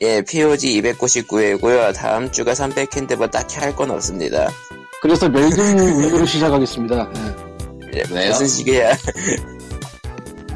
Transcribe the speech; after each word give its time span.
예, 0.00 0.22
POG 0.22 0.80
299회고요. 0.82 1.92
다음 1.94 2.30
주가 2.30 2.52
300회인데 2.52 3.16
뭐 3.16 3.26
딱히 3.26 3.56
할 3.58 3.74
건 3.74 3.90
없습니다. 3.90 4.48
그래서 5.02 5.28
멜균 5.28 5.78
우유로 5.78 6.24
시작하겠습니다. 6.26 7.10
예. 7.16 7.98
예, 7.98 8.02
왜요? 8.14 8.28
무슨 8.30 8.46
식이야? 8.46 8.92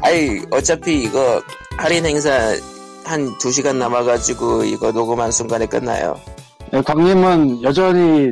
아이, 0.01 0.41
어차피 0.51 1.03
이거 1.03 1.41
할인 1.77 2.05
행사 2.05 2.31
한 3.05 3.27
2시간 3.37 3.75
남아가지고 3.77 4.63
이거 4.65 4.91
녹음한 4.91 5.31
순간에 5.31 5.65
끝나요. 5.65 6.19
예, 6.73 6.81
광님은 6.81 7.63
여전히 7.63 8.31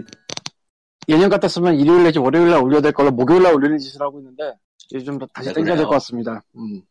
예년 1.10 1.30
같았으면 1.30 1.76
일요일 1.76 2.04
내지 2.04 2.20
월요일 2.20 2.50
날 2.52 2.62
올려야 2.64 2.82
될 2.82 2.92
걸로 2.94 3.12
목요일 3.12 3.44
날 3.44 3.54
올리는 3.54 3.78
짓을 3.78 4.02
하고 4.02 4.20
있는데 4.20 4.44
이제 4.90 5.04
좀 5.04 5.20
다시 5.34 5.50
네, 5.50 5.54
땡겨야 5.56 5.76
될. 5.76 5.86
것 5.86 5.92
같습니다. 5.92 6.42
음. 6.56 6.82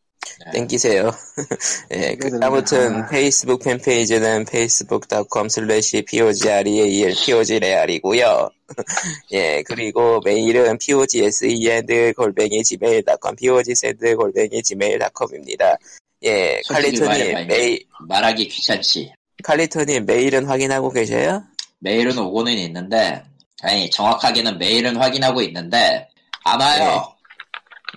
땡기세요. 0.53 1.11
예, 1.91 2.15
그, 2.15 2.37
아무튼 2.41 2.79
됩니다. 2.79 3.07
페이스북 3.09 3.63
팬페이지는 3.63 4.45
facebook.com 4.47 5.47
slash 5.47 6.01
pogreal 6.03 7.13
pogreal이고요. 7.15 8.49
예, 9.33 9.63
그리고 9.63 10.19
메일은 10.23 10.77
pogsend 10.77 12.13
골뱅이 12.13 12.63
gmail.com 12.63 13.35
pogsend 13.35 14.15
골뱅이 14.15 14.61
gmail.com입니다. 14.61 15.77
예, 16.23 16.61
칼리토님 16.67 17.47
메일, 17.47 17.83
말하기 18.07 18.47
귀찮지. 18.47 19.11
칼리토님 19.43 20.05
메일은 20.05 20.45
확인하고 20.45 20.91
계셔요? 20.91 21.43
메일은 21.79 22.17
오고는 22.17 22.53
있는데, 22.53 23.23
아니, 23.63 23.89
정확하게는 23.89 24.59
메일은 24.59 24.97
확인하고 24.97 25.41
있는데, 25.41 26.07
안 26.43 26.61
와요. 26.61 27.15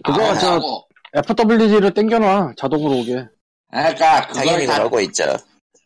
안 0.05 0.15
그거 0.15 0.39
저 0.39 0.85
오고. 1.15 1.21
FWG를 1.21 1.95
땡겨놔 1.95 2.55
자동으로 2.57 2.99
오게. 3.01 3.27
그러니까, 3.71 4.27
그걸 4.27 4.45
당연히 4.45 4.67
다, 4.67 4.79
그러고 4.79 5.01
있죠. 5.01 5.25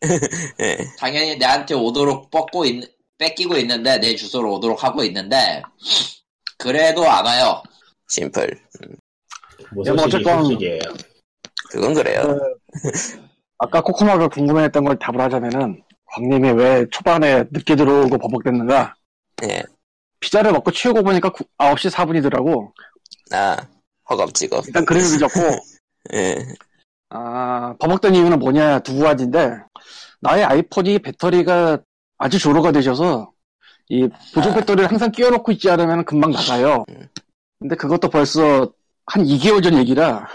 예, 0.60 0.78
당연히 0.98 1.36
내한테 1.36 1.74
오도록 1.74 2.30
뻗고 2.30 2.64
있, 2.64 2.84
뺏기고 3.18 3.56
있는데, 3.56 3.98
내 3.98 4.14
주소로 4.14 4.54
오도록 4.54 4.84
하고 4.84 5.02
있는데, 5.04 5.62
그래도 6.56 7.08
안 7.08 7.24
와요. 7.24 7.62
심플. 8.08 8.60
무슨 9.72 9.92
예, 9.92 9.96
뭐 9.96 10.04
어쨌건-. 10.04 10.58
그건 11.70 11.94
그래요. 11.94 12.38
아까 13.58 13.82
코코마가 13.82 14.28
궁금해했던 14.28 14.84
걸 14.84 14.98
답을 14.98 15.20
하자면은 15.20 15.82
광님이 16.14 16.52
왜 16.52 16.86
초반에 16.90 17.44
늦게 17.50 17.76
들어오고 17.76 18.18
버벅댔는가? 18.18 18.94
예, 19.44 19.62
피자를 20.20 20.52
먹고 20.52 20.70
치우고 20.70 21.02
보니까 21.02 21.30
9시 21.58 21.90
4분이더라고. 21.90 22.72
아, 23.32 23.56
허겁지겁. 24.10 24.66
일단 24.66 24.84
그래서 24.84 25.16
늦었고 25.16 25.40
예, 26.14 26.36
아, 27.10 27.74
버벅된 27.78 28.14
이유는 28.14 28.38
뭐냐 28.38 28.80
두 28.80 28.98
가지인데 28.98 29.58
나의 30.20 30.44
아이폰이 30.44 30.98
배터리가 31.00 31.78
아주 32.18 32.38
조로가 32.38 32.72
되셔서 32.72 33.32
이 33.88 34.08
보조 34.34 34.50
아. 34.50 34.54
배터리를 34.54 34.90
항상 34.90 35.10
끼워놓고 35.10 35.52
있지 35.52 35.70
않으면 35.70 36.04
금방 36.04 36.30
나가요. 36.30 36.84
음. 36.90 37.08
근데 37.58 37.76
그것도 37.76 38.08
벌써 38.08 38.72
한 39.06 39.24
2개월 39.24 39.62
전 39.62 39.76
얘기라 39.78 40.28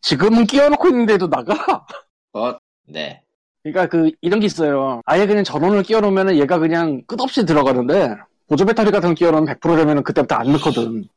지금은 0.00 0.46
끼워놓고 0.46 0.88
있는데도 0.88 1.28
나가. 1.28 1.54
어, 2.34 2.56
네. 2.86 3.22
그러니까 3.62 3.86
그 3.86 4.10
이런 4.20 4.40
게 4.40 4.46
있어요. 4.46 5.00
아예 5.04 5.26
그냥 5.26 5.44
전원을 5.44 5.82
끼워놓으면 5.84 6.36
얘가 6.36 6.58
그냥 6.58 7.02
끝없이 7.06 7.44
들어가는데 7.44 8.14
보조 8.48 8.64
배터리 8.64 8.90
같은 8.90 9.10
거 9.10 9.14
끼워놓으면 9.14 9.54
100%되면 9.54 10.02
그때부터 10.02 10.34
안 10.34 10.52
넣거든. 10.52 11.08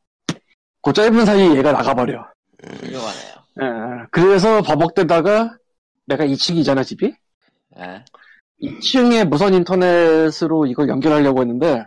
그 0.86 0.92
짧은 0.92 1.26
사이에 1.26 1.56
얘가 1.56 1.72
나가버려. 1.72 2.24
훌륭하네요. 2.62 3.34
예, 3.60 4.06
그래서 4.12 4.62
버벅대다가 4.62 5.56
내가 6.06 6.24
2층이잖아 6.24 6.84
집이. 6.84 7.12
예. 7.78 8.04
2층에 8.62 9.24
무선 9.26 9.54
인터넷으로 9.54 10.66
이걸 10.66 10.88
연결하려고 10.88 11.40
했는데 11.40 11.84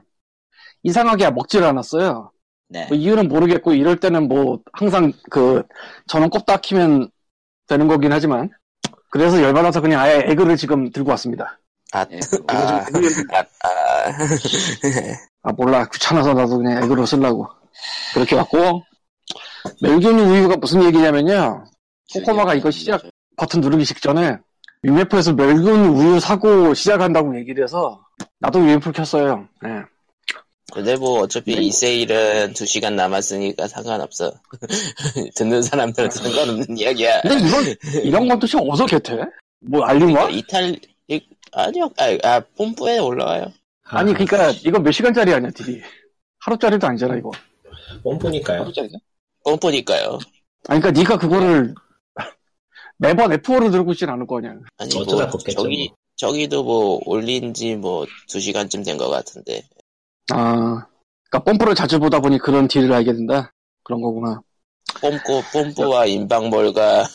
이상하게 0.83 1.31
먹질 1.31 1.64
않았어요. 1.64 2.33
네. 2.67 2.88
뭐 2.89 2.97
이유는 2.97 3.30
모르겠고 3.30 3.72
이럴 3.72 4.01
때는 4.01 4.28
뭐 4.28 4.59
항상 4.74 5.13
그 5.29 5.63
전원 6.07 6.29
꼽다 6.29 6.57
키면 6.57 7.09
되는 7.68 7.88
거긴 7.88 8.12
하지만 8.12 8.50
그래서 9.12 9.41
열받아서 9.41 9.79
그냥 9.79 10.01
아예 10.01 10.24
에그를 10.25 10.57
지금 10.57 10.91
들고 10.91 11.12
왔습니다. 11.12 11.57
아, 11.94 12.06
예, 12.12 12.19
아, 12.50 12.53
아, 12.53 13.40
아, 13.63 14.12
아 15.44 15.51
몰라 15.53 15.85
귀찮아서 15.85 16.34
나도 16.34 16.57
그냥 16.57 16.84
에그로 16.84 17.06
쓰려고 17.06 17.47
그렇게 18.13 18.35
왔고 18.35 18.84
멜균 19.81 20.20
우유가 20.20 20.56
무슨 20.58 20.84
얘기냐면요 20.84 21.66
코코마가 22.14 22.56
이거 22.56 22.72
시작 22.72 23.03
버튼 23.38 23.62
누르기 23.62 23.86
직전에 23.86 24.38
UMF에서 24.84 25.34
멸균 25.34 25.86
우유 25.88 26.20
사고 26.20 26.74
시작한다고 26.74 27.38
얘기를 27.38 27.64
해서 27.64 28.02
나도 28.40 28.59
UMF 28.59 28.92
켰어요. 28.92 29.48
예. 29.66 29.84
근데 30.72 30.96
뭐 30.96 31.22
어차피 31.22 31.53
이 31.53 31.72
세일은 31.72 32.53
2시간 32.53 32.94
남았으니까 32.94 33.68
상관없어. 33.68 34.31
듣는 35.36 35.62
사람들은 35.64 36.12
상관없는 36.12 36.78
이야기야. 36.78 37.22
근데 37.22 37.48
이건 37.48 38.03
이런 38.03 38.28
건 38.28 38.40
도대체 38.40 38.59
어디서 38.59 38.86
겟해? 38.86 39.19
뭐 39.62 39.84
알린 39.84 40.14
거야? 40.14 40.30
이탈, 40.30 40.78
이, 41.08 41.22
아니요, 41.52 41.90
아, 41.98 42.18
아, 42.24 42.40
뽐뿌에 42.56 43.00
올라와요. 43.00 43.52
아니 43.84 44.14
그러니까 44.14 44.52
이거 44.64 44.80
몇 44.80 44.92
시간짜리 44.92 45.34
아니야 45.34 45.50
딜이 45.50 45.81
하루짜리도 46.42 46.86
아니잖아 46.86 47.16
이거 47.18 47.31
뽐뿌니까요. 48.03 48.62
하루짜리죠? 48.62 48.98
뽐뿌니까요. 49.52 50.20
아니 50.68 50.82
그러니까 50.82 50.92
네가 50.92 51.18
그거를 51.18 51.74
매번 52.98 53.32
F4로 53.32 53.72
들고 53.72 53.94
있진 53.94 54.10
않을 54.10 54.28
거 54.28 54.38
아니야 54.40 54.52
아니, 54.78 54.90
어쩌다 54.96 55.24
뭐, 55.24 55.32
걷겠죠, 55.38 55.64
저기, 55.64 55.88
뭐. 55.88 55.98
저기도 56.18 56.64
뭐, 56.64 57.00
올린 57.06 57.54
지 57.54 57.76
뭐, 57.76 58.06
2시간쯤 58.30 58.84
된 58.86 58.98
것 58.98 59.10
같은데. 59.10 59.64
아 60.32 60.86
그러니까 61.30 61.44
pom프를 61.46 61.76
자주 61.76 62.00
보다 62.00 62.20
보니 62.20 62.38
그런 62.40 62.68
딜을 62.68 62.92
알게 62.92 63.14
된다 63.14 63.52
그런 63.84 64.02
거구나 64.02 64.42
뽐뿌, 65.02 65.42
뽐뿌와 65.54 66.06
인방몰과 66.08 67.06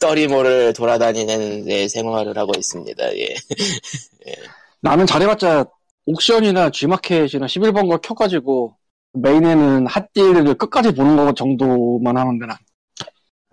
떠리모를 0.00 0.72
돌아다니는 0.74 1.64
데 1.64 1.88
생활을 1.88 2.36
하고 2.36 2.52
있습니다, 2.56 3.16
예. 3.16 3.34
나는 4.80 5.06
잘해봤자 5.06 5.64
옥션이나 6.06 6.70
G마켓이나 6.70 7.46
11번 7.46 7.88
거 7.88 7.96
켜가지고 7.98 8.74
메인에는 9.12 9.86
핫딜을 9.86 10.54
끝까지 10.54 10.94
보는 10.94 11.16
거 11.16 11.32
정도만 11.34 12.16
하는데 12.16 12.46
난. 12.46 12.56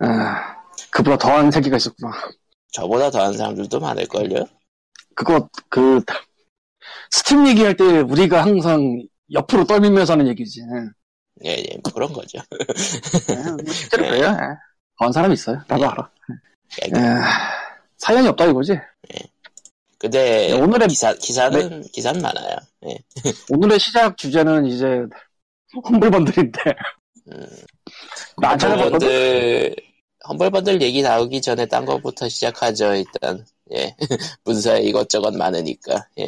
아, 0.00 0.56
그보다 0.90 1.16
더한 1.18 1.50
세계가 1.50 1.76
있었구나. 1.76 2.12
저보다 2.72 3.10
더한 3.10 3.32
사람들도 3.36 3.80
많을걸요? 3.80 4.44
그거 5.14 5.48
그 5.68 6.00
스팀 7.10 7.46
얘기할 7.48 7.76
때 7.76 7.84
우리가 8.00 8.42
항상 8.42 9.02
옆으로 9.32 9.64
떨면서 9.64 10.12
하는 10.12 10.28
얘기지. 10.28 10.62
예, 11.44 11.50
예, 11.50 11.78
뭐 11.82 11.92
그런 11.92 12.12
거죠. 12.12 12.38
예, 13.30 13.72
실제로 13.72 14.04
그래요. 14.04 14.24
예. 14.26 14.56
더한 14.98 15.12
사람이 15.12 15.34
있어요. 15.34 15.60
나도 15.66 15.88
알아. 15.90 16.10
예, 16.84 16.90
예, 16.96 17.00
사연이 17.96 18.28
없다 18.28 18.46
이거지? 18.46 18.78
근데, 20.00 20.48
네, 20.48 20.52
오늘의- 20.52 20.88
기사, 20.88 21.12
기사는, 21.14 21.82
기사는 21.92 22.22
많아요. 22.22 22.56
예. 22.86 22.98
오늘의 23.50 23.80
시작 23.80 24.16
주제는 24.16 24.66
이제 24.66 25.04
험블번들인데 25.84 26.60
음, 27.32 27.46
나안 28.40 28.58
찾아봤거든 28.58 29.08
험벌번들, 29.08 29.76
Humble 30.28 30.55
Bundle 30.55 30.82
얘기 30.82 31.02
나오기 31.02 31.40
전에 31.40 31.66
딴 31.66 31.84
거부터 31.84 32.28
시작하죠, 32.28 32.94
일단. 32.94 33.44
예. 33.74 33.94
문서에 34.44 34.80
이것저것 34.82 35.34
많으니까. 35.34 36.06
예. 36.18 36.26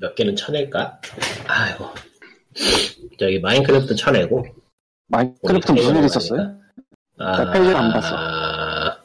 몇 0.00 0.14
개는 0.14 0.36
쳐낼까? 0.36 1.00
아이고. 1.46 1.86
저기 3.18 3.38
마인크래프트 3.38 3.94
쳐내고. 3.94 4.44
마인크래프트 5.08 5.72
무슨 5.72 5.96
일 5.96 6.04
있었어요? 6.04 6.54
아, 7.18 7.44
나 7.44 7.52
페이지를 7.52 7.76
안 7.76 7.92
봤어. 7.92 8.16
아, 8.16 8.96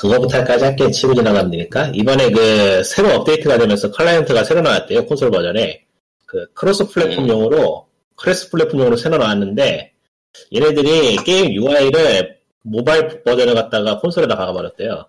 그거부터까지 0.00 0.64
할게 0.64 0.90
치고 0.90 1.14
지나가면 1.14 1.50
되니까. 1.50 1.90
이번에 1.94 2.30
그 2.30 2.82
새로 2.84 3.10
업데이트가 3.14 3.58
되면서 3.58 3.90
클라이언트가 3.90 4.44
새로 4.44 4.60
나왔대요. 4.62 5.04
콘솔 5.06 5.30
버전에. 5.30 5.84
그 6.26 6.46
cross 6.54 6.88
platform용으로, 6.88 7.86
cross 8.16 8.50
platform용으로 8.50 8.96
새로 8.96 9.18
나왔는데, 9.18 9.92
얘네들이 10.54 11.16
게임 11.24 11.52
UI를 11.52 12.38
모바일 12.62 13.22
버전을 13.22 13.54
갖다가 13.54 13.98
콘솔에다 14.00 14.36
박아버렸대요. 14.36 15.06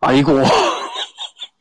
아이고 0.00 0.42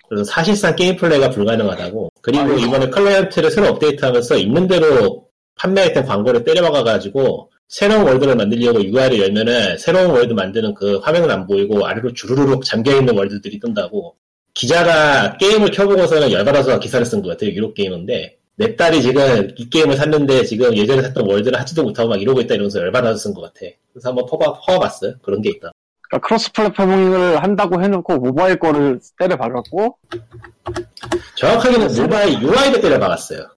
그래서 0.07 0.23
사실상 0.25 0.75
게임 0.75 0.95
플레이가 0.95 1.29
불가능하다고. 1.29 2.11
그리고 2.21 2.43
아이고. 2.43 2.59
이번에 2.59 2.89
클라이언트를 2.89 3.51
새로 3.51 3.67
업데이트하면서 3.69 4.37
있는 4.37 4.67
대로 4.67 5.27
판매했던 5.55 6.05
광고를 6.05 6.43
때려박아가지고 6.43 7.51
새로운 7.67 8.07
월드를 8.07 8.35
만들려고 8.35 8.83
UI를 8.83 9.19
열면은 9.19 9.77
새로운 9.77 10.09
월드 10.09 10.33
만드는 10.33 10.73
그 10.73 10.97
화면은 10.97 11.29
안 11.29 11.45
보이고 11.45 11.85
아래로 11.85 12.13
주르륵 12.13 12.65
잠겨있는 12.65 13.15
월드들이 13.15 13.59
뜬다고. 13.59 14.15
기자가 14.55 15.37
게임을 15.37 15.71
켜보고서는 15.71 16.31
열받아서 16.31 16.79
기사를 16.79 17.05
쓴 17.05 17.21
것 17.21 17.29
같아요. 17.29 17.51
유럽 17.51 17.75
게임인데. 17.75 18.38
내 18.59 18.75
딸이 18.75 19.01
지금 19.01 19.49
이 19.55 19.69
게임을 19.69 19.95
샀는데 19.95 20.43
지금 20.43 20.75
예전에 20.75 21.01
샀던 21.01 21.25
월드를 21.25 21.57
하지도 21.57 21.81
못하고 21.81 22.09
막 22.09 22.21
이러고 22.21 22.41
있다 22.41 22.55
이러면서 22.55 22.79
열받아서 22.79 23.15
쓴 23.17 23.33
것 23.33 23.39
같아. 23.41 23.61
그래서 23.93 24.09
한번 24.09 24.25
퍼봐, 24.25 24.59
퍼봤어요. 24.67 25.13
그런 25.21 25.41
게 25.41 25.49
있다. 25.51 25.71
그러니까 26.01 26.27
cross 26.27 26.51
platforming을 26.51 27.41
한다고 27.41 27.81
해놓고 27.81 28.17
모바일 28.17 28.59
거를 28.59 28.99
때려 29.17 29.37
박았고 29.37 29.97
정확하게는 31.37 32.01
모바일 32.01 32.41
UI를 32.41 32.81
때려 32.81 32.99
박았어요. 32.99 33.47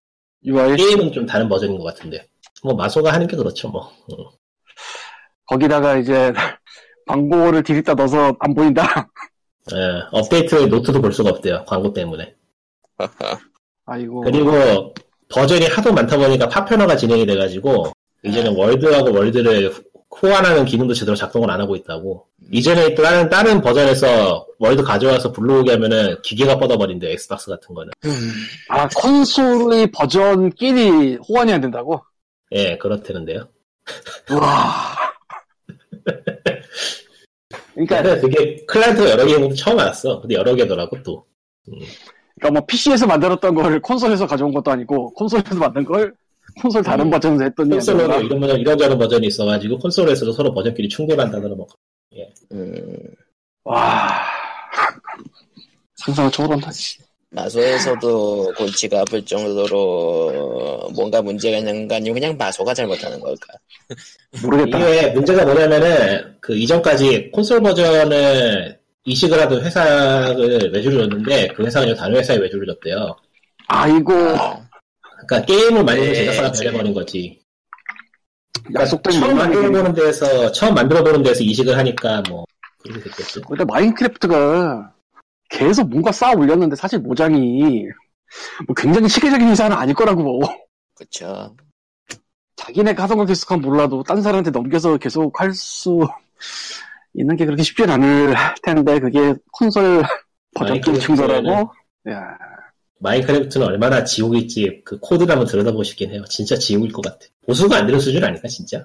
UI 0.45 0.77
게임은 0.77 1.11
좀 1.11 1.27
다른 1.27 1.49
버전인 1.49 1.79
것 1.79 1.85
같은데. 1.85 2.29
뭐 2.63 2.75
마소가 2.75 3.13
하는 3.13 3.27
게 3.27 3.37
그렇죠 3.37 3.71
뭐. 3.71 3.93
응. 4.13 4.25
거기다가 5.47 5.97
이제 5.97 6.33
광고를 7.09 7.65
디립다 7.65 7.95
넣어서 7.95 8.37
안 8.39 8.55
보인다. 8.55 9.09
예, 9.75 10.03
업데이트 10.13 10.55
노트도 10.55 11.01
볼 11.03 11.13
수가 11.13 11.31
없대요 11.31 11.65
광고 11.67 11.93
때문에. 11.93 12.37
아이고. 13.93 14.23
그리고 14.23 14.95
버전이 15.29 15.67
하도 15.67 15.93
많다 15.93 16.17
보니까 16.17 16.49
파편화가 16.49 16.97
진행이 16.97 17.27
돼가지고 17.27 17.93
이제는 18.25 18.57
월드하고 18.57 19.13
월드를 19.13 19.73
호환하는 20.23 20.65
기능도 20.65 20.95
제대로 20.95 21.17
작동을 21.17 21.51
안 21.51 21.61
하고 21.61 21.75
있다고. 21.75 22.27
이전에 22.51 22.95
다른 22.95 23.29
다른 23.31 23.61
버전에서 23.63 24.47
월드 24.59 24.83
가져와서 24.83 25.33
불러오게 25.33 25.73
하면은 25.73 26.21
기계가 26.23 26.59
뻗어버린대 26.59 27.11
엑스박스 27.13 27.51
같은 27.51 27.75
거는. 27.75 27.93
아 28.69 28.89
콘솔의 28.89 29.91
버전끼리 29.93 31.17
호환이 31.29 31.53
안 31.53 31.61
된다고? 31.61 32.03
예, 32.53 32.77
그렇다는데요. 32.77 33.49
와. 34.31 34.97
그러니까, 37.75 38.21
그게 38.21 38.57
클라이언트가 38.67 39.11
여러 39.11 39.25
개인 39.25 39.41
것도 39.41 39.55
처음 39.55 39.79
알았어. 39.79 40.21
근데 40.21 40.35
여러 40.35 40.55
개더라고 40.55 41.03
또. 41.03 41.25
그러니까 42.43 42.51
뭐 42.51 42.67
PC에서 42.67 43.07
만들었던 43.07 43.55
걸 43.55 43.81
콘솔에서 43.81 44.27
가져온 44.27 44.53
것도 44.53 44.73
아니고 44.73 45.15
콘솔에서 45.15 45.55
만든 45.55 45.85
걸 45.85 46.13
콘솔 46.61 46.83
다른 46.83 47.07
음. 47.07 47.11
버전에서 47.11 47.45
했더니 47.45 47.79
아니라. 47.79 48.17
이런 48.17 48.41
버전, 48.41 48.61
이런저런 48.61 48.99
버전이 48.99 49.27
있어가지고 49.29 49.79
콘솔에서도 49.79 50.33
서로 50.33 50.53
버전끼리 50.53 50.89
충돌한다더라 50.89 51.55
뭐. 51.55 51.67
음, 52.53 52.75
와. 53.65 54.23
상상을 55.95 56.31
초월한다. 56.33 56.73
씨. 56.73 56.99
마소에서도 57.31 58.53
골치가 58.59 59.01
아플 59.01 59.25
정도로 59.25 60.91
뭔가 60.95 61.23
문제가 61.23 61.57
있는 61.59 61.89
거 61.89 61.95
아니면 61.95 62.15
그냥 62.15 62.37
마소가 62.37 62.75
잘못하는 62.75 63.19
걸까? 63.21 63.55
모르겠다. 64.43 64.79
이게 64.79 65.11
문제가 65.13 65.45
뭐냐면은 65.45 66.37
그 66.41 66.55
이전까지 66.55 67.31
콘솔 67.31 67.63
버전을 67.63 68.82
이식을 69.05 69.41
하던 69.41 69.63
회사를 69.65 70.71
외주를 70.73 71.01
줬는데 71.01 71.49
그 71.49 71.65
회사가 71.65 71.93
다른 71.95 72.17
회사에 72.17 72.37
외주를 72.37 72.67
줬대요. 72.67 73.17
아이고 73.67 74.13
아, 74.13 74.69
그러니까 75.27 75.47
게임을 75.47 75.85
만드는 75.85 76.13
네, 76.13 76.15
제작사가. 76.15 76.53
변해버린 76.53 76.95
거지. 76.95 77.41
그러니까 78.53 78.83
약속된 78.83 79.13
처음 79.13 79.37
만들어보는 79.37 79.95
데서 79.95 80.53
처음 80.53 80.75
만들어보는 80.75 81.23
데서 81.23 81.43
이식을 81.43 81.77
하니까 81.77 82.23
뭐 82.29 82.45
그렇게 82.79 83.01
됐겠지. 83.11 83.41
근데 83.41 83.65
마인크래프트가 83.65 84.93
계속 85.49 85.89
뭔가 85.89 86.13
쌓아 86.13 86.33
올렸는데 86.33 86.77
사실 86.77 86.99
모장이 87.01 87.85
뭐 88.67 88.75
굉장히 88.77 89.09
시계적인 89.09 89.49
회사는 89.49 89.77
아닐 89.77 89.95
거라고 89.95 90.23
뭐. 90.23 90.41
그쵸. 90.95 91.55
자기네가 92.57 93.03
하던 93.03 93.19
걸 93.19 93.27
계속 93.27 93.51
하면 93.51 93.63
몰라도 93.63 94.03
딴 94.05 94.23
사람한테 94.23 94.51
넘겨서 94.53 94.97
계속 94.99 95.41
할 95.41 95.53
수 95.55 96.07
있는 97.15 97.37
게 97.37 97.45
그렇게 97.45 97.63
쉽진 97.63 97.91
않을 97.91 98.35
텐데 98.63 98.99
그게 99.01 99.35
콘솔 99.53 100.03
버전 100.55 100.81
좀? 100.83 100.93
야, 102.09 102.37
마인크래프트는 103.03 103.67
얼마나 103.67 104.05
지옥일지 104.05 104.83
그 104.85 104.99
코드를 105.01 105.33
한번 105.33 105.47
들여다보고 105.47 105.83
싶긴 105.83 106.13
해요. 106.13 106.23
진짜 106.29 106.57
지옥일 106.57 106.93
것 106.93 107.03
같아. 107.03 107.19
보수가 107.47 107.77
안 107.77 107.87
되는 107.87 107.99
수준 108.01 108.23
아닐까 108.25 108.49
진짜? 108.49 108.85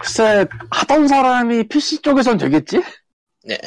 글쎄 0.00 0.46
하던 0.70 1.08
사람이 1.08 1.68
PC 1.68 2.02
쪽에선 2.02 2.38
되겠지? 2.38 2.82
네. 3.44 3.58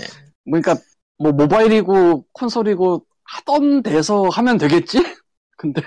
그러니까 0.45 0.77
뭐 1.17 1.31
모바일이고 1.31 2.25
콘솔이고 2.31 3.05
하던 3.23 3.83
데서 3.83 4.29
하면 4.29 4.57
되겠지? 4.57 4.99
근데 5.57 5.81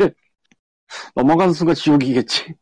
넘어가는 1.15 1.55
순간 1.55 1.75
지옥이겠지. 1.75 2.55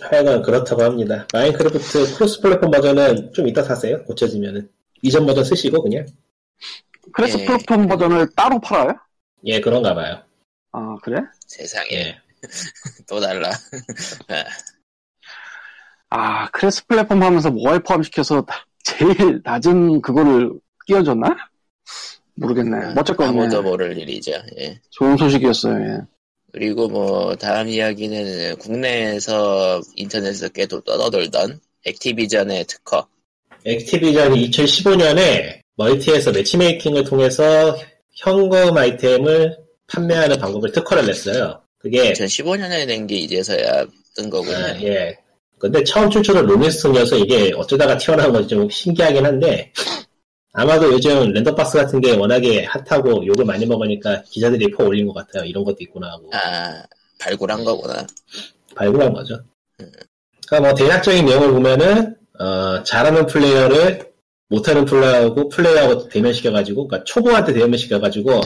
하여간 0.00 0.42
그렇다고 0.42 0.82
합니다. 0.82 1.26
마인크래프트 1.32 2.14
cross 2.14 2.40
platform 2.40 2.70
버전은 2.70 3.32
좀 3.32 3.48
이따 3.48 3.62
사세요. 3.62 4.02
고쳐지면은. 4.04 4.68
이전 5.02 5.26
버전 5.26 5.44
쓰시고 5.44 5.82
그냥. 5.82 6.06
그래서 7.12 7.38
예. 7.40 7.44
플랫폼 7.46 7.86
버전을 7.88 8.28
따로 8.36 8.60
팔아요? 8.60 8.92
예, 9.44 9.60
그런가 9.60 9.94
봐요. 9.94 10.22
아 10.72 10.96
그래? 11.02 11.20
세상에 11.46 11.88
예. 11.92 12.18
또 13.08 13.20
달라. 13.20 13.50
아 16.10 16.50
cross 16.50 16.86
platform 16.86 17.22
하면서 17.22 17.50
모바일 17.50 17.80
포함시켜서 17.80 18.44
제일 18.84 19.40
낮은 19.44 20.02
그거를 20.02 20.52
끼워줬나? 20.86 21.36
모르겠네. 22.34 22.94
어쨌건 22.96 23.28
아무도 23.28 23.58
예. 23.58 23.60
모를 23.60 23.98
일이죠. 23.98 24.32
예. 24.58 24.80
좋은 24.90 25.16
소식이었어요. 25.16 25.82
예. 25.82 26.00
그리고 26.52 26.88
뭐 26.88 27.34
다음 27.36 27.68
이야기는 27.68 28.56
국내에서 28.56 29.80
인터넷에서 29.96 30.48
꽤나 30.48 30.80
떠돌던 30.82 31.60
액티비전의 31.86 32.64
특허. 32.66 33.06
액티비전이 33.64 34.50
2015년에 34.50 35.60
멀티에서 35.76 36.32
matchmaking을 36.32 37.04
통해서 37.04 37.76
현금 38.16 38.76
아이템을 38.76 39.56
판매하는 39.86 40.38
방법을 40.38 40.72
특허를 40.72 41.06
냈어요. 41.06 41.60
그게 41.78 42.12
2015년에 42.12 42.86
낸 42.86 43.06
게 43.06 43.16
이제서야 43.16 43.86
뜬 44.16 44.28
거군요. 44.28 44.56
아, 44.56 44.80
예. 44.82 45.16
근데 45.58 45.82
처음 45.84 46.10
출처는 46.10 46.46
Rolling 46.46 46.73
Stone이어서 46.73 47.16
이게 47.18 47.52
어쩌다가 47.54 47.96
튀어나온 47.98 48.32
건지 48.32 48.48
좀 48.48 48.68
신기하긴 48.68 49.24
한데 49.24 49.72
아마도 50.52 50.92
요즘 50.92 51.32
랜덤박스 51.32 51.78
같은 51.78 52.00
게 52.00 52.16
워낙에 52.16 52.64
핫하고 52.64 53.24
욕을 53.26 53.44
많이 53.44 53.66
먹으니까 53.66 54.22
기자들이 54.22 54.70
퍼 54.72 54.84
올린 54.84 55.06
것 55.06 55.14
같아요. 55.14 55.44
이런 55.44 55.64
것도 55.64 55.76
있구나 55.80 56.10
하고 56.10 56.30
아 56.32 56.82
발굴한 57.20 57.64
거구나. 57.64 58.06
발굴한 58.74 59.12
거죠. 59.12 59.40
그러니까 60.46 60.68
뭐 60.68 60.74
대략적인 60.74 61.24
내용을 61.24 61.52
보면은 61.52 62.16
어, 62.38 62.82
잘하는 62.82 63.26
플레이어를 63.26 64.10
못하는 64.48 64.84
플레이어하고 64.84 65.48
플레이어하고 65.48 66.08
대면시켜가지고 66.08 66.88
그러니까 66.88 67.04
초보한테 67.04 67.52
대면시켜가지고 67.52 68.40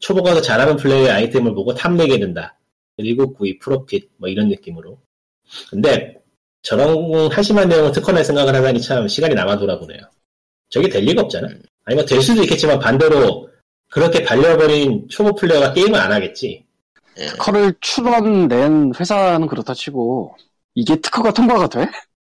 초보가 0.00 0.34
더 0.34 0.40
잘하는 0.40 0.76
플레이어의 0.76 1.10
아이템을 1.10 1.54
보고 1.54 1.74
탐내게 1.74 2.18
된다. 2.18 2.58
그리고 2.96 3.32
구입 3.32 3.60
profit 3.60 4.10
뭐 4.16 4.28
이런 4.28 4.48
느낌으로. 4.48 4.98
근데 5.70 6.20
저런 6.62 7.30
한심한 7.30 7.68
내용을 7.68 7.92
특허낼 7.92 8.24
생각을 8.24 8.54
하다니 8.56 8.80
참 8.80 9.06
시간이 9.06 9.34
남아도나 9.34 9.58
보네요. 9.58 10.00
저게 10.70 10.88
될 10.88 11.04
리가 11.04 11.22
없잖아. 11.22 11.48
아니면 11.84 12.04
될 12.06 12.20
수도 12.22 12.42
있겠지만 12.42 12.78
반대로 12.78 13.48
그렇게 13.90 14.22
발려버린 14.22 15.08
초보 15.08 15.34
플레이어가 15.34 15.72
게임을 15.72 15.98
안 15.98 16.12
하겠지. 16.12 16.64
예. 17.18 17.26
특허를 17.26 17.74
출원낸 17.80 18.92
회사는 18.98 19.46
그렇다 19.48 19.74
치고 19.74 20.34
이게 20.74 20.94
특허가 20.96 21.32
통과가 21.32 21.68
돼? 21.68 21.86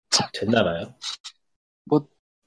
됐나봐요. 0.34 0.94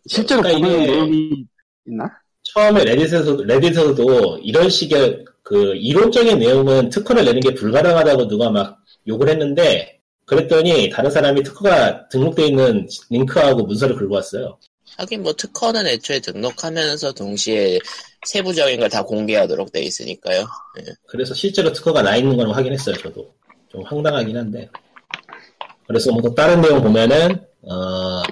실제로 0.08 0.42
그러니까 0.42 0.66
보는 0.68 0.82
이게- 0.82 0.90
내용이 0.92 1.44
있나? 1.86 2.10
처음에 2.42 2.82
레딧에서도, 2.84 3.44
레딧에서도 3.44 4.38
이런 4.42 4.68
식의 4.68 5.24
그 5.44 5.76
이론적인 5.76 6.40
내용은 6.40 6.88
특허를 6.88 7.24
내는 7.24 7.40
게 7.40 7.54
불가능하다고 7.54 8.26
누가 8.26 8.50
막 8.50 8.78
욕을 9.06 9.28
했는데 9.28 10.00
그랬더니 10.26 10.90
다른 10.90 11.08
사람이 11.08 11.44
특허가 11.44 12.08
등록돼 12.08 12.46
있는 12.48 12.88
링크하고 13.10 13.62
문서를 13.64 13.94
긁고 13.94 14.14
왔어요. 14.16 14.58
하긴 14.98 15.22
뭐 15.22 15.32
특허는 15.32 15.86
애초에 15.86 16.20
등록하면서 16.20 17.12
동시에 17.12 17.78
세부적인 18.26 18.78
걸 18.80 18.88
다 18.88 19.02
공개하도록 19.02 19.72
돼 19.72 19.82
있으니까요. 19.82 20.46
그래서 21.06 21.34
실제로 21.34 21.72
특허가 21.72 22.02
나 22.02 22.16
있는 22.16 22.36
걸 22.36 22.50
확인했어요, 22.50 22.96
저도. 22.96 23.32
좀 23.70 23.82
황당하긴 23.84 24.36
한데. 24.36 24.68
그래서 25.86 26.10
뭐 26.12 26.20
또 26.22 26.34
다른 26.34 26.60
내용 26.60 26.82
보면은, 26.82 27.40
어, 27.62 28.22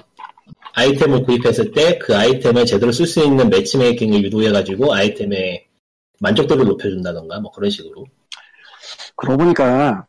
아이템을 0.73 1.23
구입했을 1.23 1.71
때 1.73 1.97
그 1.99 2.15
아이템을 2.15 2.65
제대로 2.65 2.91
쓸 2.91 3.05
수 3.05 3.23
있는 3.23 3.49
매치메이킹을 3.49 4.23
유도해가지고 4.25 4.93
아이템의 4.93 5.67
만족도를 6.19 6.65
높여준다던가 6.65 7.39
뭐 7.39 7.51
그런 7.51 7.69
식으로. 7.69 8.05
그러고 9.17 9.37
보니까 9.39 10.05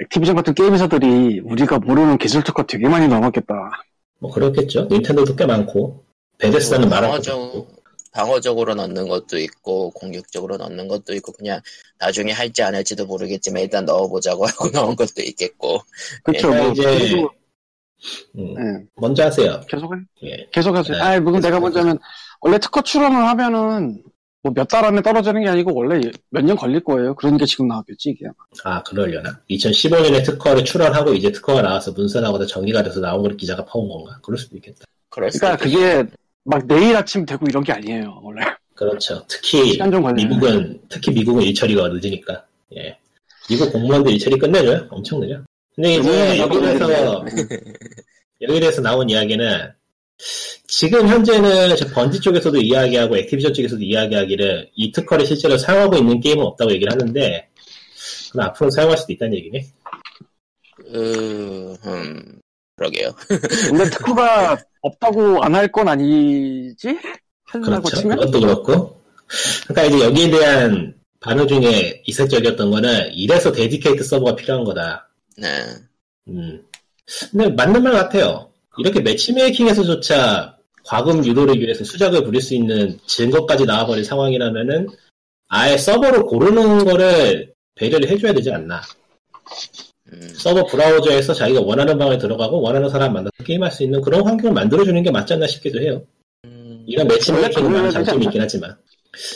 액티비전 0.00 0.36
같은 0.36 0.54
게임 0.54 0.74
회사들이 0.74 1.40
우리가 1.40 1.78
모르는 1.78 2.18
기술 2.18 2.42
특허 2.44 2.62
되게 2.64 2.88
많이 2.88 3.08
넘었겠다. 3.08 3.54
뭐 4.24 4.32
그렇겠죠. 4.32 4.88
닌텐도도 4.90 5.36
꽤 5.36 5.44
많고 5.44 6.02
베데스다는 6.38 6.88
말할 6.88 7.10
방어적, 7.10 7.38
없고. 7.38 7.68
방어적으로 8.10 8.74
넣는 8.74 9.06
것도 9.06 9.38
있고 9.38 9.90
공격적으로 9.90 10.56
넣는 10.56 10.88
것도 10.88 11.12
있고 11.16 11.32
그냥 11.32 11.60
나중에 11.98 12.32
할지 12.32 12.62
안 12.62 12.74
할지도 12.74 13.04
모르겠지만 13.04 13.60
일단 13.60 13.84
넣어보자고 13.84 14.46
하고 14.48 14.70
넣은 14.70 14.96
것도 14.96 15.20
있겠고 15.22 15.82
그쵸, 16.22 16.48
그러니까 16.48 16.62
뭐, 16.62 16.72
이제 16.72 17.22
음, 18.38 18.54
예, 18.58 18.86
먼저 18.96 19.24
하세요. 19.26 19.60
계속, 19.68 19.92
예. 20.22 20.48
계속 20.50 20.74
하세요. 20.74 20.96
네, 20.96 21.02
아, 21.02 21.20
뭐, 21.20 21.32
내가 21.32 21.48
계속 21.48 21.60
먼저 21.60 21.80
하면, 21.80 21.98
원래 22.42 22.58
특허 22.58 22.82
출원을 22.82 23.16
하면은, 23.16 24.02
뭐 24.44 24.52
몇 24.52 24.68
달 24.68 24.84
안에 24.84 25.00
떨어지는 25.02 25.42
게 25.42 25.48
아니고, 25.48 25.74
원래 25.74 26.00
몇 26.30 26.44
년 26.44 26.56
걸릴 26.56 26.84
거예요. 26.84 27.14
그러니까 27.14 27.46
지금 27.46 27.66
나왔겠지, 27.68 28.10
이게. 28.10 28.26
아 28.62 28.82
그러려나? 28.82 29.40
2015년에 29.50 30.24
특허를 30.24 30.64
출원하고 30.64 31.14
이제 31.14 31.32
특허가 31.32 31.62
나와서 31.62 31.92
문서 31.92 32.20
나오다 32.20 32.44
정리가 32.46 32.82
돼서 32.82 33.00
나온 33.00 33.22
걸 33.22 33.36
기자가 33.36 33.64
퍼온 33.64 33.88
건가? 33.88 34.18
그럴 34.22 34.36
수도 34.38 34.56
있겠다. 34.56 34.84
그럴 35.08 35.30
수 35.32 35.38
그러니까. 35.40 35.64
그게 35.64 36.04
막 36.44 36.66
내일 36.66 36.94
아침 36.94 37.24
되고 37.24 37.46
이런 37.48 37.64
게 37.64 37.72
아니에요 37.72 38.20
원래 38.22 38.42
그렇죠. 38.74 39.24
특히 39.28 39.72
시간 39.72 39.90
좀 39.90 40.02
걸리네. 40.02 40.28
미국은 40.28 40.80
특히 40.90 41.12
미국은 41.12 41.42
일처리가 41.42 41.88
늦으니까. 41.88 42.44
예. 42.76 42.98
미국 43.48 43.72
공무원들 43.72 44.12
일처리 44.12 44.36
끝내줘요. 44.38 44.86
엄청 44.90 45.20
느려. 45.20 45.40
근데 45.74 45.94
이제 45.96 46.32
음, 46.34 46.38
여기에서 46.38 47.24
여기에서 48.42 48.82
나온 48.82 49.08
이야기는 49.08 49.72
지금 50.66 51.06
현재는 51.08 51.76
저 51.76 51.86
번지 51.88 52.20
쪽에서도 52.20 52.58
이야기하고 52.60 53.16
액티비전 53.18 53.52
쪽에서도 53.54 53.82
이야기하기를 53.82 54.70
이 54.74 54.92
특허를 54.92 55.26
실제로 55.26 55.56
사용하고 55.58 55.96
있는 55.96 56.20
게임은 56.20 56.44
없다고 56.44 56.72
얘기를 56.72 56.92
하는데 56.92 57.48
그럼 58.32 58.46
앞으로 58.48 58.70
사용할 58.70 58.96
수도 58.98 59.12
있다는 59.12 59.34
얘기네. 59.36 59.66
으, 60.94 61.76
음, 61.86 62.40
그러게요. 62.76 63.14
근데 63.70 63.84
특허가 63.90 64.56
없다고 64.80 65.42
안 65.42 65.54
할 65.54 65.68
건 65.70 65.88
아니지? 65.88 66.98
그렇죠. 67.50 67.96
치면? 67.96 68.18
그것도 68.18 68.40
그렇고. 68.40 69.00
그러니까 69.68 69.84
이제 69.96 70.04
여기에 70.06 70.30
대한 70.30 70.94
반응 71.20 71.46
중에 71.46 72.02
이색적이었던 72.06 72.70
거는 72.70 73.12
이래서 73.14 73.52
데디케이트 73.52 74.02
서버가 74.04 74.36
필요한 74.36 74.64
거다. 74.64 75.08
네. 75.36 75.48
음. 76.28 76.62
근데 77.30 77.48
맞는 77.50 77.82
말 77.82 77.92
같아요. 77.92 78.50
이렇게 78.78 79.00
매치메이킹에서조차 79.00 80.56
과금 80.84 81.24
유도를 81.24 81.60
위해서 81.60 81.84
수작을 81.84 82.24
부릴 82.24 82.40
수 82.40 82.54
있는 82.54 82.98
증거까지 83.06 83.64
나와버린 83.64 84.04
상황이라면은 84.04 84.88
아예 85.48 85.76
서버를 85.76 86.22
고르는 86.24 86.84
거를 86.84 87.52
배려를 87.74 88.08
해줘야 88.08 88.32
되지 88.32 88.52
않나. 88.52 88.82
음, 90.12 90.28
서버 90.34 90.64
브라우저에서 90.66 91.32
자기가 91.32 91.60
원하는 91.60 91.96
방에 91.98 92.18
들어가고 92.18 92.60
원하는 92.60 92.88
사람 92.88 93.14
만나서 93.14 93.30
게임할 93.44 93.70
수 93.72 93.82
있는 93.82 94.00
그런 94.02 94.24
환경을 94.24 94.52
만들어주는 94.52 95.02
게 95.02 95.10
맞지 95.10 95.34
않나 95.34 95.46
싶기도 95.46 95.80
해요. 95.80 96.04
음, 96.44 96.84
이런 96.86 97.06
매치메이킹은 97.08 97.72
많은 97.72 97.90
장점이? 97.90 98.26
있긴 98.26 98.40
하지만 98.40 98.76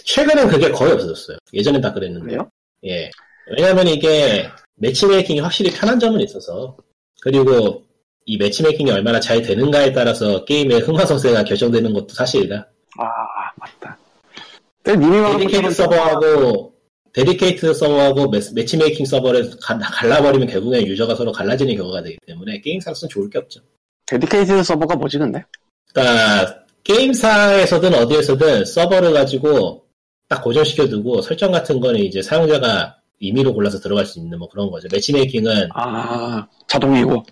최근엔 0.05 0.49
그게 0.49 0.71
거의 0.71 0.93
없어졌어요. 0.93 1.39
예전엔 1.53 1.81
다 1.81 1.93
그랬는데. 1.93 2.27
그래요? 2.27 2.51
예. 2.85 3.11
왜냐면 3.57 3.89
이게 3.89 4.49
매치메이킹이 4.77 5.41
확실히 5.41 5.71
편한 5.71 5.99
점은 5.99 6.21
있어서 6.21 6.77
그리고 7.21 7.88
이 8.29 8.37
매치메이킹이 8.37 8.91
얼마나 8.91 9.19
잘 9.21 9.41
되는가에 9.41 9.91
따라서 9.95 10.45
게임의 10.45 10.81
흥화성세가 10.81 11.45
결정되는 11.45 11.95
것도 11.95 12.09
사실이다. 12.11 12.69
아 12.99 13.05
맞다 13.57 13.97
데디케이트 14.83 15.71
서버하고 15.71 16.75
dedicate 17.15 17.73
서버하고 17.73 18.29
매, 18.29 18.39
matchmaking 18.55 19.07
서버를 19.07 19.51
가- 19.63 19.79
갈라버리면 19.79 20.47
결국엔 20.47 20.87
유저가 20.87 21.15
서로 21.15 21.33
갈라지는 21.33 21.75
경우가 21.75 22.03
되기 22.03 22.19
때문에 22.27 22.61
게임사로서는 22.61 23.09
좋을 23.09 23.31
게 23.31 23.39
없죠. 23.39 23.61
dedicated 24.07 24.63
서버가 24.63 24.97
뭐지 24.97 25.17
근데? 25.19 25.43
그러니까 25.95 26.65
게임사에서든 26.85 27.95
어디에서든 27.95 28.67
서버를 28.67 29.15
가지고 29.15 29.85
딱 30.29 30.45
고정시켜두고 30.45 31.23
설정 31.23 31.51
같은 31.51 31.81
거는 31.81 32.01
이제 32.01 32.21
사용자가 32.21 32.95
임의로 33.21 33.55
골라서 33.55 33.79
들어갈 33.81 34.05
수 34.05 34.19
있는 34.19 34.39
뭐 34.39 34.49
그런 34.51 34.71
거죠. 34.71 34.87
matchmaking은 34.93 35.71
아 35.73 36.47
자동이고 36.69 37.25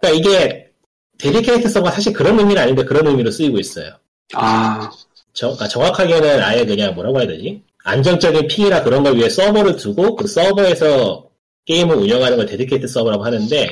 그러니까 0.00 0.10
이게 0.30 0.70
dedicate 1.18 1.68
서버가 1.68 1.90
사실 1.92 2.12
그런 2.12 2.38
의미는 2.38 2.62
아닌데 2.62 2.84
그런 2.84 3.06
의미로 3.06 3.30
쓰이고 3.30 3.58
있어요. 3.58 3.92
아 4.34 4.90
정, 5.32 5.50
그러니까 5.50 5.68
정확하게는 5.68 6.42
아예 6.42 6.64
그냥 6.64 6.94
뭐라고 6.94 7.18
해야 7.20 7.26
되지? 7.28 7.62
안정적인 7.84 8.46
ping이나 8.48 8.82
그런 8.82 9.02
걸 9.02 9.16
위해 9.16 9.28
서버를 9.28 9.76
두고 9.76 10.14
그 10.16 10.26
서버에서 10.26 11.28
게임을 11.64 11.96
운영하는 11.96 12.36
걸 12.36 12.46
dedicate 12.46 12.86
서버라고 12.86 13.24
하는데 13.24 13.68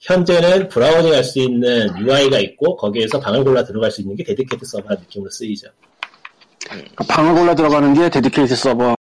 현재는 0.00 0.68
browsing 0.68 1.12
할 1.12 1.24
수 1.24 1.40
있는 1.40 1.88
UI가 1.98 2.38
있고 2.40 2.76
거기에서 2.76 3.18
방을 3.20 3.42
골라 3.44 3.64
들어갈 3.64 3.90
수 3.90 4.00
있는 4.00 4.16
게 4.16 4.22
dedicate 4.24 4.64
서버라는 4.64 5.02
느낌으로 5.02 5.30
쓰이죠. 5.30 5.68
그 6.94 7.04
방을 7.06 7.34
골라 7.34 7.54
들어가는 7.54 7.94
게 7.94 8.08
dedicated 8.10 8.54
서버 8.54 8.94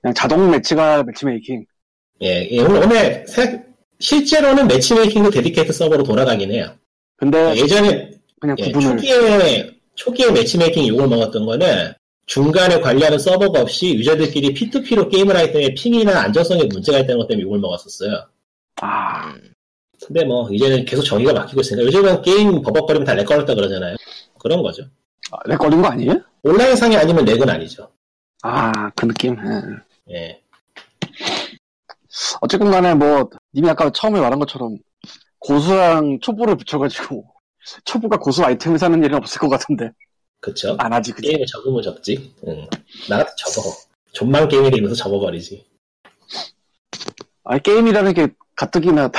그냥 0.00 0.14
자동 0.14 0.50
매치가 0.50 1.02
matchmaking 1.02 1.64
예, 2.22 2.48
예, 2.50 2.60
오늘, 2.60 2.82
오늘 2.82 3.24
세- 3.26 3.62
실제로는 4.00 4.66
matchmaking도 4.68 5.30
dedicate 5.30 5.72
서버로 5.72 6.02
돌아가긴 6.04 6.52
해요. 6.52 6.74
근데 7.16 7.56
예전에 7.56 8.10
그냥 8.40 8.56
예, 8.60 8.70
구분을 8.70 8.96
초기에 8.96 9.70
초기에 9.94 10.30
matchmaking 10.30 10.86
욕을 10.88 11.08
먹었던 11.08 11.44
거는 11.44 11.92
중간에 12.26 12.80
관리하는 12.80 13.18
서버가 13.18 13.60
없이 13.62 13.94
유저들끼리 13.94 14.54
P2P로 14.54 15.10
게임을 15.10 15.34
하기 15.36 15.52
때문에 15.52 15.74
ping이나 15.74 16.20
안정성에 16.20 16.64
문제가 16.64 16.98
있다는 16.98 17.18
것 17.18 17.26
때문에 17.28 17.44
욕을 17.44 17.58
먹었었어요. 17.58 18.26
아 18.80 19.30
음, 19.32 19.52
근데 20.06 20.24
뭐 20.24 20.48
이제는 20.50 20.84
계속 20.84 21.02
정의가 21.02 21.34
바뀌고 21.34 21.60
있으니까 21.62 21.86
요즘은 21.86 22.22
게임 22.22 22.62
버벅거리면 22.62 23.04
다 23.06 23.14
lag 23.14 23.26
걸렸다 23.26 23.54
그러잖아요. 23.54 23.96
그런 24.38 24.62
거죠. 24.62 24.84
lag 25.46 25.58
걸린 25.58 25.82
거 25.82 25.88
아니에요? 25.88 26.20
온라인상이 26.44 26.96
아니면 26.96 27.24
lag은 27.24 27.48
아니죠. 27.50 27.90
아 28.42 28.90
그 28.94 29.06
느낌 29.06 29.36
예. 30.08 30.14
예. 30.14 30.40
어쨌든 32.40 32.70
간에 32.70 32.94
뭐 32.94 33.28
님이 33.54 33.68
아까 33.70 33.90
처음에 33.90 34.20
말한 34.20 34.38
것처럼 34.38 34.78
고수랑 35.38 36.20
초보를 36.20 36.56
붙여가지고 36.56 37.24
초보가 37.84 38.18
고수 38.18 38.44
아이템을 38.44 38.78
사는 38.78 39.02
일은 39.02 39.18
없을 39.18 39.40
것 39.40 39.48
같은데 39.48 39.90
그쵸. 40.40 40.76
안 40.78 40.92
하지 40.92 41.12
그치? 41.12 41.28
게임을 41.28 41.46
접으면 41.46 41.82
접지. 41.82 42.34
응. 42.46 42.66
나 43.08 43.18
같아 43.18 43.34
접어. 43.36 43.74
존만 44.12 44.48
게임이 44.48 44.70
되면서 44.70 44.94
접어버리지. 44.94 45.66
아니 47.44 47.62
게임이라는 47.62 48.14
게 48.14 48.28
가뜩이나 48.56 49.10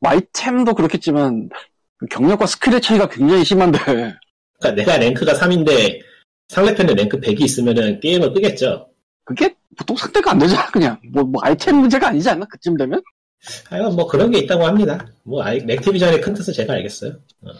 뭐 0.00 0.10
아이템도 0.10 0.74
그렇겠지만 0.74 1.48
경력과 2.10 2.46
스킬의 2.46 2.80
차이가 2.80 3.08
굉장히 3.08 3.44
심한데 3.44 3.78
그러니까 3.84 4.70
내가 4.74 4.98
랭크가 4.98 5.34
3인데 5.34 6.00
상대편에 6.48 6.94
랭크 6.94 7.20
100이 7.20 7.42
있으면은 7.42 8.00
게임을 8.00 8.32
끄겠죠. 8.32 8.88
그게 9.24 9.54
보통 9.76 9.96
상대가 9.96 10.32
안 10.32 10.38
되잖아 10.38 10.70
그냥 10.70 11.00
뭐, 11.12 11.24
뭐 11.24 11.40
아이템 11.44 11.76
문제가 11.76 12.08
아니지 12.08 12.28
않나 12.28 12.46
그쯤 12.46 12.76
되면? 12.76 13.02
하여간 13.66 13.96
뭐 13.96 14.06
그런 14.06 14.30
게 14.30 14.38
있다고 14.38 14.66
합니다. 14.66 15.06
뭐 15.22 15.42
아이, 15.42 15.58
액티비전의 15.68 16.20
큰 16.20 16.34
뜻은 16.34 16.52
제가 16.54 16.74
알겠어요. 16.74 17.12
어, 17.42 17.50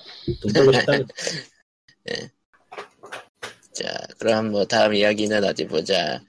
돈 0.40 0.52
벌고 0.52 0.72
싶다는 0.72 1.06
자, 3.72 3.92
그럼 4.18 4.52
뭐 4.52 4.64
다음 4.64 4.94
이야기는 4.94 5.42
어디 5.44 5.66
보자. 5.66 6.22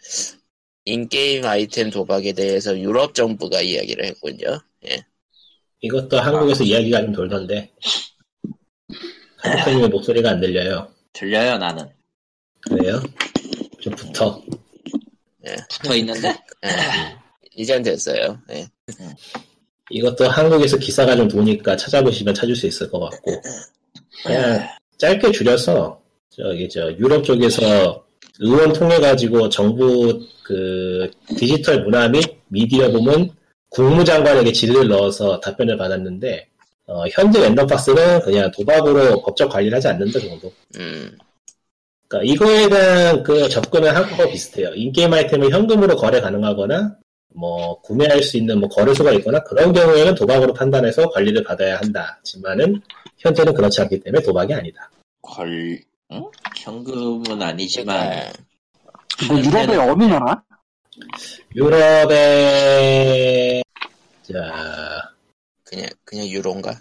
인게임 0.86 1.46
아이템 1.46 1.90
도박에 1.90 2.34
대해서 2.34 2.78
유럽 2.80 3.16
정부가 3.16 3.62
이야기를 3.62 4.06
했군요. 4.06 4.60
예. 4.88 5.04
이것도 5.82 6.20
한국에서 6.20 6.64
이야기가 6.64 7.02
좀 7.02 7.12
돌던데 7.12 7.72
한국사님의 9.38 9.90
목소리가 9.90 10.32
안 10.32 10.40
들려요. 10.40 10.92
들려요 11.14 11.58
나는 11.58 11.88
왜요? 12.72 13.02
좀 13.80 13.96
붙어. 13.96 14.44
붙어 15.70 15.96
있는데 15.96 16.30
예. 16.30 17.18
이젠 17.56 17.82
됐어요. 17.84 18.42
예. 18.52 18.68
이것도 19.90 20.28
한국에서 20.28 20.78
기사가 20.78 21.16
좀 21.16 21.28
도니까 21.28 21.76
찾아보시면 21.76 22.34
찾을 22.34 22.56
수 22.56 22.68
있을 22.68 22.90
것 22.90 23.00
같고 23.00 23.42
그냥 24.24 24.68
짧게 24.98 25.32
줄여서 25.32 26.02
저기 26.30 26.70
저 26.70 26.92
유럽 26.94 27.24
쪽에서 27.24 28.06
의원 28.40 28.74
통해 28.74 29.00
가지고 29.00 29.50
정부 29.50 30.20
그 30.44 31.10
디지털 31.38 31.84
문화 31.84 32.08
및 32.08 32.42
미디어 32.48 32.92
부문 32.92 33.32
국무장관에게 33.70 34.52
질의를 34.52 34.88
넣어서 34.88 35.40
답변을 35.40 35.78
받았는데 35.78 36.48
어, 36.88 37.06
현재 37.12 37.42
랜덤박스는 37.42 38.22
그냥 38.22 38.52
도박으로 38.52 39.22
법적 39.24 39.50
관리를 39.50 39.76
하지 39.76 39.88
않는다 39.88 40.20
정도. 40.20 40.54
음, 40.78 41.18
그러니까 42.08 42.34
이거에 42.34 42.70
대한 42.70 43.24
그 43.24 43.50
접근은 43.50 43.96
한국과 43.96 44.28
비슷해요. 44.28 44.72
인게임 44.76 45.12
아이템을 45.12 45.52
현금으로 45.52 45.96
거래 45.96 46.22
가능하거나 46.22 46.98
뭐 47.36 47.80
구매할 47.82 48.24
수 48.24 48.38
있는 48.38 48.60
뭐 48.60 48.70
거래소가 48.70 49.12
있거나 49.14 49.44
그런 49.44 49.74
경우에는 49.74 50.16
도박으로 50.16 50.54
판단해서 50.54 51.10
관리를 51.10 51.44
받아야 51.44 51.78
한다지만은 51.78 52.82
현재는 53.18 53.54
그렇지 53.54 53.82
않기 53.82 54.00
때문에 54.00 54.24
도박이 54.24 54.54
아니다. 54.54 54.90
걸 55.22 55.80
응? 56.12 56.24
현금은 56.56 57.42
아니지만 57.42 58.32
그러니까 59.18 59.34
뭐 59.34 59.44
유럽의 59.44 59.78
어느 59.78 60.04
나라? 60.04 60.44
유럽의 61.56 63.64
자 64.24 65.12
그냥 65.66 65.90
그냥 66.06 66.28
유로인가? 66.28 66.72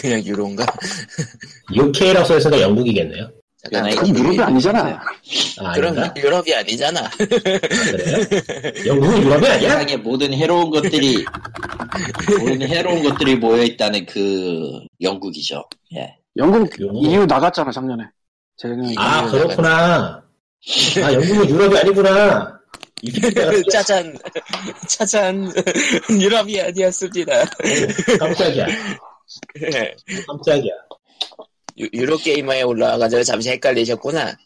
그냥 0.00 0.24
유로인가? 0.24 0.66
UK라고 1.74 2.26
써있으니까 2.26 2.62
영국이겠네요. 2.62 3.30
잠깐, 3.70 3.90
그건 3.94 4.16
유럽이 4.18 4.40
아니잖아 4.40 5.00
아, 5.60 5.72
그럼 5.74 5.96
아닌가? 5.96 6.14
유럽이 6.16 6.52
아니잖아. 6.54 7.00
아? 7.00 7.10
영국은 8.86 9.22
유럽이 9.22 9.46
아니야? 9.46 9.70
세상에 9.70 9.96
모든 9.98 10.34
해로운 10.34 10.70
것들이 10.70 11.24
모든 12.40 12.62
해로운 12.62 13.02
것들이 13.04 13.36
모여 13.36 13.62
있다는 13.62 14.04
그 14.06 14.80
영국이죠. 15.00 15.64
예. 15.94 16.16
영국 16.36 16.68
영국. 16.80 17.04
EU 17.04 17.24
나갔잖아 17.26 17.70
작년에 17.70 18.04
쟤는 18.56 18.94
아 18.98 19.24
음, 19.24 19.30
그렇구나. 19.30 20.24
아 21.04 21.12
영국은 21.12 21.48
유럽이 21.48 21.78
아니구나. 21.78 22.58
짜잔, 23.72 24.16
짜잔, 24.86 25.50
유럽이 26.20 26.60
아니었습니다. 26.60 27.32
깜짝이야. 28.18 28.66
예. 29.74 29.94
깜짝이야. 30.26 30.72
유, 31.78 31.88
유로 31.92 32.16
게이머에 32.16 32.62
올라와가지고 32.62 33.22
잠시 33.24 33.50
헷갈리셨구나. 33.50 34.36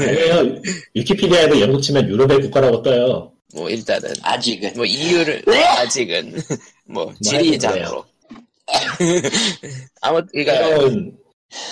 아니에요. 0.00 0.60
위키피디아에도 0.94 1.60
영국 1.60 1.80
치면 1.80 2.08
유럽의 2.08 2.40
국가라고 2.42 2.82
떠요. 2.82 3.32
뭐 3.54 3.68
일단은 3.70 4.12
아직은. 4.22 4.72
뭐 4.74 4.84
이유를 4.84 5.42
아직은 5.48 6.36
뭐 6.86 7.12
지리장으로. 7.22 8.04
아무 10.00 10.22
그러니까 10.32 10.54
이런 10.54 11.16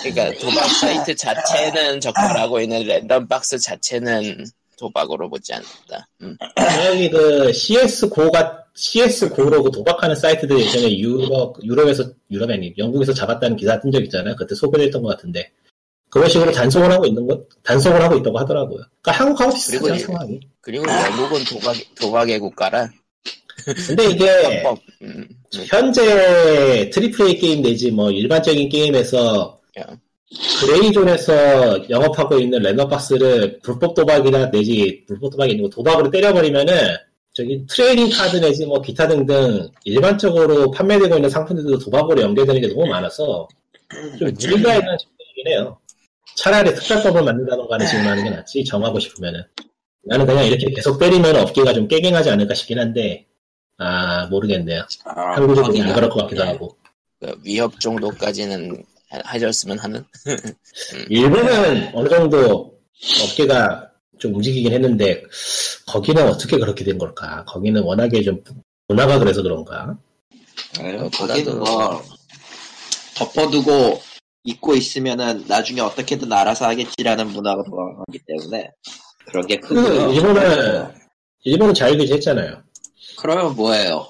그러니까 0.01 0.31
도박 0.39 0.65
사이트 0.67 1.15
자체는 1.15 1.99
적발하고 1.99 2.61
있는 2.61 2.85
랜덤 2.85 3.27
박스 3.27 3.57
자체는 3.57 4.45
도박으로 4.77 5.29
보지 5.29 5.53
않는다. 5.53 6.07
음. 6.21 6.37
여기 6.87 7.09
그 7.09 7.51
CSGO가 7.51 8.62
CSGO로 8.75 9.63
그 9.63 9.71
도박하는 9.71 10.15
사이트들 10.15 10.59
예전에 10.59 10.97
유럽 10.97 11.55
유럽에서 11.63 12.03
유럽이 12.31 12.53
아니 12.53 12.73
영국에서 12.77 13.13
잡았다는 13.13 13.55
기사 13.55 13.79
뜬 13.79 13.91
적 13.91 14.03
있잖아요. 14.03 14.35
그때 14.35 14.55
소개했던 14.55 15.01
것 15.01 15.09
같은데 15.09 15.51
그런 16.09 16.27
식으로 16.27 16.51
단속을 16.51 16.91
하고 16.91 17.05
있는 17.05 17.25
것 17.27 17.47
단속을 17.63 18.01
하고 18.01 18.15
있다고 18.17 18.39
하더라고요. 18.39 18.83
그러니까 19.01 19.11
한국하고 19.11 19.53
그리고 19.69 19.95
상황이. 19.97 20.39
그리고 20.61 20.85
영국은 20.87 21.43
도박 21.45 21.75
도박의 21.95 22.39
국가라. 22.39 22.89
근데 23.87 24.05
이게 24.09 24.25
법 24.63 24.79
음, 25.01 25.27
음. 25.55 25.63
현재 25.67 26.89
triple 26.91 27.27
A 27.27 27.37
게임 27.37 27.61
내지 27.61 27.91
뭐 27.91 28.11
일반적인 28.11 28.69
게임에서 28.69 29.59
야. 29.79 29.85
gray 30.61 31.04
zone에서 31.04 31.89
영업하고 31.89 32.39
있는 32.39 32.59
random 32.63 33.07
box를 33.07 33.59
불법 33.61 33.93
도박이나 33.93 34.49
내지 34.49 35.03
불법 35.07 35.29
도박이 35.31 35.53
아니고 35.53 35.69
도박으로 35.69 36.09
때려버리면은 36.09 36.73
저기 37.33 37.65
trading 37.67 38.09
card 38.11 38.37
내지 38.37 38.65
뭐 38.65 38.79
기타 38.81 39.07
등등 39.07 39.67
일반적으로 39.85 40.69
판매되고 40.71 41.15
있는 41.15 41.29
상품들도 41.29 41.79
도박으로 41.79 42.21
연결되는 42.21 42.61
게 42.61 42.67
너무 42.67 42.85
많아서 42.87 43.47
좀 44.19 44.31
무리가 44.39 44.75
있는 44.75 44.97
제품이긴 44.97 45.47
해요. 45.47 45.77
차라리 46.35 46.73
특별법을 46.75 47.23
만든다던가 47.23 47.73
하는 47.75 47.87
식으로 47.87 48.07
하는 48.09 48.23
게 48.23 48.29
낫지 48.29 48.63
정하고 48.63 48.99
싶으면은 48.99 49.43
나는 50.05 50.25
그냥 50.27 50.45
이렇게 50.45 50.67
계속 50.71 50.99
때리면 50.99 51.35
업계가 51.37 51.73
좀 51.73 51.87
깨갱하지 51.87 52.29
않을까 52.29 52.53
싶긴 52.53 52.77
한데 52.79 53.25
아 53.77 54.27
모르겠네요. 54.27 54.83
아, 55.05 55.35
거기가- 55.35 55.65
안 55.87 55.93
그럴 55.95 56.09
것 56.09 56.21
같기도 56.21 56.43
예. 56.43 56.47
하고 56.47 56.77
그 57.19 57.35
위협 57.43 57.79
정도까지는 57.79 58.83
하- 59.09 59.21
하셨으면 59.23 59.79
하는. 59.79 60.03
일본은 61.09 61.89
어느 61.95 62.09
정도 62.09 62.77
업계가 63.23 63.89
좀 64.23 64.35
움직이긴 64.35 64.71
했는데 64.71 65.21
거기는 65.85 66.25
어떻게 66.29 66.57
그렇게 66.57 66.85
된 66.85 66.97
걸까? 66.97 67.43
거기는 67.43 67.81
워낙에 67.83 68.21
좀 68.23 68.41
문화가 68.87 69.19
그래서 69.19 69.43
그런가? 69.43 69.97
아유, 70.79 70.97
어, 71.03 71.09
거기는 71.09 71.59
뭐 71.59 72.01
덮어두고 73.17 74.01
잊고 74.45 74.75
있으면은 74.75 75.43
나중에 75.47 75.81
어떻게든 75.81 76.31
알아서 76.31 76.67
하겠지라는 76.67 77.27
문화가 77.27 77.63
돌아가기 77.63 78.19
때문에 78.25 78.71
그런 79.25 79.45
게그 79.45 79.67
크고요. 79.75 80.13
일본은 80.13 80.93
일본은 81.43 81.73
자유규제 81.73 82.13
했잖아요. 82.15 82.63
그러면 83.17 83.55
뭐예요? 83.57 84.07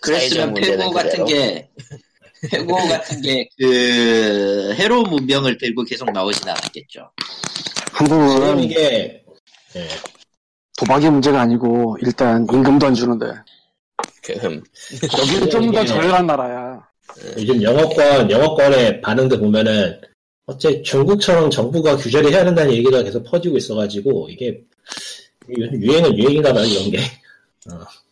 그랬으면 0.00 0.54
페고 0.54 0.92
같은 0.92 1.24
그래요. 1.24 1.26
게 1.26 1.68
페고 2.50 2.76
같은 2.76 3.20
게그 3.22 4.74
해로운 4.78 5.10
문명을 5.10 5.58
들고 5.58 5.82
계속 5.82 6.12
나오진 6.12 6.48
않았겠죠. 6.48 7.10
한국은 7.98 8.62
이게 8.62 9.24
예, 9.74 9.88
도박이 10.78 11.10
문제가 11.10 11.40
아니고 11.40 11.96
일단 12.02 12.46
임금도 12.52 12.86
안 12.86 12.94
주는데 12.94 13.26
그 14.22 14.32
흠. 14.34 14.62
여기는 15.18 15.50
좀 15.50 15.72
더 15.72 15.84
저렴한 15.84 16.26
나라야. 16.26 16.86
요즘 17.36 17.60
영어권 17.60 18.30
영어권의 18.30 19.00
반응들 19.00 19.40
보면은 19.40 20.00
어째 20.46 20.80
중국처럼 20.82 21.50
정부가 21.50 21.96
규제를 21.96 22.30
해야 22.32 22.44
된다는 22.44 22.72
얘기가 22.72 23.02
계속 23.02 23.24
퍼지고 23.24 23.56
있어가지고 23.56 24.28
이게 24.30 24.60
요즘 25.48 25.82
유행은 25.82 26.16
유행인가 26.16 26.52
봐요 26.52 26.64
이런 26.64 26.90
게. 26.92 26.98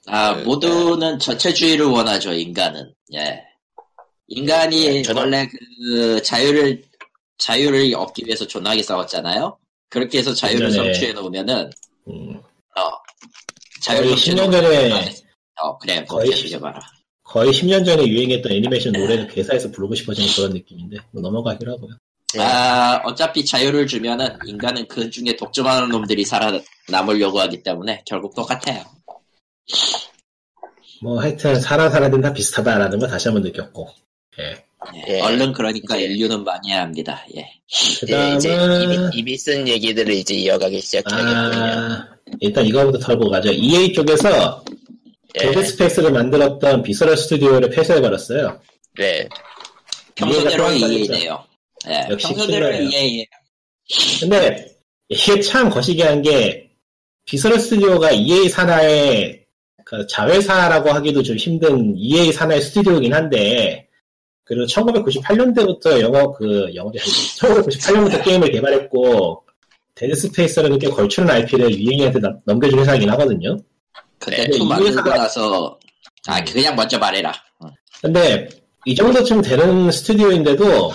아 0.09 0.35
그, 0.35 0.43
모두는 0.43 1.19
저체주의를 1.21 1.87
원하죠 1.87 2.33
인간은. 2.33 2.93
예. 3.15 3.41
인간이 4.27 4.89
네, 4.89 5.03
저는- 5.03 5.17
원래 5.17 5.47
그 5.47 6.21
자유를 6.23 6.83
자유를 7.39 7.95
얻기 7.95 8.25
위해서 8.27 8.45
존나게 8.47 8.83
싸웠잖아요. 8.83 9.57
그렇게 9.89 10.19
해서 10.19 10.35
자유를 10.35 10.71
성취해 10.71 11.13
놓으면은 11.13 11.71
음, 12.09 12.41
어 12.77 12.91
자유를 13.83 14.11
거의 14.11 14.17
성취해 14.17 14.37
10년 14.37 14.51
놓으면 14.51 14.63
전에 14.63 15.15
어 15.61 15.79
그래 15.79 16.05
거의 16.05 16.31
죽여봐라. 16.35 16.81
거의 17.23 17.53
10년 17.53 17.85
전에 17.85 18.07
유행했던 18.07 18.53
애니메이션 18.53 18.93
노래를 18.93 19.29
개사해서 19.29 19.71
부르고 19.71 19.95
싶어지는 19.95 20.29
그런 20.35 20.53
느낌인데 20.53 20.99
뭐 21.11 21.23
넘어가기로 21.23 21.73
하고요. 21.73 21.97
네. 22.35 22.43
아, 22.43 23.01
어차피 23.05 23.45
자유를 23.45 23.87
주면은 23.87 24.37
인간은 24.45 24.87
그 24.89 25.09
중에 25.11 25.37
독점하는 25.37 25.89
놈들이 25.89 26.25
살아남으려고 26.25 27.41
하기 27.41 27.63
때문에 27.63 28.03
결국 28.05 28.35
똑같아요. 28.35 28.85
뭐 31.03 31.21
하여튼 31.21 31.61
사람 31.61 31.89
사는 31.89 32.10
덴 32.10 32.21
다 32.21 32.33
비슷하다라는 32.33 32.99
거 32.99 33.07
다시 33.07 33.29
한번 33.29 33.43
느꼈고. 33.43 33.89
예. 34.41 34.66
예, 34.95 35.17
예. 35.17 35.21
얼른 35.21 35.53
그러니까 35.53 35.97
이제- 35.97 36.05
인류는 36.07 36.45
망해야 36.45 36.83
합니다. 36.83 37.25
예. 37.37 37.41
예, 37.41 38.35
이제 38.37 38.51
그다음은 38.51 38.83
입이, 39.13 39.19
입이 39.19 39.37
쓴 39.39 39.67
얘기들을 39.67 40.13
이제 40.15 40.35
이어가기 40.35 40.81
시작하겠군요. 40.81 41.35
아, 41.37 42.09
일단 42.41 42.65
이거부터 42.67 42.99
털고 42.99 43.29
가죠. 43.31 43.53
EA 43.53 43.93
쪽에서 43.93 44.65
예, 45.41 45.47
Dead 45.47 45.65
Space를 45.65 46.13
만들었던 46.13 46.83
Visceral 46.83 47.17
스튜디오를 47.17 47.71
폐쇄해버렸어요. 47.71 48.61
네. 48.99 49.29
평소대로 50.15 50.71
EA 50.73 51.03
EA네요. 51.05 51.45
예, 51.89 52.07
역시 52.11 52.27
평소대로 52.29 52.67
킬러예요. 52.71 52.89
EA. 52.89 53.27
근데 54.21 54.77
이게 55.09 55.41
참 55.41 55.69
거시기한 55.71 56.23
게 56.23 56.71
비서럴 57.27 57.59
스튜디오가 57.59 58.11
EA 58.13 58.49
산하의 58.49 59.45
그 59.85 60.07
자회사라고 60.09 60.91
하기도 60.91 61.23
좀 61.23 61.37
힘든 61.37 61.95
EA 61.97 62.33
산하의 62.33 62.61
스튜디오이긴 62.63 63.13
한데 63.15 63.86
그리고 64.47 64.65
1998년대부터 64.67 66.01
영어 66.01 66.33
그 66.33 66.71
영어를 66.75 67.01
1998년부터 67.01 68.23
게임을 68.25 68.53
개발했고 68.53 69.43
데드 69.97 70.15
스페이스라는 70.15 70.79
꽤 70.79 70.89
걸추는 70.89 71.29
IP를 71.29 71.71
유행이한테 71.79 72.21
남- 72.21 72.39
넘겨준 72.45 72.79
회사이긴 72.79 73.11
하거든요. 73.11 73.57
그때 74.19 74.49
투 74.51 74.65
만들고 74.65 75.11
나서 75.11 75.79
아 76.29 76.39
음. 76.39 76.45
그냥 76.45 76.77
먼저 76.77 76.97
말해라. 76.99 77.33
어. 77.59 77.69
근데 78.01 78.49
이 78.85 78.95
정도쯤 78.95 79.43
되는 79.43 79.91
스튜디오인데도 79.91 80.93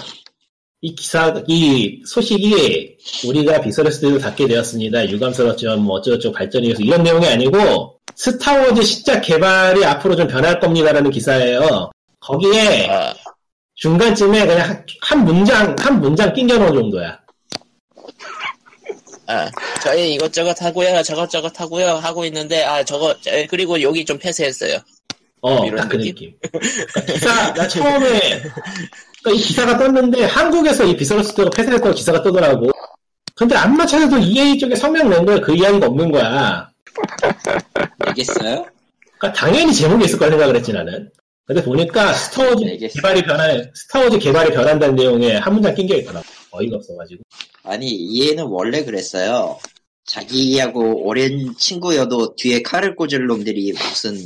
이 0.80 0.96
기사 0.96 1.44
이 1.48 2.02
소식이 2.06 2.98
우리가 3.28 3.60
비서럴 3.62 3.92
스튜디오 3.92 4.18
닫게 4.18 4.48
되었습니다. 4.48 5.10
유감스럽지만 5.10 5.82
뭐 5.82 5.98
어쩌고저쩌고 5.98 6.34
발전이 6.36 6.70
돼서 6.70 6.82
이런 6.82 7.04
내용이 7.04 7.28
아니고 7.28 8.00
스타워즈 8.16 8.82
신작 8.82 9.22
개발이 9.22 9.84
앞으로 9.84 10.16
좀 10.16 10.28
변할 10.28 10.60
겁니다라는 10.60 11.12
기사예요. 11.12 11.92
거기에 12.22 12.88
아, 12.90 13.14
중간쯤에 13.82 14.46
그냥 14.46 14.70
한, 14.70 14.86
한 15.02 15.26
문장 15.26 15.76
한 15.80 16.00
문장 16.00 16.32
낑겨 16.32 16.56
놓은 16.58 16.74
정도야. 16.74 17.20
아, 19.26 19.50
저희 19.84 20.14
이것저것 20.14 20.62
하고요, 20.62 21.02
저것저것 21.02 21.60
하고요, 21.60 21.88
하고 21.96 22.24
있는데, 22.26 22.64
아, 22.64 22.84
저거, 22.84 23.16
저- 23.22 23.32
그리고 23.50 23.82
여기 23.82 24.06
좀 24.06 24.20
폐쇄했어요. 24.20 24.78
어, 25.42 25.66
이런 25.66 25.78
딱그 25.78 25.98
느낌? 25.98 26.14
느낌. 26.14 26.38
그러니까 26.94 27.14
기사, 27.14 27.54
나 27.54 27.68
처음에, 27.68 28.20
그러니까 28.20 29.32
이 29.34 29.38
기사가 29.38 29.78
떴는데, 29.78 30.26
한국에서 30.26 30.84
이 30.84 30.96
비서럴 30.96 31.24
스튜디오가 31.24 31.50
폐쇄됐다고 31.56 31.96
기사가 31.96 32.22
뜨더라고. 32.22 32.70
근데 33.34 33.56
안마 33.56 33.86
찾아도 33.86 34.18
EA 34.20 34.60
쪽에 34.60 34.76
성명 34.76 35.10
낸 35.10 35.26
거에 35.26 35.40
그 35.40 35.56
이야기가 35.56 35.88
없는 35.88 36.12
거야. 36.12 36.70
알겠어요? 38.00 38.66
그러니까 39.18 39.34
당연히 39.34 39.74
제목이 39.74 40.06
있을 40.06 40.20
걸 40.20 40.30
생각을 40.30 40.56
했지, 40.58 40.72
나는. 40.74 41.10
근데 41.54 41.64
보니까 41.66 42.14
스타워즈 42.14 42.64
알겠어. 42.64 42.94
개발이 42.94 43.24
변할, 43.24 43.72
스타워즈 43.76 44.20
개발이 44.20 44.54
변한다는 44.54 44.96
내용에 44.96 45.36
한 45.36 45.54
문장 45.54 45.76
낀 45.76 45.86
게 45.86 45.98
있더라고. 45.98 46.26
어이가 46.52 46.78
없어가지고. 46.78 47.22
아니 47.64 47.88
EA는 47.90 48.46
원래 48.46 48.84
그랬어요. 48.86 49.60
자기하고 50.06 51.06
오랜 51.06 51.54
친구여도 51.58 52.36
뒤에 52.36 52.62
칼을 52.62 52.96
꽂을 52.96 53.26
놈들이 53.28 53.74
무슨 53.74 54.24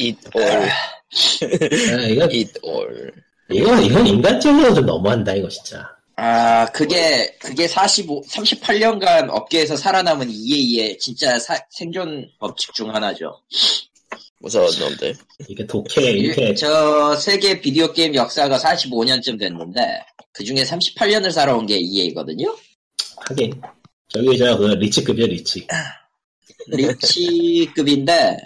It 0.00 0.18
all, 0.36 0.68
아, 0.68 2.06
이건, 2.08 2.30
it 2.34 2.52
all. 2.64 3.12
이건, 3.50 3.84
이건 3.84 4.06
인간적으로 4.06 4.74
좀 4.74 4.86
너무한다, 4.86 5.34
이거 5.34 5.48
진짜. 5.48 5.88
아, 6.16 6.66
그게, 6.72 7.34
그게 7.40 7.68
45, 7.68 8.22
38년간 8.28 9.28
업계에서 9.30 9.76
살아남은 9.76 10.28
EA의 10.30 10.98
진짜 10.98 11.38
사- 11.38 11.64
생존 11.70 12.28
법칙 12.40 12.74
중 12.74 12.92
하나죠. 12.94 13.40
무서운 14.40 14.68
놈들. 14.78 15.14
이게 15.48 15.66
독해, 15.66 16.10
이렇게. 16.12 16.54
저 16.54 17.14
세계 17.16 17.60
비디오 17.60 17.92
게임 17.92 18.14
역사가 18.14 18.58
45년쯤 18.58 19.38
됐는데, 19.38 19.80
그 20.32 20.44
중에 20.44 20.62
38년을 20.62 21.32
살아온 21.32 21.66
게 21.66 21.76
EA거든요? 21.78 22.54
하긴. 23.28 23.60
저기, 24.08 24.38
저, 24.38 24.56
그, 24.56 24.66
리치급이야, 24.66 25.26
리치. 25.26 25.66
리치급인데, 26.68 28.36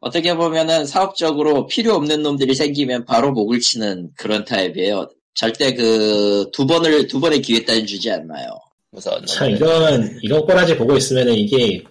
어떻게 0.00 0.34
보면은 0.34 0.86
사업적으로 0.86 1.66
필요 1.66 1.94
없는 1.94 2.22
놈들이 2.22 2.54
생기면 2.54 3.04
바로 3.04 3.32
목을 3.32 3.60
치는 3.60 4.10
그런 4.16 4.44
타입이에요. 4.44 5.10
절대 5.34 5.74
그 5.74 6.50
두 6.52 6.66
번을 6.66 7.06
두 7.06 7.20
번의 7.20 7.42
기회 7.42 7.64
따윈 7.64 7.86
주지 7.86 8.10
않아요. 8.10 8.48
무서운 8.90 9.24
참 9.26 9.48
놈들. 9.50 9.66
이런 9.66 10.18
이런 10.22 10.40
꼬라지 10.44 10.76
보고 10.76 10.96
있으면은 10.96 11.34
이게 11.34 11.82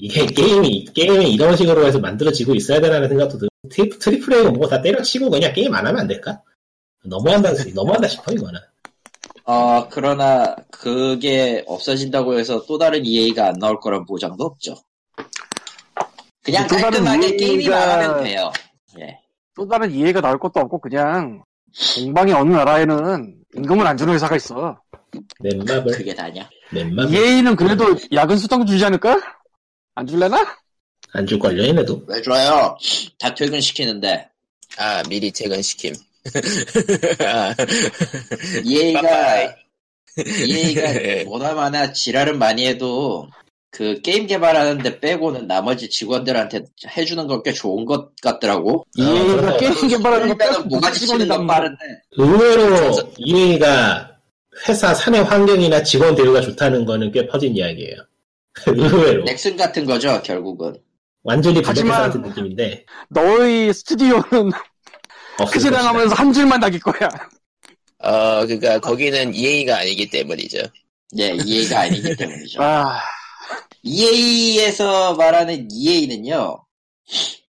이게 0.00 0.24
게임이 0.26 0.86
게임이 0.94 1.32
이런 1.34 1.56
식으로 1.56 1.84
해서 1.84 1.98
만들어지고 1.98 2.54
있어야 2.54 2.80
되라는 2.80 3.08
생각도 3.08 3.36
들고 3.38 3.48
tri- 3.68 3.98
triple 3.98 4.32
A가 4.32 4.50
뭐고 4.50 4.68
다 4.68 4.80
때려치고 4.80 5.28
그냥 5.28 5.52
게임 5.52 5.74
안 5.74 5.84
하면 5.86 6.02
안 6.02 6.06
될까? 6.06 6.40
너무한다 7.04 7.50
너무한다 7.74 8.06
싶어 8.06 8.32
이거는. 8.32 8.60
어 9.44 9.88
그러나 9.90 10.54
그게 10.70 11.64
없어진다고 11.66 12.38
해서 12.38 12.64
또 12.66 12.78
다른 12.78 13.04
EA가 13.04 13.48
안 13.48 13.54
나올 13.58 13.80
거란 13.80 14.06
보장도 14.06 14.44
없죠. 14.44 14.76
그냥 16.44 16.66
또 16.68 16.76
다른 16.76 17.04
깔끔하게 17.04 17.26
EA 17.26 17.30
가- 17.32 17.36
게임이 17.36 17.68
망하면 17.68 18.24
돼요. 18.24 18.52
예. 19.00 19.18
또 19.56 19.66
다른 19.66 19.90
이해가 19.90 20.20
나올 20.20 20.38
것도 20.38 20.60
없고 20.60 20.78
그냥 20.80 21.42
공방의 21.96 22.34
어느 22.34 22.52
나라에는 22.54 23.34
임금을 23.56 23.84
안 23.86 23.96
주는 23.96 24.14
회사가 24.14 24.36
있어. 24.36 24.78
넷마블 25.40 25.92
그게 25.92 26.14
다냐? 26.14 26.48
넷마블 26.72 27.12
EA는 27.12 27.56
그래도 27.56 27.96
야근 28.12 28.36
수당 28.38 28.64
주지 28.64 28.84
않을까? 28.84 29.18
안 29.98 30.06
줄래나? 30.06 30.56
안 31.12 31.26
줄 31.26 31.40
걸요 31.40 31.64
얘네도. 31.64 32.04
왜 32.06 32.22
줘요? 32.22 32.76
다 33.18 33.34
퇴근시키는데 33.34 34.28
아 34.78 35.02
미리 35.08 35.32
퇴근시킴. 35.32 35.92
아, 37.26 37.52
EA가. 38.64 39.54
EA가 40.46 41.24
뭐나마나 41.24 41.92
지랄은 41.92 42.38
많이 42.38 42.64
해도 42.66 43.26
그 43.70 44.00
게임 44.02 44.26
개발하는데 44.28 45.00
빼고는 45.00 45.48
나머지 45.48 45.88
직원들한테 45.90 46.62
해주는 46.96 47.26
것꽤 47.26 47.52
좋은 47.52 47.84
것 47.84 48.14
같더라고. 48.22 48.84
EA가 48.96 49.36
그래서- 49.36 49.56
게임 49.58 49.88
개발하는 49.88 50.38
거 50.38 50.44
치는 50.68 50.92
직원이란 50.94 51.38
건. 51.38 51.46
빠른데 51.48 51.78
의외로 52.12 53.12
EA가 53.16 54.12
회사 54.68 54.94
사내 54.94 55.18
환경이나 55.18 55.82
직원 55.82 56.14
대우가 56.14 56.40
좋다는 56.40 56.84
거는 56.84 57.10
꽤 57.10 57.26
퍼진 57.26 57.56
이야기예요. 57.56 57.96
의외로 58.66 59.24
넥슨 59.24 59.56
같은 59.56 59.84
거죠 59.84 60.20
결국은. 60.24 60.74
완전히 61.22 61.60
같은 61.62 62.22
느낌인데 62.22 62.84
너희 63.08 63.72
스튜디오는 63.72 64.22
없을 65.38 65.60
크게 65.60 65.70
것이다. 65.70 65.76
당하면서 65.78 66.14
한 66.14 66.32
줄만 66.32 66.60
남길 66.60 66.80
거야. 66.80 67.08
어, 68.00 68.46
그니까, 68.46 68.78
거기는 68.78 69.34
EA가 69.34 69.78
아니기 69.78 70.08
때문이죠. 70.08 70.58
예, 71.18 71.36
EA가 71.44 71.80
아니기 71.80 72.14
때문이죠. 72.16 72.62
아, 72.62 73.00
EA에서 73.82 75.14
말하는 75.14 75.68
EA는요, 75.70 76.64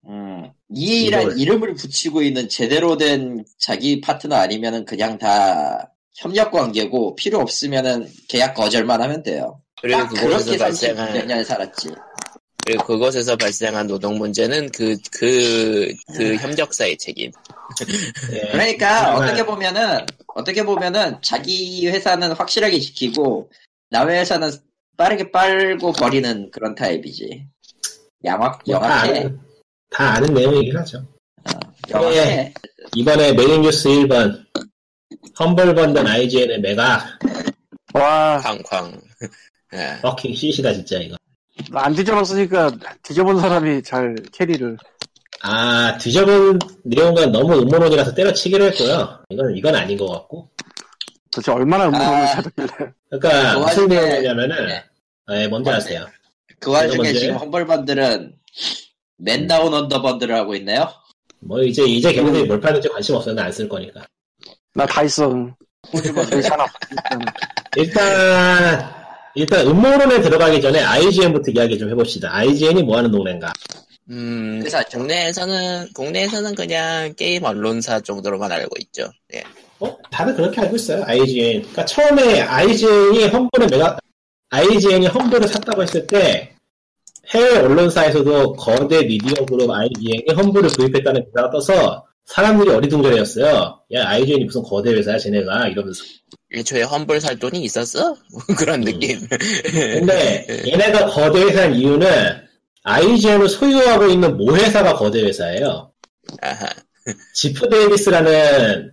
음, 0.07 0.51
EA란 0.73 1.21
이걸- 1.23 1.39
이름을 1.39 1.75
붙이고 1.75 2.21
있는 2.21 2.47
제대로 2.47 2.97
된 2.97 3.43
자기 3.57 3.99
파트너 4.01 4.35
아니면은 4.35 4.85
그냥 4.85 5.17
다 5.17 5.91
협력 6.15 6.51
관계고 6.51 7.15
필요 7.15 7.39
없으면은 7.39 8.07
계약 8.27 8.53
거절만 8.53 9.01
하면 9.01 9.23
돼요. 9.23 9.61
그리고 9.81 10.07
그곳에서 10.07 10.45
그렇게 10.45 10.57
발생한, 10.57 11.13
30년 11.13 11.43
살았지. 11.43 11.89
그리고 12.65 12.83
그곳에서 12.85 13.35
발생한 13.35 13.87
노동 13.87 14.17
문제는 14.17 14.69
그, 14.71 14.97
그, 15.11 15.93
그 16.15 16.35
협력사의 16.35 16.97
책임. 16.97 17.31
예. 18.33 18.51
그러니까 18.51 19.05
정말 19.05 19.29
어떻게 19.29 19.45
보면은 19.45 20.05
어떻게 20.27 20.63
보면은 20.63 21.17
자기 21.21 21.87
회사는 21.87 22.33
확실하게 22.33 22.79
지키고 22.79 23.49
남의 23.89 24.19
회사는 24.19 24.51
빠르게 24.97 25.31
빨고 25.31 25.93
버리는 25.93 26.51
그런 26.51 26.75
타입이지. 26.75 27.47
뭐다 28.21 28.59
영악해. 28.67 29.19
아는, 29.19 29.39
다 29.89 30.13
아는 30.15 30.33
내용이긴 30.33 30.77
하죠. 30.77 31.07
영악해. 31.89 32.53
이번에 32.95 33.33
메인 33.33 33.61
뉴스 33.61 33.87
1번 33.87 34.45
험블번든 35.39 36.05
IGN의 36.05 36.59
메가 36.59 37.17
와, 37.93 38.39
쾅쾅. 38.43 39.01
예. 39.73 39.99
버킹 40.01 40.33
시시다 40.35 40.73
진짜 40.73 40.97
이거. 40.99 41.15
안 41.73 41.93
뒤져봤으니까 41.93 42.71
뒤져본 43.03 43.39
사람이 43.39 43.83
잘 43.83 44.15
캐리를. 44.31 44.77
아 45.41 45.97
뒤져본 45.97 46.59
내용은 46.83 47.31
너무 47.31 47.53
음모론이라서 47.59 48.13
때려치기로 48.13 48.65
했고요. 48.65 49.19
이건 49.29 49.55
이건 49.55 49.75
아닌 49.75 49.97
것 49.97 50.07
같고. 50.07 50.49
도대체 51.31 51.51
얼마나 51.51 51.85
음모론을 51.87 52.13
아. 52.13 52.27
찾았길래. 52.35 52.91
그러니까 53.09 53.53
그 53.53 53.59
무슨 53.59 53.87
내용이냐면은 53.87 54.67
네. 54.67 54.83
예, 55.31 55.47
뭔지 55.47 55.69
아세요? 55.69 56.05
그 56.59 56.71
와중에 56.71 56.97
먼저 56.97 57.13
지금 57.19 57.35
해? 57.35 57.37
험벌번들은 57.39 58.35
맨다운 59.17 59.73
언더번들을 59.73 60.33
하고 60.35 60.55
있네요. 60.55 60.89
뭐 61.41 61.61
이제 61.61 61.83
이제 61.85 62.11
걔네들이 62.11 62.45
뭘 62.45 62.59
파는지 62.59 62.89
관심 62.89 63.15
없어서 63.15 63.39
안쓸 63.39 63.69
거니까. 63.69 64.01
나 64.73 64.85
다 64.85 65.03
있어. 65.03 65.29
괜찮아. 66.29 66.65
일단 67.75 68.98
일단 69.35 69.67
음모론에 69.67 70.21
들어가기 70.21 70.61
전에 70.61 70.79
IGN부터 70.81 71.51
이야기 71.51 71.77
좀 71.77 71.89
해봅시다. 71.89 72.33
IGN이 72.33 72.83
뭐 72.83 72.97
하는 72.97 73.11
동네인가? 73.11 73.53
음, 74.09 74.61
회사죠. 74.63 74.97
국내에서는, 74.97 75.89
국내에서는 75.93 76.55
그냥 76.55 77.13
게임 77.15 77.43
언론사 77.43 77.99
정도로만 77.99 78.51
알고 78.51 78.75
있죠. 78.79 79.09
예. 79.33 79.43
어? 79.79 79.97
다들 80.11 80.35
그렇게 80.35 80.61
알고 80.61 80.75
있어요. 80.75 81.03
IGN. 81.05 81.61
그러니까 81.61 81.85
처음에 81.85 82.41
IGN이 82.41 83.27
험블을 83.27 83.67
메가 83.69 83.97
IGN이 84.49 85.07
험블을 85.07 85.47
샀다고 85.47 85.83
했을 85.83 86.07
때 86.07 86.55
해외 87.29 87.59
언론사에서도 87.59 88.53
거대 88.53 89.05
미디어 89.05 89.45
그룹 89.45 89.69
IGN이 89.69 90.25
험블을 90.35 90.69
구입했다는 90.69 91.25
기사가 91.25 91.51
떠서 91.51 92.05
사람들이 92.25 92.71
어리둥절해졌어요. 92.71 93.79
야 93.93 94.09
IGN이 94.09 94.45
무슨 94.45 94.63
거대 94.63 94.91
회사야 94.91 95.17
쟤네가 95.19 95.67
이러면서. 95.67 96.03
애초에 96.53 96.83
험블 96.83 97.21
살 97.21 97.37
돈이 97.37 97.61
있었어? 97.63 98.15
그런 98.57 98.81
느낌. 98.81 99.19
근데 99.27 100.45
얘네가 100.67 101.07
거대 101.07 101.41
회사인 101.43 101.75
이유는 101.75 102.09
IGN을 102.83 103.47
소유하고 103.47 104.07
있는 104.07 104.35
모 104.37 104.55
회사가 104.55 104.95
거대 104.95 105.21
회사예요. 105.21 105.91
아하. 106.41 106.67
지프 107.33 107.69
데이비스라는 107.69 108.91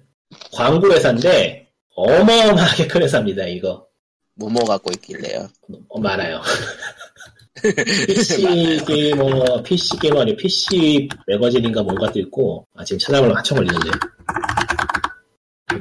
광고 0.52 0.92
회사인데 0.92 1.68
어마어마하게 1.94 2.86
큰 2.88 3.02
회사입니다. 3.02 3.46
이거 3.46 3.86
뭐뭐 4.34 4.64
갖고 4.64 4.90
있길래요. 4.92 5.48
어, 5.88 6.00
많아요. 6.00 6.42
PC 8.06 8.84
게이머, 8.86 9.62
PC 9.62 9.98
게이머 9.98 10.20
아니 10.20 10.36
PC 10.36 11.08
매거진인가 11.26 11.82
뭔가도 11.82 12.18
있고 12.20 12.66
아 12.74 12.84
지금 12.84 12.98
찾아보면 12.98 13.36
한참 13.36 13.56
걸리는데. 13.56 13.90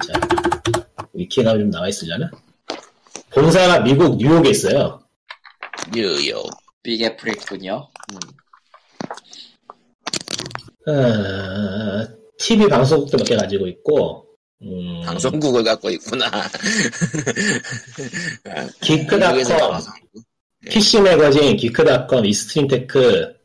자 0.08 0.25
위키에 1.16 1.44
가면 1.44 1.62
좀 1.62 1.72
나와 1.72 1.88
있으려나? 1.88 2.30
본사가 3.32 3.80
미국 3.82 4.18
뉴욕에 4.18 4.50
있어요. 4.50 5.02
뉴욕. 5.94 6.50
Big 6.84 7.02
Apple이군요. 7.02 7.90
음. 8.14 8.20
아, 10.88 12.08
TV 12.38 12.68
방송국도 12.68 13.18
몇 13.18 13.24
개 13.26 13.36
가지고 13.36 13.68
있고, 13.68 14.28
음, 14.62 15.02
방송국을 15.04 15.64
갖고 15.64 15.90
있구나. 15.90 16.28
아, 16.28 16.48
Geek.com. 18.82 19.82
PC 20.70 21.02
Magazine, 21.02 21.58
Geek.com, 21.58 22.26
ExtremeTech, 22.26 23.36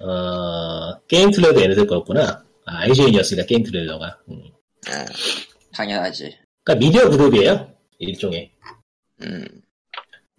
어, 0.00 0.98
GameTrailers 1.08 1.60
얘네들 1.62 1.86
거였구나. 1.86 2.42
아, 2.66 2.76
IGN이었으니까 2.82 3.46
GameTrailers가. 3.46 4.18
음. 4.30 4.42
아, 4.88 5.04
당연하지. 5.72 6.36
그러니까 6.64 6.86
미디어 6.86 7.10
그룹이에요. 7.10 7.68
일종의. 7.98 8.50
음. 9.22 9.44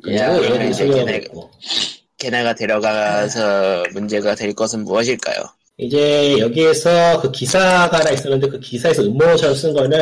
그리고 0.04 0.18
야, 0.18 0.38
그래, 0.38 0.74
소유하고 0.74 1.06
걔네-. 1.06 1.24
걔네가 2.18 2.56
데려가서 2.56 3.84
문제가 3.94 4.36
될 4.36 4.54
것은 4.54 4.84
무엇일까요? 4.84 5.46
이제 5.78 6.40
여기에서 6.40 7.22
그 7.22 7.32
기사가 7.32 8.00
하나 8.00 8.10
있었는데 8.12 8.48
그 8.48 8.60
기사에서 8.60 9.04
음모처럼 9.04 9.56
쓴 9.56 9.74
거는 9.74 10.00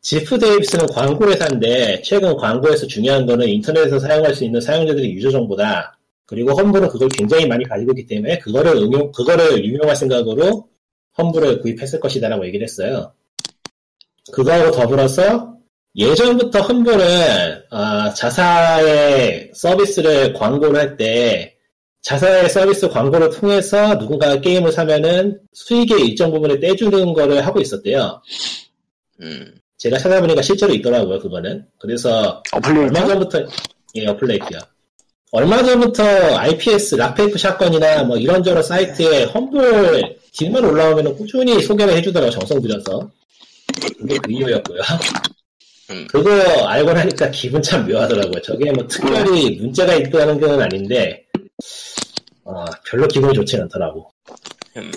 지프 0.00 0.38
데이비스는 0.38 0.86
광고 0.86 1.28
회사인데 1.28 2.00
최근 2.02 2.36
광고에서 2.36 2.86
중요한 2.86 3.26
거는 3.26 3.48
인터넷에서 3.48 3.98
사용할 3.98 4.34
수 4.34 4.44
있는 4.44 4.60
사용자들의 4.60 5.12
유저 5.12 5.30
정보다 5.30 5.98
그리고 6.24 6.52
험블은 6.52 6.88
그걸 6.88 7.08
굉장히 7.08 7.46
많이 7.46 7.64
가지고 7.64 7.92
있기 7.92 8.06
때문에 8.06 8.38
그거를 8.38 8.76
응용 8.76 9.12
그거를 9.12 9.64
유용할 9.64 9.96
생각으로 9.96 10.68
험블을 11.18 11.60
구입했을 11.60 12.00
것이다라고 12.00 12.46
얘기를 12.46 12.64
했어요. 12.64 13.12
그거하고 14.32 14.70
더불어서 14.72 15.54
예전부터 15.96 16.60
Humble은 16.60 17.62
아, 17.70 18.12
자사의 18.14 19.50
서비스를 19.54 20.32
광고를 20.34 20.78
할 20.78 20.96
때 20.96 21.56
자사의 22.06 22.48
서비스 22.50 22.88
광고를 22.88 23.30
통해서 23.30 23.96
누군가가 23.96 24.40
게임을 24.40 24.70
사면은 24.70 25.40
수익의 25.52 26.02
일정 26.06 26.30
부분을 26.30 26.60
떼주는 26.60 27.12
거를 27.12 27.44
하고 27.44 27.60
있었대요. 27.60 28.22
음. 29.20 29.54
제가 29.78 29.98
찾아보니까 29.98 30.40
실제로 30.40 30.72
있더라고요, 30.74 31.18
그거는. 31.18 31.66
그래서 31.80 32.40
얼마 32.52 32.68
어플리케이션? 32.70 33.08
전부터 33.08 33.46
예, 33.96 34.06
affiliate요. 34.06 34.60
얼마 35.32 35.60
전부터 35.64 36.04
IPS 36.36 36.94
락페이프 36.94 37.38
샷건이나 37.38 38.04
뭐 38.04 38.16
이런저런 38.16 38.62
사이트에 38.62 39.24
Humble 39.24 40.16
deal만 40.32 40.64
올라오면 40.64 41.16
꾸준히 41.16 41.60
소개를 41.60 41.96
해주더라고 41.96 42.30
정성 42.30 42.62
들여서 42.62 43.10
그게 43.98 44.18
그 44.18 44.32
이유였고요. 44.32 44.80
음. 45.90 46.06
그거 46.10 46.30
알고 46.66 46.92
나니까 46.92 47.30
기분 47.30 47.62
참 47.62 47.86
묘하더라고요. 47.86 48.42
저게 48.42 48.72
뭐 48.72 48.86
특별히 48.88 49.56
문제가 49.56 49.94
있다는 49.94 50.40
건 50.40 50.60
아닌데 50.60 51.24
어, 52.44 52.64
별로 52.88 53.06
기분이 53.08 53.34
좋지 53.34 53.56
않더라고. 53.56 54.10
음, 54.76 54.90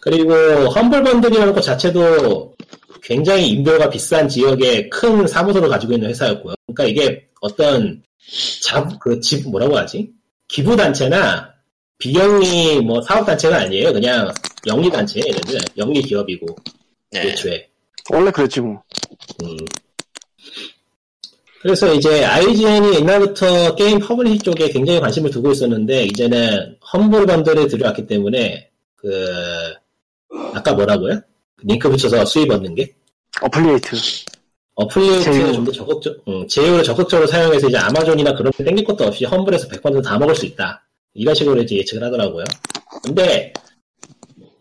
그리고 0.00 0.32
험블 0.68 1.02
번들이라는 1.02 1.52
것 1.52 1.60
자체도 1.60 2.54
굉장히 3.02 3.48
인별과 3.50 3.90
비싼 3.90 4.28
지역에 4.28 4.88
큰 4.88 5.26
사무소를 5.26 5.68
가지고 5.68 5.94
있는 5.94 6.08
회사였고요. 6.10 6.54
그러니까 6.66 6.84
이게 6.84 7.28
어떤 7.40 8.02
잡, 8.62 8.98
그 8.98 9.20
집, 9.20 9.48
뭐라고 9.48 9.76
하지? 9.76 10.10
기부단체나 10.48 11.52
비영리 11.98 12.80
뭐 12.80 13.00
사업단체가 13.02 13.56
아니에요. 13.58 13.92
그냥 13.92 14.32
영리단체예요, 14.66 15.26
얘네들. 15.26 15.60
영리 15.78 16.02
기업이고, 16.02 16.46
네. 17.12 17.28
애초에. 17.28 17.68
원래 18.10 18.30
그랬지 18.30 18.60
뭐. 18.60 18.82
음. 19.42 19.56
그래서 21.62 21.92
이제 21.92 22.24
IGN이 22.24 22.94
옛날부터 22.96 23.74
게임 23.74 23.98
publish 23.98 24.38
쪽에 24.38 24.68
굉장히 24.70 25.00
관심을 25.00 25.30
두고 25.30 25.50
있었는데 25.50 26.04
이제는 26.04 26.76
Humble 26.92 27.26
Bundle을 27.26 27.66
들여왔기 27.68 28.06
때문에 28.06 28.70
그 28.94 29.72
아까 30.54 30.74
뭐라고요? 30.74 31.20
링크 31.64 31.88
붙여서 31.90 32.24
수입 32.24 32.50
얻는 32.50 32.74
게 32.76 32.94
affiliate. 33.40 33.96
affiliate를 34.76 35.34
제휴. 35.38 35.52
좀더 35.54 35.72
적극적, 35.72 36.16
음, 36.28 36.46
제휴를 36.46 36.84
적극적으로 36.84 37.26
사용해서 37.26 37.68
이제 37.68 37.78
아마존이나 37.78 38.34
그런 38.34 38.52
데 38.52 38.62
땡길 38.62 38.84
것도 38.84 39.04
없이 39.04 39.24
Humble에서 39.24 39.66
100%다 39.68 40.18
먹을 40.18 40.34
수 40.34 40.46
있다. 40.46 40.86
이런 41.14 41.34
식으로 41.34 41.62
이제 41.62 41.76
예측을 41.76 42.04
하더라고요. 42.04 42.44
근데 43.02 43.52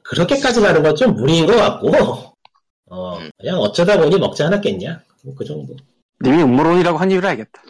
그렇게까지 0.03 0.61
가는 0.61 0.81
건 0.81 0.95
좀 0.95 1.13
무리인 1.15 1.45
것 1.45 1.55
같고 1.55 2.34
어, 2.89 3.17
음. 3.17 3.29
그냥 3.37 3.57
어쩌다 3.59 3.97
보니 3.99 4.17
먹지 4.17 4.43
않았겠냐. 4.43 5.01
뭐 5.23 5.35
그 5.35 5.43
정도. 5.45 5.75
님이 6.23 6.43
음모론이라고 6.43 6.97
한 6.97 7.11
이유를 7.11 7.29
알겠다. 7.29 7.61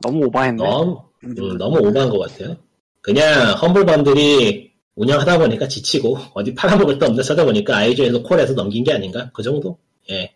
너무 0.00 0.26
오바했네. 0.26 0.62
너무, 0.62 1.00
음, 1.24 1.58
너무 1.58 1.78
오버한 1.88 2.10
것 2.10 2.18
같아요. 2.18 2.56
그냥 3.02 3.52
험블반들이 3.54 4.72
운영하다 4.96 5.38
보니까 5.38 5.68
지치고 5.68 6.18
어디 6.34 6.54
팔아먹을 6.54 6.98
데 6.98 7.06
없나 7.06 7.22
찾다 7.22 7.44
보니까 7.44 7.76
아이즈에서 7.76 8.22
콜에서 8.22 8.54
넘긴 8.54 8.82
게 8.84 8.92
아닌가 8.92 9.30
그 9.32 9.42
정도. 9.42 9.78
예. 10.10 10.32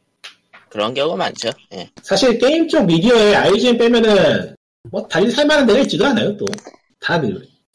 그런 0.68 0.94
경우가 0.94 1.16
많죠. 1.16 1.50
예. 1.72 1.90
사실 2.02 2.38
게임 2.38 2.68
쪽 2.68 2.84
미디어에 2.86 3.34
아이즈엔 3.34 3.76
빼면은 3.78 4.54
뭐 4.90 5.06
달리 5.08 5.30
살만한 5.30 5.66
데가 5.66 5.80
있지도 5.80 6.06
않아요 6.06 6.36
또. 6.36 6.46
다 7.00 7.20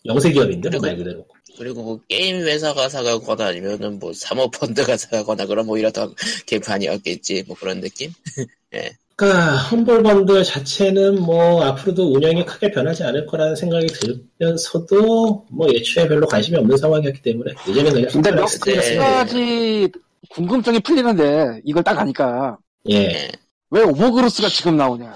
영세 0.06 0.32
기업인데 0.32 0.70
뭐말 0.70 0.96
그대로. 0.98 1.26
그리고 1.58 1.84
뭐 1.84 2.00
게임 2.08 2.38
회사가 2.38 2.90
사가거나 2.90 3.48
아니면은 3.48 4.00
뭐 4.00 4.14
사모펀드가 4.14 4.96
사가거나 4.98 5.46
그럼 5.46 5.70
오히려 5.70 5.92
더 5.92 6.12
개판이었겠지 6.46 7.44
뭐 7.48 7.56
그런 7.56 7.82
느낌? 7.82 8.12
그러니까 9.16 9.56
험블번들 9.56 10.44
자체는 10.44 11.22
뭐 11.22 11.64
앞으로도 11.64 12.14
운영이 12.14 12.46
크게 12.46 12.72
변하지 12.72 13.04
않을 13.04 13.26
거라는 13.26 13.56
생각이 13.56 13.88
들면서도 13.88 15.46
뭐 15.50 15.68
예초에 15.74 16.08
별로 16.08 16.28
관심이 16.28 16.58
없는 16.58 16.76
상황이었기 16.76 17.22
때문에 17.22 17.54
이제는 17.70 17.94
그냥 17.94 18.10
근데 18.12 18.32
몇 18.32 18.46
네. 18.66 18.98
가지 18.98 19.90
궁금증이 20.30 20.82
풀리는데 20.82 21.62
이걸 21.64 21.84
딱 21.84 21.98
아니까 21.98 22.58
예. 22.90 22.96
예. 22.96 23.32
왜 23.70 23.84
Overgrowth가 23.84 24.50
지금 24.50 24.76
나오냐? 24.76 25.08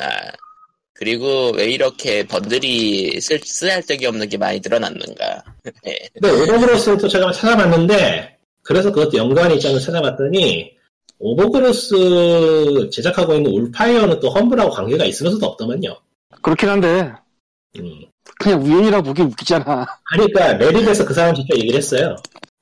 아 0.00 0.32
그리고 0.94 1.50
왜 1.56 1.70
이렇게 1.70 2.24
번들이 2.24 3.20
쓸, 3.20 3.40
쓰잘데기 3.40 4.06
없는 4.06 4.28
게 4.28 4.38
많이 4.38 4.60
늘어났는가? 4.62 5.42
예. 5.86 6.08
근데 6.14 6.30
Overgrowth는 6.30 6.98
또 6.98 7.08
제가 7.08 7.32
찾아봤는데 7.32 8.38
그래서 8.62 8.90
그것도 8.92 9.18
연관이 9.18 9.54
있지 9.54 9.68
않아 9.68 9.78
찾아봤더니 9.80 10.72
Overgrowth 11.18 12.90
제작하고 12.92 13.34
있는 13.34 13.50
Wolfire는 13.50 14.20
또 14.20 14.30
Humble하고 14.30 14.70
관계가 14.70 15.04
있으면서도 15.04 15.44
없더만요. 15.46 15.96
그렇긴 16.42 16.68
한데 16.68 17.12
음. 17.76 18.04
그냥 18.38 18.62
우연이라고 18.62 19.02
보기 19.02 19.22
웃기잖아. 19.22 19.86
그러니까 20.12 20.52
Reddit에서 20.54 21.04
그 21.04 21.12
사람 21.12 21.34
직접 21.34 21.56
얘기를 21.56 21.76
했어요. 21.76 22.16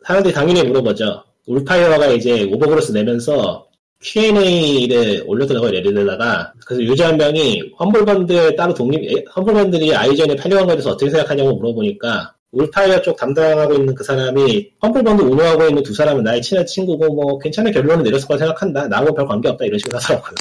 사람들이 0.06 0.34
당연히 0.34 0.62
물어보죠. 0.62 1.22
Wolfire가 1.46 2.06
이제 2.08 2.44
Overgrowth 2.44 2.92
내면서 2.92 3.66
Q&A를 4.02 5.22
올렸더라고요, 5.26 5.70
Reddit에다가. 5.70 6.52
그래서 6.66 6.82
유저 6.82 7.06
한 7.06 7.16
명이 7.16 7.72
Humble 7.78 8.17
Bundle 8.17 8.56
따로 8.56 8.74
독립, 8.74 9.02
에, 9.04 9.24
Humble 9.34 9.62
Bundle이 9.62 9.94
IGN에 9.94 10.34
팔려간 10.36 10.66
거에 10.66 10.76
대해서 10.76 10.90
어떻게 10.90 11.10
생각하냐고 11.10 11.54
물어보니까 11.56 12.34
Wolfire 12.50 13.00
쪽 13.00 13.16
담당하고 13.16 13.74
있는 13.74 13.94
그 13.94 14.04
사람이 14.04 14.72
Humble 14.82 15.03
Bundle 15.03 15.24
운영하고 15.24 15.68
있는 15.68 15.82
두 15.82 15.94
사람은 15.94 16.22
나의 16.22 16.42
친한 16.42 16.66
친구고 16.66 17.14
뭐 17.14 17.38
괜찮은 17.38 17.72
결론을 17.72 18.02
내렸을 18.04 18.26
거라 18.28 18.38
생각한다. 18.38 18.88
나하고 18.88 19.14
별 19.14 19.26
관계 19.26 19.48
없다 19.48 19.64
이런 19.64 19.78
식으로 19.78 19.98
하더라고요. 19.98 20.34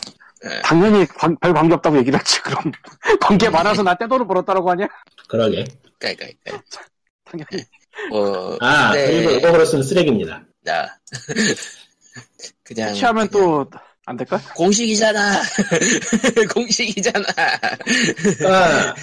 당연히 0.63 1.05
관- 1.07 1.37
별 1.37 1.53
관계 1.53 1.75
없다고 1.75 1.97
얘기를 1.99 2.19
했지. 2.19 2.41
그럼 2.41 2.63
관계 3.21 3.49
많아서 3.49 3.83
나 3.83 3.93
떼돈을 3.95 4.25
벌었다라고 4.27 4.71
하냐? 4.71 4.87
그러게. 5.29 5.63
깔깔깔. 5.99 6.35
당연히. 7.23 7.63
뭐 8.09 8.57
아, 8.59 8.91
네. 8.93 9.05
그리고 9.23 9.37
오버그로스는 9.37 9.83
쓰레기입니다. 9.83 10.43
나 10.63 10.87
그냥 12.73 12.93
취하면 12.93 13.27
또 13.29 13.65
안 14.05 14.17
될까? 14.17 14.39
공식이잖아. 14.55 15.41
공식이잖아. 16.53 17.23
그러니까 18.37 18.95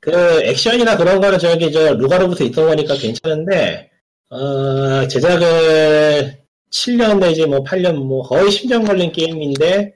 그 0.00 0.42
액션이나 0.44 0.96
그런 0.96 1.20
거는 1.20 1.38
저기 1.38 1.70
저 1.70 1.94
루가로부터 1.94 2.44
있던 2.44 2.66
거니까 2.66 2.96
괜찮은데 2.96 3.90
어, 4.30 5.06
제작을 5.06 6.38
7년 6.72 7.20
내지 7.20 7.46
뭐 7.46 7.62
8년 7.62 7.94
뭐 7.94 8.22
거의 8.22 8.50
10년 8.50 8.84
걸린 8.84 9.12
게임인데 9.12 9.94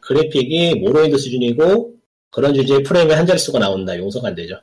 그래픽이 0.00 0.74
모로이드 0.76 1.16
수준이고 1.16 1.94
그런 2.30 2.52
주제의 2.52 2.82
프레임이 2.82 3.12
한 3.14 3.26
자릿수가 3.26 3.58
나온다 3.58 3.96
용서가 3.96 4.28
안 4.28 4.34
되죠. 4.34 4.60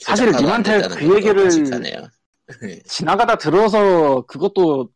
사실 0.00 0.32
님한테 0.32 0.82
그 0.88 1.16
얘기를. 1.16 1.48
지나가다 2.84 3.36
들어서 3.36 4.22
그것도 4.26 4.90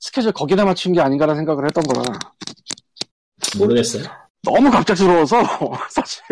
스케줄 0.00 0.32
거기다 0.32 0.64
맞춘 0.64 0.92
게 0.92 1.00
아닌가라는 1.00 1.40
생각을 1.40 1.64
했던 1.66 1.84
거라. 1.84 2.18
모르겠어요. 3.58 4.04
너무 4.42 4.70
갑작스러워서 4.70 5.42
사실 5.90 6.22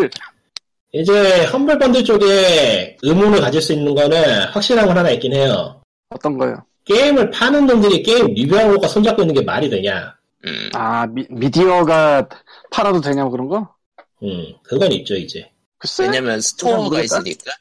이제 0.93 1.45
험블 1.47 1.79
번들 1.79 2.05
쪽에 2.05 2.97
의문을 3.03 3.41
가질 3.41 3.63
수 3.63 3.73
있는 3.73 3.95
거는 3.95 4.49
확실한 4.49 4.87
건 4.87 4.99
하나 4.99 5.11
있긴 5.11 5.33
해요. 5.35 5.81
어떤 6.09 6.37
거예요? 6.37 6.65
게임을 6.85 7.31
파는 7.31 7.67
놈들이 7.67 8.03
게임 8.03 8.27
리뷰하고가 8.35 8.89
손잡고 8.89 9.23
있는 9.23 9.35
게 9.35 9.43
말이 9.43 9.71
되냐? 9.71 10.15
음, 10.47 10.71
아 10.75 11.07
미, 11.07 11.25
미디어가 11.31 12.29
팔아도 12.73 13.01
되냐고 13.01 13.31
그런 13.31 13.47
거? 13.49 13.75
음, 14.23 14.55
그건 14.65 14.91
있죠 14.93 15.15
이제. 15.15 15.51
글쎄. 15.79 16.05
왜냐면 16.05 16.41
store가. 16.41 17.01
있으니까. 17.03 17.53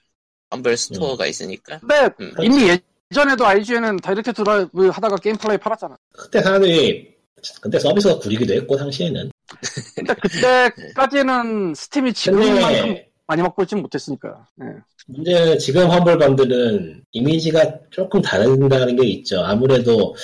Humble 0.52 0.76
Store가 0.78 1.28
있으니까. 1.28 1.80
근데 1.80 2.10
음. 2.22 2.34
이미 2.42 2.78
예전에도 3.12 3.46
IGN은 3.46 3.98
Direct2Drive 3.98 4.90
하다가 4.90 5.18
GameFly에 5.18 5.58
팔았잖아. 5.58 5.98
그때 6.14 6.42
사람들이 6.42 7.16
그때 7.62 7.80
서비스가 7.80 8.20
구리기도 8.20 8.54
했고 8.54 8.78
당시에는 8.78 9.32
근데 9.96 10.14
그때까지는 10.14 11.74
Steam이 11.74 12.14
지금만큼 12.14 12.60
근데 12.60 13.10
많이 13.26 13.42
먹고 13.42 13.64
있진 13.64 13.82
못했으니까. 13.82 14.46
예. 14.62 14.66
문제는 15.08 15.58
지금 15.58 15.90
Humble 15.90 16.36
Bundle은 16.36 17.06
이미지가 17.12 17.80
조금 17.90 18.22
다르다는 18.22 18.96
게 18.96 19.08
있죠 19.08 19.42
아무래도 19.42 20.16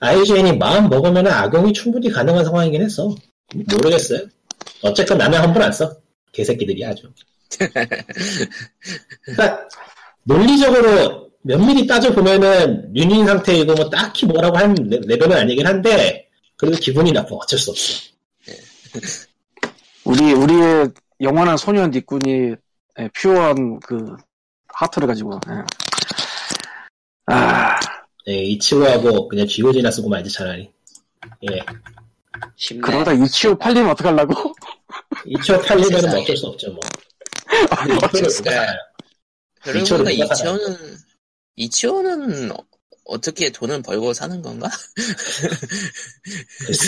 IGN이 0.00 0.56
마음 0.56 0.88
먹으면 0.88 1.28
악용이 1.28 1.72
충분히 1.72 2.10
가능한 2.10 2.44
상황이긴 2.44 2.82
했어 2.82 3.14
모르겠어요 3.54 4.26
어쨌건 4.82 5.18
나는 5.18 5.40
험블 5.40 5.62
안써 5.62 5.94
개새끼들이 6.32 6.84
아주 6.84 7.08
그러니까 9.26 9.68
논리적으로 10.24 11.29
면밀히 11.42 11.86
따져보면은 11.86 12.94
윤인 12.94 13.26
상태이고 13.26 13.74
뭐 13.74 13.88
딱히 13.90 14.26
뭐라고 14.26 14.58
할 14.58 14.74
레- 14.74 15.00
레벨은 15.04 15.36
아니긴 15.36 15.66
한데 15.66 16.28
그래도 16.56 16.76
기분이 16.76 17.12
나빠 17.12 17.34
어쩔 17.34 17.58
수 17.58 17.70
없어 17.70 18.10
우리 20.04 20.32
우리의 20.32 20.90
영원한 21.20 21.56
소년 21.56 21.90
니꾼이 21.90 22.54
예, 22.98 23.08
퓨어한 23.14 23.78
그 23.80 24.16
하트를 24.68 25.06
가지고. 25.08 25.38
예. 25.48 25.52
아 27.26 27.78
예, 28.28 28.42
이치오하고 28.42 29.28
그냥 29.28 29.46
쥐오지나 29.46 29.90
쓰고 29.90 30.08
말지 30.08 30.30
차라리. 30.30 30.70
예. 31.50 31.60
쉽네. 32.56 32.80
그러다 32.80 33.12
이치오 33.12 33.56
팔리면 33.56 33.90
어떡하려고? 33.92 34.54
이치오 35.24 35.60
팔리면 35.60 36.00
세상에. 36.00 36.22
어쩔 36.22 36.36
수 36.36 36.46
없죠, 36.46 36.70
뭐. 36.72 36.80
어쩔 38.02 38.08
이치오를 38.26 38.30
수 38.30 38.42
누가 38.42 38.50
살아요? 38.50 38.76
그러고 39.62 39.78
이치오는 39.78 40.04
보니까 40.04 40.24
누가 40.24 40.34
살아요? 40.34 40.56
이치오는 40.56 40.96
이치오는 41.56 42.52
어- 42.52 42.56
어떻게 43.06 43.50
돈을 43.50 43.82
벌고 43.82 44.12
사는 44.12 44.40
건가? 44.42 44.68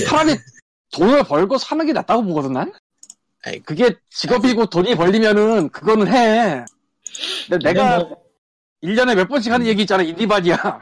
차라리 0.07 0.38
돈을 0.92 1.25
벌고 1.25 1.59
사는 1.59 1.85
게 1.85 1.92
낫다고 1.92 2.22
보거든 2.25 2.53
난. 2.53 2.72
아이, 3.44 3.59
그게 3.61 3.96
직업이고 4.11 4.66
돈이 4.66 4.94
벌리면은 4.94 5.68
그거는 5.70 6.07
해. 6.07 6.64
근데 7.48 7.72
내가 7.72 7.98
뭐, 7.98 8.22
1년에 8.85 9.16
몇 9.16 9.29
번씩 9.29 9.53
하는 9.53 9.66
얘기 9.66 9.83
있잖아. 9.83 10.03
인디바디야. 10.03 10.81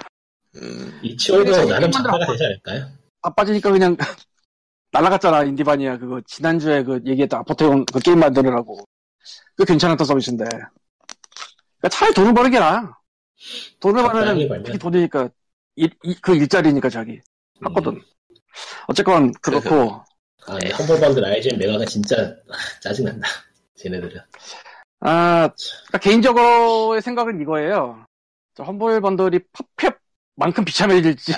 음, 0.56 1.00
이치오도 1.02 1.52
자기 1.52 1.70
나름 1.70 1.90
작가가 1.90 2.26
되지 2.26 2.44
않을까요? 2.44 2.90
바빠지니까 3.22 3.70
그냥 3.72 3.96
날라갔잖아. 4.92 5.44
인디바니아 5.44 5.98
그거 5.98 6.20
지난주에 6.26 6.82
그 6.82 7.00
얘기했던 7.06 7.40
아포테온 7.40 7.86
그 7.86 7.98
게임 8.00 8.18
만드느라고. 8.18 8.84
그 9.56 9.64
괜찮았던 9.64 10.06
서비스인데. 10.06 10.44
그러니까 10.44 11.88
차라리 11.90 12.12
돈을 12.14 12.34
버는 12.34 12.50
게 12.50 12.58
나아. 12.58 12.94
돈을 13.80 14.02
벌면. 14.02 14.62
그게 14.64 14.78
돈이니까 14.78 15.28
일, 15.76 15.90
이- 16.02 16.14
그 16.20 16.34
일자리니까 16.34 16.88
자기. 16.88 17.20
하거든. 17.62 17.92
음. 17.92 18.02
어쨌건 18.88 19.32
그렇고 19.40 20.02
아, 20.46 20.52
근데 20.58 20.70
험블번들 20.72 21.24
IGN 21.24 21.58
메가가 21.58 21.84
진짜 21.84 22.16
아, 22.48 22.54
짜증난다. 22.82 23.28
쟤네들은. 23.76 24.20
아 25.00 25.48
그러니까 25.56 25.98
개인적으로의 26.00 27.00
생각은 27.02 27.40
이거예요. 27.40 28.04
저 28.54 28.62
험블 28.64 29.00
번들이 29.00 29.40
팝캡만큼 29.78 30.64
비참해질지 30.64 31.32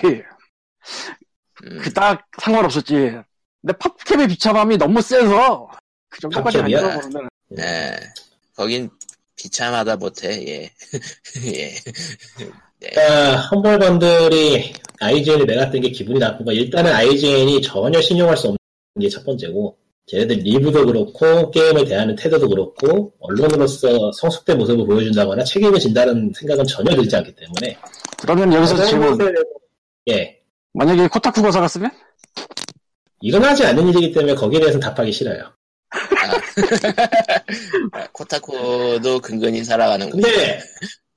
음. 1.65 1.79
그닥 1.83 2.27
상관없었지. 2.41 3.21
근데 3.61 3.79
팝캡의 3.79 4.29
비참함이 4.29 4.79
너무 4.79 5.01
세서 5.01 5.71
그 6.09 6.21
정도까지? 6.21 6.59
아니라고 6.61 7.01
그러면 7.09 7.29
예. 7.59 7.97
거긴 8.57 8.91
비참하다 9.43 9.97
못해, 9.97 10.29
예. 10.47 10.71
예. 11.53 11.75
그러니까 12.81 13.41
험블번들이 13.49 14.73
IGN이 15.01 15.47
뜬게 15.71 15.91
기분이 15.91 16.19
거 16.45 16.53
일단은 16.53 16.93
IGN이 16.93 17.61
전혀 17.63 18.01
신용할 18.01 18.37
수 18.37 18.49
없는 18.49 18.59
게 19.01 19.09
첫 19.09 19.25
번째고 19.25 19.77
쟤네들 20.07 20.39
리뷰도 20.39 20.87
그렇고 20.87 21.51
게임을 21.51 21.87
대하는 21.87 22.15
태도도 22.17 22.49
그렇고 22.49 23.13
언론으로서 23.21 24.13
성숙된 24.13 24.59
모습을 24.59 24.85
보여준다거나 24.87 25.45
책임을 25.45 25.79
진다는 25.79 26.33
생각은 26.37 26.65
전혀 26.67 26.95
들지 26.95 27.17
않기 27.17 27.35
때문에. 27.35 27.79
그러면 28.21 28.53
여기서 28.53 28.85
질문. 28.85 29.19
예. 30.09 30.39
만약에 30.75 31.09
코타쿠가 31.09 31.51
살았으면? 31.51 31.91
이건 33.21 33.45
하지 33.45 33.65
않는 33.65 33.89
일이기 33.89 34.13
때문에 34.13 34.35
거기에 34.35 34.59
대해서는 34.61 34.81
답하기 34.81 35.13
싫어요 35.13 35.53
아, 37.93 38.07
코타쿠도 38.13 39.21
근근히 39.21 39.63
살아가는 39.65 40.09
거지. 40.11 40.23
근데 40.23 40.61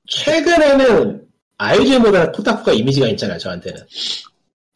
최근에는 0.08 1.26
IGN보다 1.58 2.32
코타쿠가 2.32 2.72
이미지가 2.72 3.08
있잖아요 3.08 3.38
저한테는. 3.38 3.80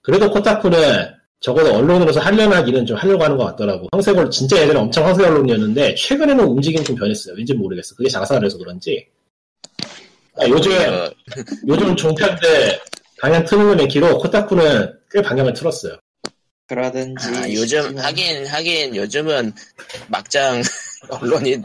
그래도 0.03 0.31
코타쿠는 0.31 1.15
적어도 1.41 1.75
언론으로서 1.75 2.21
일은 2.69 2.85
좀 2.85 2.97
하려고 2.97 3.25
하는 3.25 3.37
것 3.37 3.45
같더라고. 3.47 3.89
황색 3.93 4.17
언론 4.17 4.31
진짜 4.31 4.61
예전에 4.61 4.79
엄청 4.79 5.07
황색 5.07 5.27
언론이었는데 5.27 5.95
최근에는 5.95 6.45
움직임이 6.45 6.85
좀 6.85 6.97
변했어요. 6.97 7.35
왠지 7.37 7.55
모르겠어. 7.55 7.95
그게 7.95 8.09
장사를 8.09 8.45
해서 8.45 8.59
그런지. 8.59 9.07
아, 10.39 10.47
요즘 10.49 10.73
어, 10.73 11.11
요즘 11.67 11.97
종편들 11.97 12.79
방향 13.21 13.45
트는 13.45 13.77
내기로 13.77 14.19
코타쿠는 14.19 14.95
꽤 15.11 15.21
방향을 15.21 15.53
틀었어요 15.53 15.99
그러든지. 16.71 17.29
아, 17.35 17.53
요즘 17.53 17.99
하긴 17.99 18.47
하긴 18.47 18.95
요즘은 18.95 19.53
막장 20.07 20.63
언론이 21.11 21.57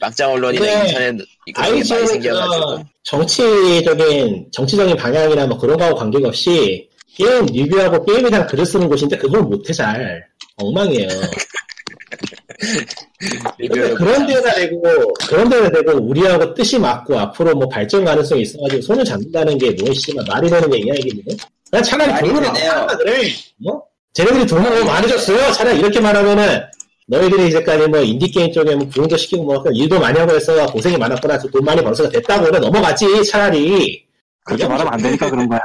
막장 0.00 0.32
언론이나 0.32 0.64
네. 0.64 0.88
인터넷 0.88 1.16
이거 1.46 1.62
되게 1.62 1.72
많이 1.72 1.84
생겨가지고 1.84 2.84
정치적인 3.04 4.48
정치적인 4.50 4.96
방향이나 4.96 5.46
뭐 5.46 5.56
그런 5.58 5.78
거하고 5.78 5.96
관계없이 5.96 6.88
게임 7.14 7.46
리뷰하고 7.46 8.04
게임에 8.04 8.30
대한 8.30 8.48
글을 8.48 8.66
쓰는 8.66 8.88
곳인데 8.88 9.16
그걸 9.18 9.42
못해 9.42 9.72
잘 9.72 10.26
엉망이에요 10.56 11.08
근데 13.58 13.94
그런 13.94 14.26
데다 14.26 14.54
대고 14.54 15.14
그런 15.28 15.48
데다 15.48 15.70
대고 15.70 16.02
우리하고 16.02 16.52
뜻이 16.54 16.80
맞고 16.80 17.16
앞으로 17.16 17.54
뭐 17.54 17.68
발전 17.68 18.04
가능성이 18.04 18.42
있어가지고 18.42 18.82
손을 18.82 19.04
잡는다는 19.04 19.56
게 19.56 19.70
무엇이지만 19.70 20.24
말이 20.26 20.50
되는 20.50 20.74
얘기야 20.74 20.94
이게 20.94 21.22
뭐? 21.24 21.36
난 21.70 21.82
차라리 21.82 22.26
돈을 22.26 22.42
되네요. 22.42 22.72
많다 22.72 22.96
그래 22.96 23.28
뭐? 23.58 23.87
쟤네들이 24.18 24.46
돈을 24.46 24.68
너무 24.68 24.84
많아졌어요 24.84 25.52
차라리 25.52 25.78
이렇게 25.78 26.00
말하면은 26.00 26.60
너희들이 27.06 27.48
이제까지 27.48 27.86
뭐 27.86 28.00
인디게임 28.00 28.52
쪽에 28.52 28.74
뭐 28.74 28.88
구형도 28.88 29.16
시키고 29.16 29.44
뭐 29.44 29.64
일도 29.72 30.00
많이 30.00 30.18
하고 30.18 30.34
해서 30.34 30.66
고생이 30.66 30.96
많았구나 30.96 31.38
돈 31.38 31.64
많이 31.64 31.80
벌어서 31.80 32.08
됐다고 32.08 32.46
그래 32.46 32.58
넘어가지 32.58 33.24
차라리 33.24 34.08
그렇게 34.44 34.66
말하면 34.66 34.92
안 34.92 35.02
되니까 35.02 35.30
그런 35.30 35.48
거야. 35.48 35.60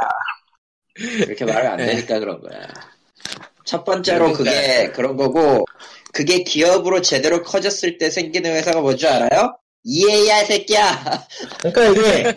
그렇게 1.25 1.45
말을 1.45 1.67
안 1.67 1.77
네. 1.77 1.85
되니까 1.87 2.19
그런 2.19 2.39
거야. 2.41 2.67
첫 3.65 3.83
번째로 3.83 4.33
그러니까. 4.33 4.43
그게 4.43 4.91
그런 4.91 5.15
거고, 5.15 5.65
그게 6.11 6.43
기업으로 6.43 7.01
제대로 7.01 7.41
커졌을 7.41 7.97
때 7.97 8.09
생기는 8.09 8.51
회사가 8.51 8.81
뭔지 8.81 9.07
알아요? 9.07 9.57
EA야, 9.85 10.45
새끼야! 10.45 11.27
그러니까 11.59 11.85
이게 11.87 12.35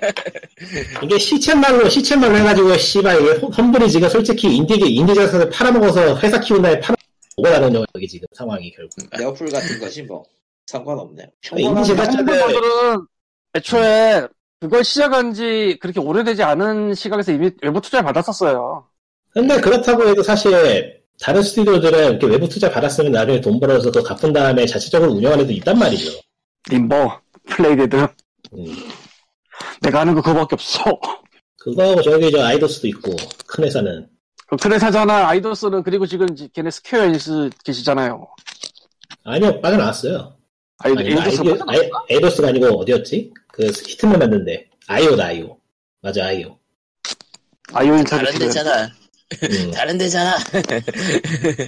이게 1.05 1.19
시쳇말로 1.19 1.89
시쳇말로 1.89 2.37
해가지고 2.39 2.77
씨발 2.77 3.23
이게 3.23 3.47
험블이지가 3.47 4.09
솔직히 4.09 4.57
인디게 4.57 4.87
인디 4.89 5.15
자산을 5.15 5.51
팔아먹어서 5.51 6.19
회사 6.19 6.41
키운 6.41 6.63
다음에 6.63 6.81
팔아 6.81 6.97
먹으라는 7.37 7.85
여기 7.95 8.09
지금 8.09 8.27
상황이 8.33 8.73
결국 8.73 8.95
네오플 9.17 9.51
같은 9.51 9.79
거지, 9.79 10.03
뭐. 10.03 10.25
상관없네요. 10.67 11.29
인디 11.53 11.63
평범한 11.63 11.85
제작자들 11.85 12.19
Humble 12.19 12.54
Bundle은 12.54 13.07
애초에 13.57 14.27
그걸 14.61 14.83
시작한 14.83 15.33
지 15.33 15.79
그렇게 15.81 16.01
오래되지 16.01 16.43
않은 16.43 16.95
시각에서 16.95 17.33
이미 17.33 17.51
외부 17.63 17.81
투자를 17.81 18.05
받았었어요. 18.05 18.85
근데 19.31 19.61
그렇다고 19.61 20.09
해도 20.09 20.23
사실 20.23 21.01
다른 21.21 21.43
스튜디오들은 21.43 22.11
이렇게 22.11 22.27
외부 22.27 22.49
투자 22.49 22.71
받았으면 22.71 23.13
나중에 23.13 23.41
돈 23.41 23.61
벌어서 23.61 23.91
그거 23.93 24.03
갚은 24.03 24.33
다음에 24.33 24.67
자체적으로 24.67 25.13
운영하는 25.13 25.45
애도 25.45 25.53
있단 25.53 25.79
말이죠. 25.79 26.19
Limbo, 26.69 27.13
Playdead. 27.49 27.97
음. 27.97 28.67
내가 29.83 30.01
아는 30.03 30.15
거 30.15 30.23
그거밖에 30.23 30.55
없어. 30.55 30.83
그거하고 31.59 32.03
저기 32.03 32.31
저 32.31 32.45
Eidos도 32.45 32.87
있고 32.89 33.17
큰 33.47 33.65
회사는 33.65 34.09
그 34.49 34.57
큰 34.57 34.76
회사잖아, 34.76 35.29
Eidos는 35.29 35.83
그리고 35.83 36.07
지금 36.07 36.27
이제 36.33 36.49
걔네 36.53 36.71
Square 36.71 37.05
Enix 37.05 37.51
계시잖아요. 37.65 38.27
아니요 39.25 39.61
빠져나왔어요. 39.61 40.37
아이, 40.79 40.93
아니, 40.97 41.15
아이디- 41.19 41.41
아이- 41.67 41.91
Eidos가 42.11 42.49
아니고 42.49 42.67
어디였지? 42.81 43.33
그 43.49 43.67
Hitman 43.67 44.19
만든데 44.19 44.69
IO다 44.87 45.25
IO 45.25 45.59
맞아 46.03 46.27
IO. 46.27 46.57
IO 47.73 48.05
다른. 48.05 48.39
데잖아. 48.39 48.93
음. 49.43 49.71
다른 49.73 49.99
데잖아. 49.99 50.37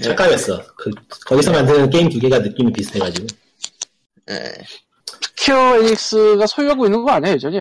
착각했어. 0.04 0.62
그 0.76 0.90
거기서 1.26 1.50
만드는 1.50 1.90
게임 1.90 2.08
두 2.08 2.20
개가 2.20 2.38
느낌이 2.38 2.72
비슷해가지고. 2.72 3.26
예. 4.30 4.52
Square 5.38 5.82
Enix가 5.82 6.46
소유하고 6.46 6.86
있는 6.86 7.02
거 7.04 7.12
아니야, 7.12 7.32
여전히? 7.32 7.60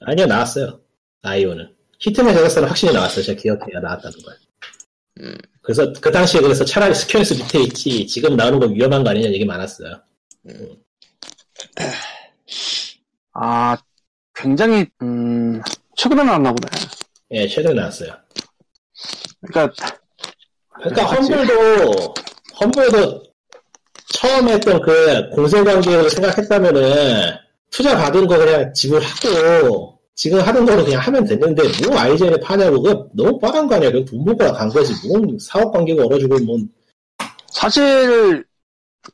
아니요 0.00 0.26
나왔어요. 0.26 0.80
IO는 1.22 1.74
Hitman 1.98 2.34
제작사는 2.34 2.68
확실히 2.68 2.94
나왔어요. 2.94 3.24
제가 3.24 3.40
기억해요 3.40 3.80
나왔다는 3.80 4.18
걸. 4.22 4.36
음. 5.20 5.36
그래서 5.62 5.92
그 6.00 6.10
당시에 6.10 6.40
그래서 6.40 6.64
차라리 6.64 6.94
Square 6.94 7.18
Enix 7.18 7.34
밑에 7.34 7.60
있지 7.62 8.06
지금 8.06 8.36
나오는 8.36 8.58
거 8.58 8.66
위험한 8.66 9.02
거 9.04 9.10
아니냐 9.10 9.28
얘기 9.28 9.44
많았어요. 9.44 10.00
아, 13.32 13.76
굉장히, 14.34 14.86
음, 15.02 15.60
최근에 15.96 16.22
나왔나 16.22 16.52
보네. 16.52 16.68
예 17.32 17.48
최근에 17.48 17.74
나왔어요. 17.74 18.12
그러니까, 19.40 19.74
그러니까. 20.74 21.04
Humble도 21.06 22.14
Humble도 22.60 23.22
처음 24.12 24.48
했던 24.48 24.80
그 24.80 25.28
공생관계로 25.30 26.08
생각했다면은 26.08 27.32
투자 27.70 27.96
받은 27.96 28.26
거 28.26 28.38
그냥 28.38 28.72
지불하고 28.72 29.98
지금 30.14 30.40
하는 30.40 30.64
거로 30.64 30.84
그냥 30.84 31.00
하면 31.00 31.24
됐는데 31.24 31.62
뭐 31.86 31.98
아이젠을 31.98 32.40
파냐고 32.40 32.82
그거 32.82 33.08
너무 33.14 33.38
뻔한 33.38 33.66
거 33.66 33.74
아니야 33.74 33.90
그돈 33.90 34.24
먹고 34.24 34.52
간 34.52 34.68
거지 34.68 34.94
뭐 35.06 35.20
사업 35.38 35.72
관계가 35.72 36.04
얼어주고 36.06 36.38
뭐 36.40 36.58
사실, 37.56 38.44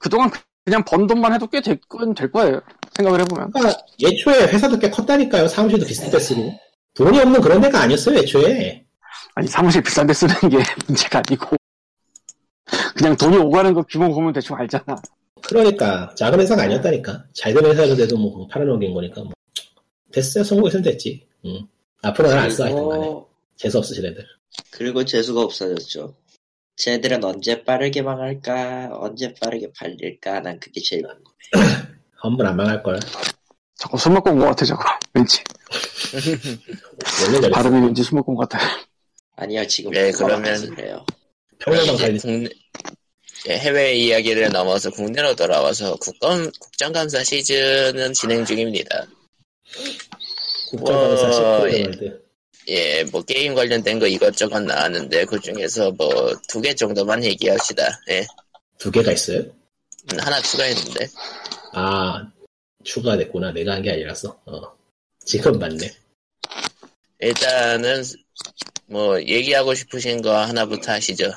그동안 0.01 0.31
그냥 0.65 0.85
번 0.85 1.07
돈만 1.07 1.33
해도 1.33 1.47
꽤될건될 1.47 2.33
거예요. 2.33 2.61
생각을 2.95 3.21
해보면. 3.21 3.53
그러니까 3.53 3.81
예초에 4.01 4.49
회사도 4.49 4.79
꽤 4.79 4.91
컸다니까요 4.91 5.49
사무실도 5.49 5.87
비슷한 5.87 6.11
데 6.11 6.19
쓰고 6.19 6.53
돈이 6.95 7.19
없는 7.21 7.41
그런 7.41 7.61
데가 7.61 7.81
아니었어요 7.81 8.19
예초에 8.19 8.85
아니, 9.35 9.49
사무실 9.49 9.83
비싼 9.83 10.07
데 10.07 10.13
쓰는 10.13 10.35
게 10.51 10.59
문제가 10.87 11.23
아니고. 11.27 11.57
그냥 12.97 13.17
돈이 13.17 13.37
오가는 13.37 13.73
거 13.75 13.83
규모 13.83 14.13
보면 14.15 14.33
대충 14.33 14.57
알잖아. 14.57 15.01
그러니까 15.47 16.15
작은 16.17 16.39
회사가 16.41 16.63
아니었다니까 16.63 17.25
잘 17.33 17.53
되는 17.53 17.71
회사인데도 17.71 18.17
뭐 18.17 18.47
팔아넘긴 18.47 18.95
거니까 18.95 19.23
뭐 19.23 19.33
됐어요 20.13 20.45
성공했으면 20.45 20.83
됐지 20.85 21.27
응. 21.45 21.67
앞으로는 22.03 22.39
안써 22.39 22.65
하여튼 22.65 22.89
간에 22.89 23.01
그리고, 23.01 23.29
재수 23.57 23.79
없으시 23.79 24.01
애들 24.07 24.25
그리고 24.71 25.05
재수가 25.05 25.41
없어졌죠. 25.41 26.15
쟤들은 26.77 27.23
언제 27.25 27.65
빠르게 27.65 28.03
망할까? 28.03 28.91
언제 28.93 29.35
빠르게 29.41 29.71
팔릴까? 29.77 30.41
난 30.41 30.59
그게 30.61 30.81
제일 30.81 31.03
궁금해. 31.03 31.27
험블 32.23 32.47
안 32.47 32.57
망할걸 32.57 33.01
저거 33.77 33.97
술 33.99 34.13
먹고 34.13 34.31
온 34.31 34.39
것 34.39 34.45
같아, 34.47 34.65
저거. 34.65 34.83
왠지. 35.13 35.43
발음이 37.53 37.87
왠지 37.87 38.03
술 38.03 38.17
먹고 38.17 38.33
온 38.33 38.37
것 38.37 38.49
같아. 38.49 38.65
아니요, 39.37 39.67
지금 39.67 39.91
네, 39.91 40.11
그러면- 40.13 40.75
그래요. 40.75 41.05
국내 41.65 42.49
예, 43.49 43.59
해외 43.59 43.95
이야기를 43.95 44.51
넘어서 44.51 44.91
국내로 44.91 45.35
돌아와서 45.35 45.97
국감, 45.97 46.51
국정감사 46.61 47.25
시즌은 47.25 48.13
진행 48.13 48.45
중입니다. 48.45 49.07
국정감사 50.71 51.27
어, 51.29 51.69
시크릿 51.69 52.03
예. 52.03 52.23
예, 52.69 53.05
뭐 53.05 53.23
게임 53.23 53.55
관련된 53.57 53.99
거 53.99 54.07
이것저것 54.07 54.61
나왔는데 54.61 55.25
그 55.25 55.41
중에서 55.41 55.91
뭐 55.93 56.09
두 56.49 56.61
개 56.61 56.73
정도만 56.75 57.25
얘기합시다. 57.25 58.01
예, 58.11 58.25
두 58.79 58.91
개가 58.93 59.11
있어요? 59.13 59.41
음, 59.41 60.19
하나 60.21 60.41
추가했는데. 60.41 61.09
아, 61.73 62.31
추가됐구나. 62.85 63.53
내가 63.53 63.73
한 63.75 63.83
게 63.83 63.91
아니라서. 63.91 64.41
어. 64.47 64.61
지금 65.25 65.59
맞네. 65.59 65.91
일단은 67.21 68.03
뭐 68.93 69.19
얘기하고 69.21 69.73
싶으신 69.75 70.21
거 70.21 70.37
하나부터 70.37 70.93
하시죠. 70.93 71.25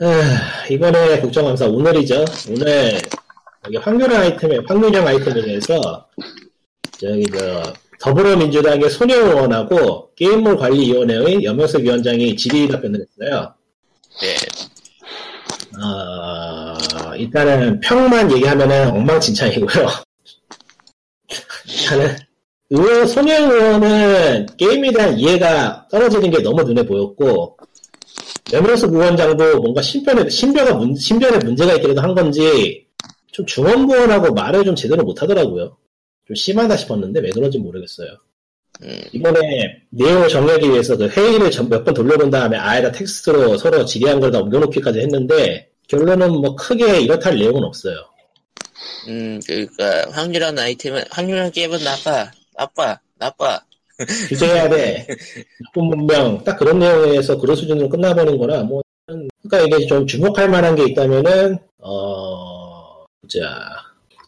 아, 0.00 0.66
이번에 0.68 1.20
국정감사 1.20 1.66
오늘이죠. 1.66 2.24
오늘 2.50 3.00
여기 3.64 3.76
확률형 3.76 4.20
아이템에 4.20 4.58
확률형 4.66 5.06
아이템에 5.06 5.42
대해서 5.42 6.08
저기 6.98 7.24
저 7.32 7.72
더불어민주당의 8.00 8.90
손혜원하고 8.90 10.12
게임몰 10.16 10.56
관리위원회의 10.56 11.44
염영석 11.44 11.82
위원장이 11.82 12.34
질의 12.36 12.68
답변을 12.68 13.06
했어요. 13.18 13.54
예, 14.24 14.34
아, 15.80 17.14
일단은 17.16 17.80
평만 17.80 18.32
얘기하면은 18.32 18.90
엉망진창이고요. 18.90 19.86
일단은 21.68 22.25
의원 22.70 23.06
손혜원 23.06 23.50
의원은 23.50 24.46
게임에 24.56 24.92
대한 24.92 25.18
이해가 25.18 25.86
떨어지는 25.90 26.30
게 26.30 26.42
너무 26.42 26.62
눈에 26.62 26.84
보였고 26.84 27.56
염영석 28.52 28.92
위원장도 28.92 29.60
뭔가 29.60 29.82
신변에 29.82 30.28
신변가 30.28 30.74
문, 30.74 30.94
신변에 30.94 31.38
문제가 31.38 31.74
있기라도 31.74 32.00
한 32.00 32.14
건지 32.14 32.86
좀 33.32 33.44
중원부원하고 33.46 34.32
말을 34.34 34.64
좀 34.64 34.74
제대로 34.74 35.02
못하더라고요. 35.04 35.76
좀 36.26 36.34
심하다 36.34 36.76
싶었는데 36.76 37.20
왜 37.20 37.30
그런지 37.30 37.58
모르겠어요. 37.58 38.08
음, 38.82 39.00
이번에 39.12 39.82
내용을 39.90 40.28
정리하기 40.28 40.68
위해서 40.70 40.96
그 40.96 41.08
회의를 41.08 41.50
몇 41.68 41.84
번 41.84 41.94
돌려본 41.94 42.30
다음에 42.30 42.56
아예다 42.56 42.92
텍스트로 42.92 43.56
서로 43.58 43.84
질의한 43.84 44.20
걸 44.20 44.30
다 44.32 44.40
옮겨놓기까지 44.40 45.00
했는데 45.00 45.70
결론은 45.88 46.30
뭐 46.32 46.54
크게 46.56 47.00
이렇다 47.00 47.30
할 47.30 47.38
내용은 47.38 47.62
없어요. 47.64 47.96
음, 49.08 49.40
그러니까 49.46 50.10
확률한 50.12 50.58
아이템은 50.58 51.04
확률한 51.10 51.50
게임은 51.52 51.82
나빠, 51.84 52.30
나빠, 52.56 52.98
나빠. 53.18 53.60
규제해야 54.28 54.68
돼. 54.68 55.06
나쁜 55.64 55.84
문명 55.84 56.44
딱 56.44 56.58
그런 56.58 56.78
내용에서 56.78 57.38
그런 57.38 57.56
수준으로 57.56 57.88
끝나버린 57.88 58.36
거라 58.36 58.62
뭐 58.62 58.82
그러니까 59.06 59.76
이게 59.76 59.86
좀 59.86 60.06
주목할 60.06 60.48
만한 60.50 60.74
게 60.74 60.84
있다면은 60.84 61.58
어 61.78 63.04
보자. 63.22 63.46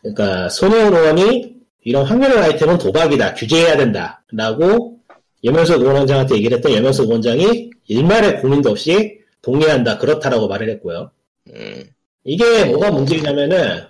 그러니까 0.00 0.48
손혜원 0.48 0.94
의원이 0.94 1.54
이런 1.84 2.04
확률형 2.04 2.42
아이템은 2.42 2.78
도박이다. 2.78 3.34
규제해야 3.34 3.76
된다. 3.76 4.22
라고 4.32 4.98
염현석 5.44 5.80
의원장한테 5.80 6.36
얘기를 6.36 6.56
했던 6.56 6.72
염현석 6.72 7.06
의원장이 7.06 7.70
일말의 7.86 8.40
고민도 8.40 8.70
없이 8.70 9.20
동의한다. 9.42 9.98
그렇다라고 9.98 10.48
말을 10.48 10.68
했고요. 10.70 11.10
음, 11.50 11.84
이게 12.24 12.66
뭐가 12.66 12.90
문제냐면은 12.90 13.82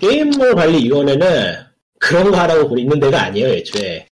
게임몰 0.00 0.54
관리위원회는 0.54 1.65
그런 2.06 2.30
거 2.30 2.36
하라고 2.38 2.78
있는 2.78 3.00
데가 3.00 3.24
아니에요, 3.24 3.48
애초에. 3.48 4.06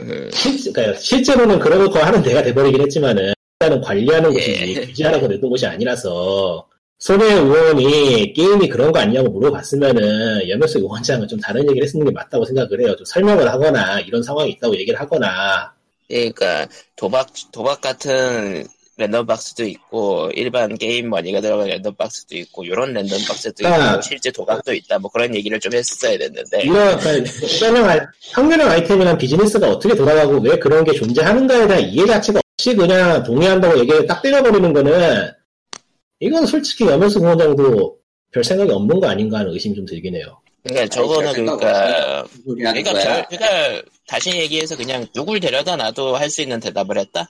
음, 0.00 0.30
실, 0.32 0.72
그러니까 0.72 0.96
실제로는 0.98 1.58
그런 1.58 1.90
거 1.90 2.00
하는 2.00 2.22
데가 2.22 2.42
돼버리긴 2.42 2.82
했지만은 2.82 3.32
일단은 3.58 3.80
관리하는 3.82 4.32
예. 4.34 4.34
곳이지 4.34 4.86
규제하라고 4.86 5.26
냈던 5.26 5.50
곳이 5.50 5.66
아니라서 5.66 6.68
손해 6.98 7.34
의원이 7.34 8.32
게임이 8.32 8.68
그런 8.68 8.92
거 8.92 9.00
아니냐고 9.00 9.28
물어봤으면은 9.30 10.48
염영석 10.48 10.82
의원장은 10.82 11.26
좀 11.26 11.40
다른 11.40 11.68
얘기를 11.68 11.86
했는 11.86 12.06
게 12.06 12.12
맞다고 12.12 12.44
생각을 12.44 12.80
해요. 12.80 12.94
좀 12.94 13.04
설명을 13.04 13.50
하거나 13.50 14.00
이런 14.00 14.22
상황이 14.22 14.52
있다고 14.52 14.76
얘기를 14.76 14.98
하거나 14.98 15.74
그러니까 16.08 16.68
도박 16.94 17.28
도박 17.50 17.80
같은 17.80 18.64
random 18.98 19.26
box도 19.26 19.64
있고 19.64 20.30
일반 20.34 20.76
게임 20.78 21.10
머니가 21.10 21.40
들어간 21.40 21.68
random 21.68 21.94
box도 21.94 22.36
있고 22.36 22.64
이런 22.64 22.94
random 22.94 23.18
box도 23.26 23.68
아. 23.68 23.92
있고 23.92 24.02
실제 24.02 24.30
도박도 24.30 24.72
있다 24.72 24.98
뭐 24.98 25.10
그런 25.10 25.34
얘기를 25.34 25.60
좀 25.60 25.74
했었어야 25.74 26.16
됐는데 26.16 26.62
이런 26.62 26.98
그러니까 26.98 28.06
확률형 28.32 28.70
아이템이란 28.70 29.18
비즈니스가 29.18 29.68
어떻게 29.68 29.94
돌아가고 29.94 30.38
왜 30.40 30.58
그런 30.58 30.84
게 30.84 30.92
존재하는가에 30.92 31.66
대한 31.66 31.82
이해 31.90 32.06
자체가 32.06 32.40
없이 32.54 32.74
그냥 32.74 33.22
동의한다고 33.22 33.78
얘기를 33.80 34.06
딱 34.06 34.22
때려버리는 34.22 34.72
거는 34.72 35.30
이건 36.20 36.46
솔직히 36.46 36.84
여명숙 36.86 37.22
위원장도 37.22 37.98
별 38.32 38.44
생각이 38.44 38.70
없는 38.72 39.00
거 39.00 39.08
아닌가 39.08 39.40
하는 39.40 39.52
의심이 39.52 39.74
좀 39.74 39.84
들긴 39.84 40.14
해요. 40.14 40.40
그러니까 40.62 40.88
저거는 40.88 41.32
그러니까 41.32 42.24
그러니까, 42.44 42.92
그러니까 43.28 43.82
다시 44.06 44.30
얘기해서 44.30 44.76
그냥 44.76 45.06
누굴 45.14 45.38
데려다 45.38 45.76
놔도 45.76 46.16
할 46.16 46.28
수 46.30 46.42
있는 46.42 46.58
대답을 46.58 46.98
했다. 46.98 47.28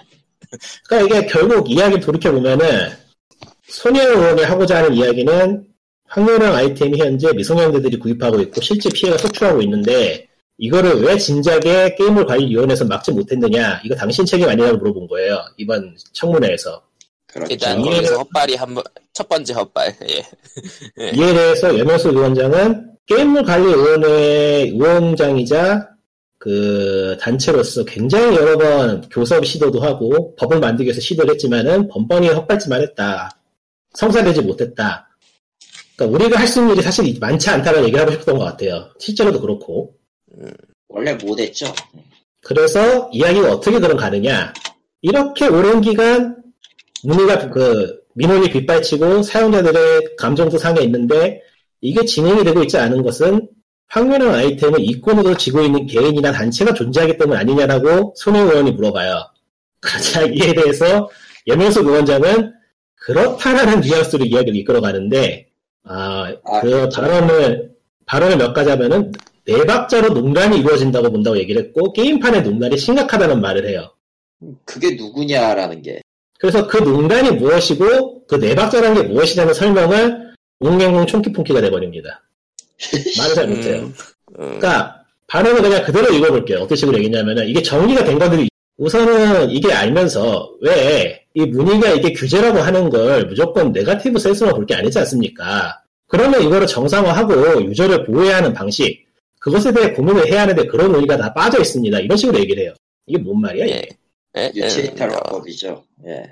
그러니까 0.88 1.16
이게 1.18 1.26
결국 1.26 1.70
이야기 1.70 1.98
돌이켜 2.00 2.32
보면은 2.32 2.90
손혜원 3.68 4.16
의원이 4.18 4.42
하고자 4.42 4.78
하는 4.78 4.94
이야기는 4.94 5.64
확률형 6.09 6.54
아이템이 6.54 6.98
현재 6.98 7.32
미성년자들이 7.32 7.98
구입하고 7.98 8.40
있고 8.42 8.61
실제 8.61 8.88
피해가 8.90 9.18
속출하고 9.18 9.61
있는데 9.62 10.28
이거를 10.59 11.02
왜 11.02 11.18
진작에 11.18 11.96
게임을 11.98 12.24
관리위원회에서 12.26 12.84
막지 12.86 13.11
못했느냐 13.11 13.80
이거 13.84 13.94
당신 13.96 14.24
책임 14.24 14.48
아니냐고 14.48 14.78
물어본 14.78 15.09
거예요 15.09 15.44
이번 15.57 15.96
청문회에서 16.12 16.80
그렇죠. 17.26 17.52
일단 17.52 17.78
이해를- 17.82 17.94
거기서 17.96 18.18
헛발이 18.18 18.54
한 18.54 18.74
번 18.74 18.84
첫 19.12 19.30
번째 19.30 19.54
헛발. 19.54 19.94
예. 20.11 20.22
네. 20.98 21.11
이에 21.14 21.32
대해서 21.32 21.78
염영수 21.78 22.11
위원장은 22.11 22.90
게임물 23.07 23.44
관리위원회 23.44 24.72
위원장이자 24.74 25.88
그 26.47 27.16
단체로서 27.20 27.84
굉장히 27.84 28.36
여러 28.36 28.57
번 28.57 29.01
교섭 29.11 29.44
시도도 29.44 29.80
하고 29.80 30.32
법을 30.36 30.61
만들기 30.61 30.84
위해서 30.84 31.01
시도를 31.01 31.34
했지만은 31.34 31.88
번번이 31.88 32.28
헛발질만 32.28 32.82
했다. 32.82 33.30
성사되지 33.94 34.42
못했다. 34.42 35.09
그러니까 35.97 36.16
우리가 36.16 36.38
할 36.38 36.47
수 36.47 36.61
있는 36.61 36.74
일이 36.74 36.82
사실 36.82 37.12
많지 37.18 37.51
않다는 37.51 37.82
얘기를 37.82 38.01
하고 38.01 38.12
싶었던 38.12 38.38
것 38.38 38.44
같아요. 38.44 38.88
실제로도 39.01 39.40
그렇고. 39.40 39.97
원래 40.86 41.14
못했죠. 41.14 41.66
그래서 42.44 43.11
이야기가 43.12 43.51
어떻게 43.53 43.80
그럼 43.80 43.97
가느냐. 43.97 44.55
이렇게 45.03 45.49
오랜 45.49 45.80
기간 45.80 46.36
문의가 47.03 47.51
그 47.51 48.05
민원이 48.14 48.51
빗발치고 48.51 49.24
사용자들의 49.24 50.14
감정도 50.16 50.59
상해 50.59 50.84
있는데 50.84 51.42
이게 51.80 52.05
진행이 52.05 52.44
되고 52.44 52.62
있지 52.62 52.78
않은 52.78 53.03
것은 53.03 53.49
확률형 53.89 54.34
아이템을 54.34 54.80
이권으로 54.80 55.37
지고 55.37 55.62
있는 55.62 55.87
개인이나 55.87 56.32
단체가 56.32 56.74
존재하기 56.74 57.18
때문 57.18 57.37
아니냐라고 57.37 58.14
손해 58.16 58.41
의원이 58.41 58.72
물어봐요. 58.72 59.24
그러자 59.80 60.22
이에 60.22 60.53
대해서 60.55 61.09
염영석 61.47 61.87
의원장은 61.87 62.53
그렇다라는 62.97 63.80
뉘앙스로 63.80 64.24
이야기를 64.24 64.57
이끌어가는데 64.57 65.47
아, 65.84 66.32
아, 66.45 66.61
그 66.61 66.68
그렇죠. 66.70 67.01
발언을 67.01 67.70
발언을 68.07 68.37
몇 68.37 68.53
가지 68.53 68.70
하면은 68.70 69.12
네 69.45 69.64
박자로 69.64 70.09
농단이 70.09 70.59
이루어진다고 70.59 71.11
본다고 71.12 71.39
얘기를 71.39 71.62
했고 71.62 71.93
게임판의 71.93 72.43
농단이 72.43 72.76
심각하다는 72.76 73.41
말을 73.41 73.68
해요. 73.68 73.93
그게 74.64 74.97
누구냐라는 74.97 75.82
게. 75.82 76.01
그래서 76.41 76.66
그 76.66 76.78
농단이 76.78 77.30
무엇이고 77.32 78.26
그 78.26 78.37
네 78.41 78.55
박자라는 78.57 79.03
게 79.03 79.09
무엇이냐는 79.09 79.55
설명을 79.55 80.34
옹맹옹 80.59 81.07
총키풍키가 81.07 81.61
돼버립니다. 81.61 82.22
말을 83.18 83.35
잘 83.35 83.47
못해요. 83.49 83.77
음, 83.79 83.95
음, 84.39 84.45
그러니까 84.59 85.03
발언을 85.29 85.62
그냥 85.62 85.85
그대로 85.85 86.12
읽어볼게요. 86.12 86.61
어떤 86.61 86.77
식으로 86.77 86.99
얘기냐면은 86.99 87.47
이게 87.49 87.62
정리가 87.62 88.05
된 88.05 88.18
것들이 88.18 88.49
우선은 88.79 89.51
이게 89.51 89.72
알면서 89.72 90.53
왜 90.61 91.22
이 91.39 91.45
문의가 91.45 91.91
이게 91.91 92.14
규제라고 92.14 92.61
하는 92.61 92.89
걸 92.89 93.27
무조건 93.27 93.70
네가티브 93.70 94.18
센스만 94.18 94.55
볼 94.55 94.64
게 94.64 94.74
아니지 94.74 94.99
않습니까? 95.01 95.83
그러면 96.07 96.41
이거를 96.43 96.66
정상화하고 96.66 97.62
유저를 97.64 98.07
보호해야 98.07 98.39
하는 98.39 98.55
방식 98.55 99.05
그것에 99.39 99.70
대해 99.70 99.93
고민을 99.93 100.33
해야 100.33 100.41
하는데 100.43 100.64
그런 100.66 100.93
논의가 100.93 101.18
다 101.18 101.35
빠져 101.35 101.61
있습니다. 101.61 102.01
이런 102.01 102.16
식으로 102.16 102.39
얘기를 102.41 102.62
해요. 102.62 102.72
이게 103.07 103.18
뭔 103.18 103.39
말이야? 103.43 103.66
예. 103.66 103.70
이게? 103.70 103.89
예, 104.39 104.51
유체이탈법이죠. 104.55 105.85
예. 106.07 106.22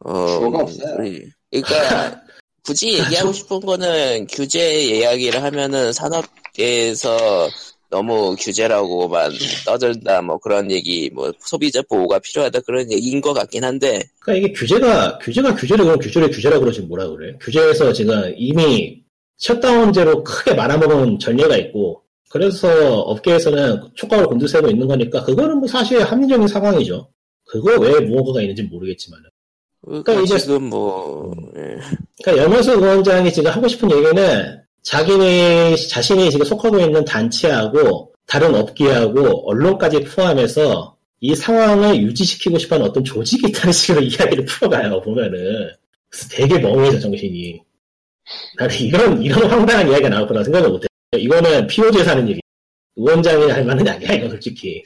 어, 0.00 0.26
주어가 0.26 0.58
없어요. 0.58 0.96
우리- 0.98 1.24
그러니까 1.50 2.20
굳이 2.68 2.98
얘기하고 2.98 3.32
싶은 3.32 3.60
거는 3.60 4.26
규제 4.30 4.82
이야기를 4.82 5.42
하면은 5.42 5.90
산업계에서 5.90 7.48
너무 7.88 8.36
규제라고만 8.38 9.32
떠들다 9.64 10.20
뭐 10.20 10.36
그런 10.36 10.70
얘기 10.70 11.08
뭐 11.08 11.32
소비자 11.40 11.80
보호가 11.88 12.18
필요하다 12.18 12.60
그런 12.60 12.92
얘기인 12.92 13.22
것 13.22 13.32
같긴 13.32 13.64
한데 13.64 14.02
그러니까 14.20 14.46
이게 14.46 14.52
규제가 14.52 15.16
규제가 15.16 15.54
규제를 15.54 15.82
그럼 15.86 15.98
규제를 15.98 16.30
규제라 16.30 16.58
그러지 16.58 16.82
뭐라 16.82 17.08
그래? 17.08 17.34
규제에서 17.40 17.90
지금 17.94 18.34
이미 18.36 19.02
셧다운제로 19.38 20.22
크게 20.22 20.52
말아먹은 20.52 21.20
전례가 21.20 21.56
있고 21.56 22.02
그래서 22.28 23.00
업계에서는 23.00 23.80
촉각을 23.94 24.26
곤두세우고 24.26 24.68
있는 24.68 24.86
거니까 24.86 25.24
그거는 25.24 25.56
뭐 25.56 25.66
사실 25.66 26.02
합리적인 26.02 26.46
상황이죠. 26.46 27.08
그거 27.46 27.80
외에 27.80 27.98
무언가가 28.00 28.42
있는지 28.42 28.62
모르겠지만 28.64 29.22
그러니까, 29.84 30.14
이제- 30.20 30.38
지금 30.38 30.64
뭐 30.64 31.32
예. 31.56 31.76
그러니까 32.22 32.44
염현수 32.44 32.78
위원장이 32.78 33.32
지금 33.32 33.50
하고 33.50 33.68
싶은 33.68 33.90
얘기는 33.90 34.58
자기네 34.82 35.76
자신이 35.76 36.30
지금 36.30 36.44
속하고 36.46 36.78
있는 36.78 37.04
단체하고 37.04 38.12
다른 38.26 38.54
업계하고 38.54 39.48
언론까지 39.50 40.00
포함해서 40.00 40.96
이 41.20 41.34
상황을 41.34 42.00
유지시키고 42.02 42.58
싶어하는 42.58 42.88
어떤 42.88 43.02
조직이 43.04 43.48
있다는 43.48 43.72
식으로 43.72 44.02
이야기를 44.06 44.44
풀어가요 44.44 45.00
보면은. 45.02 45.70
그래서 46.10 46.28
되게 46.30 46.58
멍해져 46.58 47.00
정신이. 47.00 47.60
나는 48.58 48.76
이런 48.80 49.22
이런 49.22 49.50
황당한 49.50 49.88
이야기가 49.88 50.08
나올 50.10 50.26
거라 50.28 50.44
생각을 50.44 50.68
못해 50.70 50.86
이거는 51.16 51.66
하는 52.06 52.28
얘기. 52.28 52.40
위원장이 52.96 53.50
할 53.50 53.64
만한 53.64 53.86
이야기야 53.86 54.12
이거 54.14 54.28
솔직히. 54.30 54.82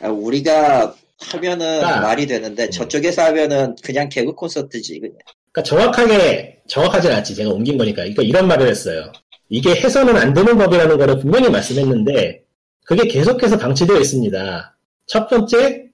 아, 0.00 0.08
우리가 0.08 0.94
하면은 1.20 1.80
그러니까- 1.80 2.00
말이 2.00 2.26
되는데 2.26 2.70
저쪽에서 2.70 3.22
하면은 3.22 3.74
그냥 3.82 4.08
개그 4.08 4.34
콘서트지. 4.34 5.00
그냥. 5.00 5.16
그러니까 5.52 5.62
정확하게 5.62 6.62
정확하진 6.68 7.12
않지. 7.12 7.34
제가 7.34 7.50
옮긴 7.50 7.78
거니까. 7.78 8.02
그러니까 8.02 8.22
이런 8.22 8.46
말을 8.46 8.68
했어요. 8.68 9.12
이게 9.48 9.74
해서는 9.74 10.16
안 10.16 10.34
되는 10.34 10.56
법이라는 10.58 10.98
거를 10.98 11.18
분명히 11.18 11.48
말씀했는데 11.48 12.42
그게 12.84 13.08
계속해서 13.08 13.56
방치되어 13.58 13.98
있습니다. 13.98 14.76
첫 15.06 15.28
번째 15.28 15.84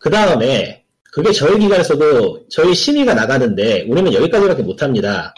그 0.00 0.10
다음에 0.10 0.84
그게 1.12 1.30
저희 1.30 1.58
기관에서도 1.58 2.48
저희 2.48 2.74
심의가 2.74 3.14
나가는데 3.14 3.82
우리는 3.88 4.12
여기까지밖에 4.12 4.62
못합니다. 4.62 5.34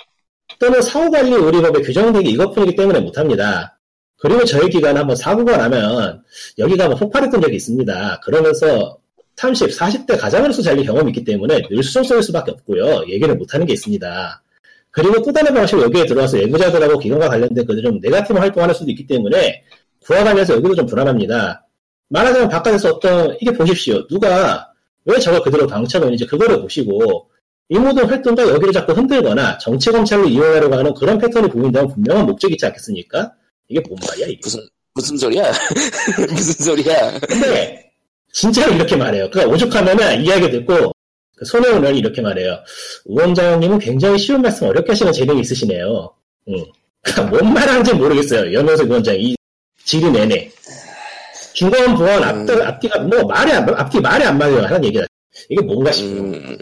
또는 0.60 0.80
사후관리 0.80 1.32
의료법에 1.32 1.82
규정되기 1.82 2.30
이것뿐이기 2.30 2.76
때문에 2.76 3.00
못합니다. 3.00 3.78
그리고 4.18 4.44
저희 4.44 4.70
기관 4.70 4.96
한번 4.96 5.16
사고가 5.16 5.56
나면 5.56 6.22
여기가 6.58 6.88
뭐 6.88 6.96
폭발했던 6.96 7.42
적이 7.42 7.56
있습니다. 7.56 8.20
그러면서 8.24 8.98
30, 9.36 9.70
40대 9.70 10.18
가장으로서 10.18 10.62
잘린 10.62 10.84
경험이 10.84 11.10
있기 11.10 11.24
때문에 11.24 11.62
늘 11.68 11.82
수정성일 11.82 12.22
수밖에 12.22 12.52
없고요. 12.52 13.04
얘기를 13.08 13.34
못하는 13.34 13.66
게 13.66 13.72
있습니다. 13.72 14.42
그리고 14.90 15.22
또 15.22 15.32
다른 15.32 15.52
방식으로 15.52 15.86
여기에 15.86 16.06
들어와서 16.06 16.38
예구자들하고 16.38 16.98
기관과 16.98 17.28
관련된 17.28 17.66
그들 17.66 17.82
좀 17.82 17.98
네가티브 18.00 18.38
활동하는 18.38 18.74
수도 18.74 18.90
있기 18.90 19.06
때문에 19.06 19.64
관련해서 20.06 20.54
여기도 20.54 20.76
좀 20.76 20.86
불안합니다. 20.86 21.66
말하자면 22.10 22.48
바깥에서 22.48 22.90
어떤 22.94 23.36
이게 23.40 23.50
보십시오. 23.52 24.06
누가 24.06 24.72
왜 25.04 25.18
저걸 25.18 25.42
그대로 25.42 25.66
방치하고 25.66 26.14
그거를 26.28 26.60
보시고 26.60 27.28
이 27.70 27.78
모든 27.78 28.06
활동가 28.06 28.46
여기를 28.46 28.72
자꾸 28.72 28.92
흔들거나 28.92 29.58
정치 29.58 29.90
검찰로 29.90 30.28
이용하려고 30.28 30.76
하는 30.76 30.94
그런 30.94 31.18
패턴이 31.18 31.48
보인다면 31.48 31.92
분명한 31.92 32.26
목적이 32.26 32.54
있지 32.54 32.66
않겠습니까? 32.66 33.32
이게 33.68 33.82
뭔 33.88 33.98
말이야 34.06 34.26
이게? 34.26 34.38
무슨 34.42 34.60
무슨 34.94 35.16
소리야? 35.16 35.50
무슨 36.30 36.64
소리야? 36.66 37.18
근데 37.20 37.83
진짜로 38.34 38.74
이렇게 38.74 38.96
말해요. 38.96 39.30
그러니까 39.30 39.54
오죽하면은 39.54 40.24
이야기 40.24 40.50
듣고 40.50 40.92
그 41.36 41.44
손혜원 41.44 41.78
의원이 41.78 42.00
이렇게 42.00 42.20
말해요. 42.20 42.58
우원장님은 43.06 43.78
굉장히 43.78 44.18
쉬운 44.18 44.42
말씀 44.42 44.66
어렵게 44.66 44.92
하시는 44.92 45.12
재능이 45.12 45.40
있으시네요. 45.40 46.12
응. 46.48 46.64
그러니까 47.00 47.36
뭔 47.36 47.54
말하는지 47.54 47.94
모르겠어요. 47.94 48.52
연명석 48.52 48.88
위원장 48.88 49.16
이 49.18 49.36
질의 49.84 50.10
내내 50.10 50.50
중간 51.52 51.96
보안 51.96 52.22
앞 52.24 52.36
음. 52.36 52.62
앞뒤가 52.62 52.98
뭐 53.00 53.22
말이 53.22 53.52
안 53.52 53.68
앞뒤 53.74 54.00
말이 54.00 54.24
안 54.24 54.36
맞아요 54.36 54.62
하는 54.62 54.84
얘기가 54.84 55.06
이게 55.48 55.62
뭔가 55.62 55.92
싶어요. 55.92 56.20
음, 56.20 56.58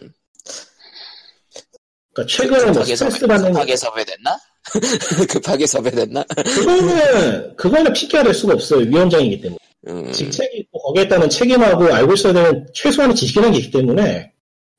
그러니까 2.13 2.37
최근에 2.37 2.65
뭐 2.73 2.85
스트레스 2.85 3.19
섭외, 3.19 3.29
받는 3.29 3.53
급하게 3.53 3.77
섭외됐나? 3.77 4.39
급하게 5.31 5.67
섭외됐나? 5.67 6.25
그거는 6.25 7.57
그거는 7.57 7.93
피해야 7.95 8.33
수가 8.33 8.55
없어요. 8.55 8.81
위원장이기 8.81 9.41
때문에. 9.41 9.62
음, 9.89 10.13
직책이 10.13 10.59
있고 10.59 10.79
거기에 10.81 11.09
따른 11.09 11.29
책임하고 11.29 11.93
알고 11.93 12.15
있어야 12.15 12.33
되는 12.33 12.67
최소한의 12.75 13.17
지식이라는 13.17 13.53
게 13.53 13.59
있기 13.59 13.71
때문에 13.73 14.33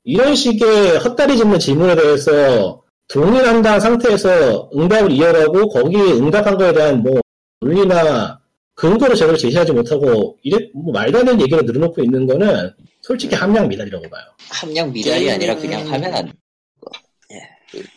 이런 0.04 0.34
식의 0.34 0.98
헛다리 0.98 1.36
짚는 1.36 1.58
질문에 1.58 1.94
대해서 1.96 2.82
동의한다는 3.08 3.80
상태에서 3.80 4.70
응답을 4.74 5.12
이어가고 5.12 5.68
거기에 5.68 6.00
응답한 6.12 6.56
거에 6.56 6.72
대한 6.72 7.02
뭐 7.02 7.20
논리나 7.60 8.40
근거를 8.74 9.14
제대로 9.14 9.36
제시하지 9.36 9.72
못하고 9.72 10.36
이래 10.42 10.58
뭐 10.74 10.92
말도 10.92 11.18
안 11.18 11.24
되는 11.26 11.40
얘기를 11.40 11.64
늘어놓고 11.64 12.02
있는 12.02 12.26
거는 12.26 12.70
솔직히 13.02 13.34
함량 13.34 13.68
미달이라고 13.68 14.08
봐요. 14.08 14.22
함량 14.50 14.90
미달이 14.92 15.20
게임- 15.20 15.34
아니라 15.34 15.54
그냥 15.56 15.86
하면 15.92 16.14
안 16.14 16.26
돼. 16.26 16.32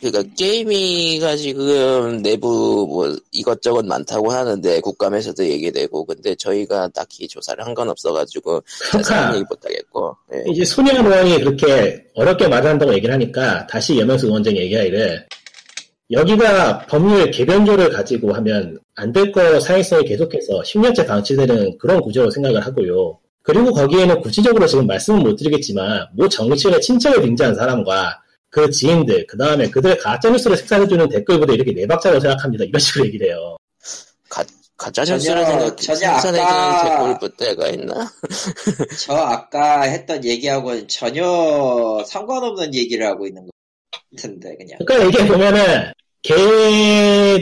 그러니까 0.01 0.23
게임이가 0.37 1.35
지금 1.37 2.21
내부 2.21 2.87
뭐 2.89 3.15
이것저것 3.31 3.85
많다고 3.85 4.31
하는데 4.31 4.79
국감에서도 4.81 5.45
얘기되고 5.45 6.05
근데 6.05 6.35
저희가 6.35 6.89
딱히 6.89 7.27
조사를 7.27 7.65
한 7.65 7.73
건 7.77 7.89
없어가지고 7.89 8.63
자세한 8.91 9.35
얘기 9.35 9.45
못하겠고 9.49 10.15
예. 10.33 10.51
이제 10.51 10.65
손혜원 10.65 11.05
의원이 11.05 11.39
그렇게 11.43 12.03
어렵게 12.15 12.47
말한다고 12.47 12.91
얘기를 12.95 13.13
하니까 13.13 13.67
다시 13.67 13.99
염영수 13.99 14.25
의원장이 14.27 14.57
얘기하기를 14.61 15.27
여기가 16.11 16.85
법률 16.87 17.29
개변조를 17.31 17.89
가지고 17.89 18.33
하면 18.33 18.79
안 18.95 19.11
될 19.13 19.31
거 19.31 19.59
사회성이 19.59 20.05
계속해서 20.05 20.61
10년째 20.61 21.05
방치되는 21.05 21.77
그런 21.77 22.01
구조로 22.01 22.31
생각을 22.31 22.61
하고요. 22.65 23.19
그리고 23.43 23.71
거기에는 23.71 24.19
구체적으로 24.21 24.65
지금 24.65 24.87
말씀은 24.87 25.19
못 25.21 25.35
드리겠지만 25.35 26.07
모 26.13 26.27
정치인의 26.27 26.81
친척을 26.81 27.21
빙자한 27.21 27.55
사람과 27.55 28.19
그 28.57 28.71
지인들, 28.71 29.27
그 29.27 29.37
다음에 29.37 29.69
그들의 29.69 29.99
가짜뉴스를 29.99 30.57
생산해주는 30.57 31.09
댓글보다 31.09 31.53
이렇게 31.53 31.71
네 31.73 31.85
박자라고 31.85 32.19
생각합니다. 32.19 32.63
이런 32.65 32.79
식으로 32.79 33.05
얘기를 33.05 33.27
해요. 33.27 33.55
가짜 34.79 35.03
전혀- 35.05 35.15
뉴스를 35.17 35.45
생각 35.45 35.77
전혀 35.77 35.95
생산해주는 35.97 36.39
아까- 36.39 36.89
개꿀 36.97 37.19
뿌대가 37.19 37.67
있나? 37.69 38.11
저 39.07 39.13
아까 39.15 39.81
했던 39.83 40.23
얘기하고는 40.23 40.87
전혀 40.87 42.03
상관없는 42.07 42.73
얘기를 42.75 43.05
하고 43.07 43.25
있는 43.27 43.43
것 43.43 43.49
같은데 44.15 44.55
그냥. 44.55 44.77
그러니까 44.85 45.07
이게 45.19 45.27
보면은 45.31 45.91
개 46.23 46.35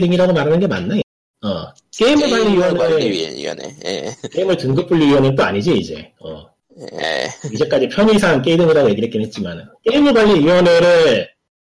등이라고 0.00 0.32
말하는 0.34 0.60
게 0.60 0.66
맞나? 0.66 0.94
어. 0.96 1.72
게임을 1.96 2.30
관리위원회, 2.30 2.78
관리위원회 2.78 3.76
예. 3.86 4.16
게임을 4.32 4.56
등급 4.56 4.88
분리위원회는 4.88 5.36
또 5.36 5.44
아니지, 5.44 5.74
이제. 5.76 6.10
어. 6.20 6.46
예. 6.78 7.28
이제까지 7.52 7.88
편의상 7.88 8.42
게임이라고 8.42 8.90
얘기를 8.90 9.06
했긴 9.06 9.22
했지만, 9.22 9.68
게임물관리위원회를 9.84 11.28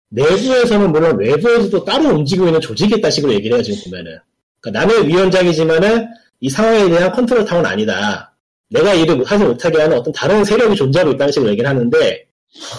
내부에서는 0.10 0.92
물론 0.92 1.18
외부에서도 1.18 1.84
따로 1.86 2.10
움직이고 2.10 2.48
있는 2.48 2.62
조직이 2.62 2.96
있다 2.96 3.10
식으로 3.10 3.34
얘기를 3.34 3.56
해요, 3.56 3.64
지금 3.64 3.92
보면은. 3.92 4.20
그러니까 4.60 4.86
나는 4.86 5.08
위원장이지만은 5.08 6.08
이 6.40 6.50
상황에 6.50 6.90
대한 6.90 7.12
컨트롤 7.12 7.46
타워는 7.46 7.66
아니다. 7.66 8.34
내가 8.70 8.94
일을 8.94 9.24
하지 9.24 9.44
못하게 9.44 9.82
하는 9.82 9.98
어떤 9.98 10.14
다른 10.14 10.44
세력이 10.44 10.76
존재하고 10.76 11.12
있다는 11.12 11.32
식으로 11.32 11.52
얘기를 11.52 11.70
하는데, 11.70 12.28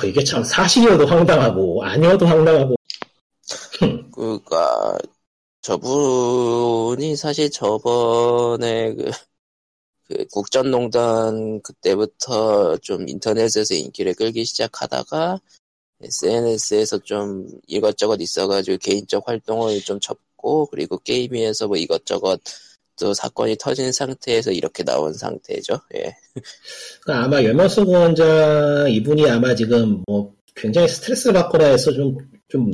어, 0.02 0.06
이게 0.06 0.22
참 0.22 0.42
사실이어도 0.42 1.06
황당하고, 1.06 1.82
아니어도 1.84 2.26
황당하고, 2.26 2.74
그니까 4.12 4.98
저분이 5.62 7.16
사실 7.16 7.50
저번에 7.50 8.94
그, 8.94 9.10
그 10.08 10.24
국전농단 10.32 11.60
그때부터 11.62 12.78
좀 12.78 13.08
인터넷에서 13.08 13.74
인기를 13.74 14.14
끌기 14.14 14.44
시작하다가 14.44 15.38
SNS에서 16.02 16.98
좀 16.98 17.46
이것저것 17.66 18.20
있어가지고 18.20 18.78
개인적 18.78 19.28
활동을 19.28 19.80
좀 19.80 20.00
접고 20.00 20.66
그리고 20.66 20.98
게임위에서 20.98 21.68
뭐 21.68 21.76
이것저것 21.76 22.40
또 22.98 23.14
사건이 23.14 23.56
터진 23.58 23.92
상태에서 23.92 24.50
이렇게 24.50 24.82
나온 24.82 25.12
상태죠. 25.12 25.78
예. 25.94 26.16
그러니까 27.02 27.26
아마 27.26 27.42
염영수 27.42 27.82
위원장 27.82 28.90
이분이 28.90 29.28
아마 29.28 29.54
지금 29.54 30.02
뭐 30.06 30.34
굉장히 30.54 30.88
스트레스를 30.88 31.34
받거나 31.34 31.66
해서 31.66 31.92
좀, 31.92 32.16
좀 32.48 32.72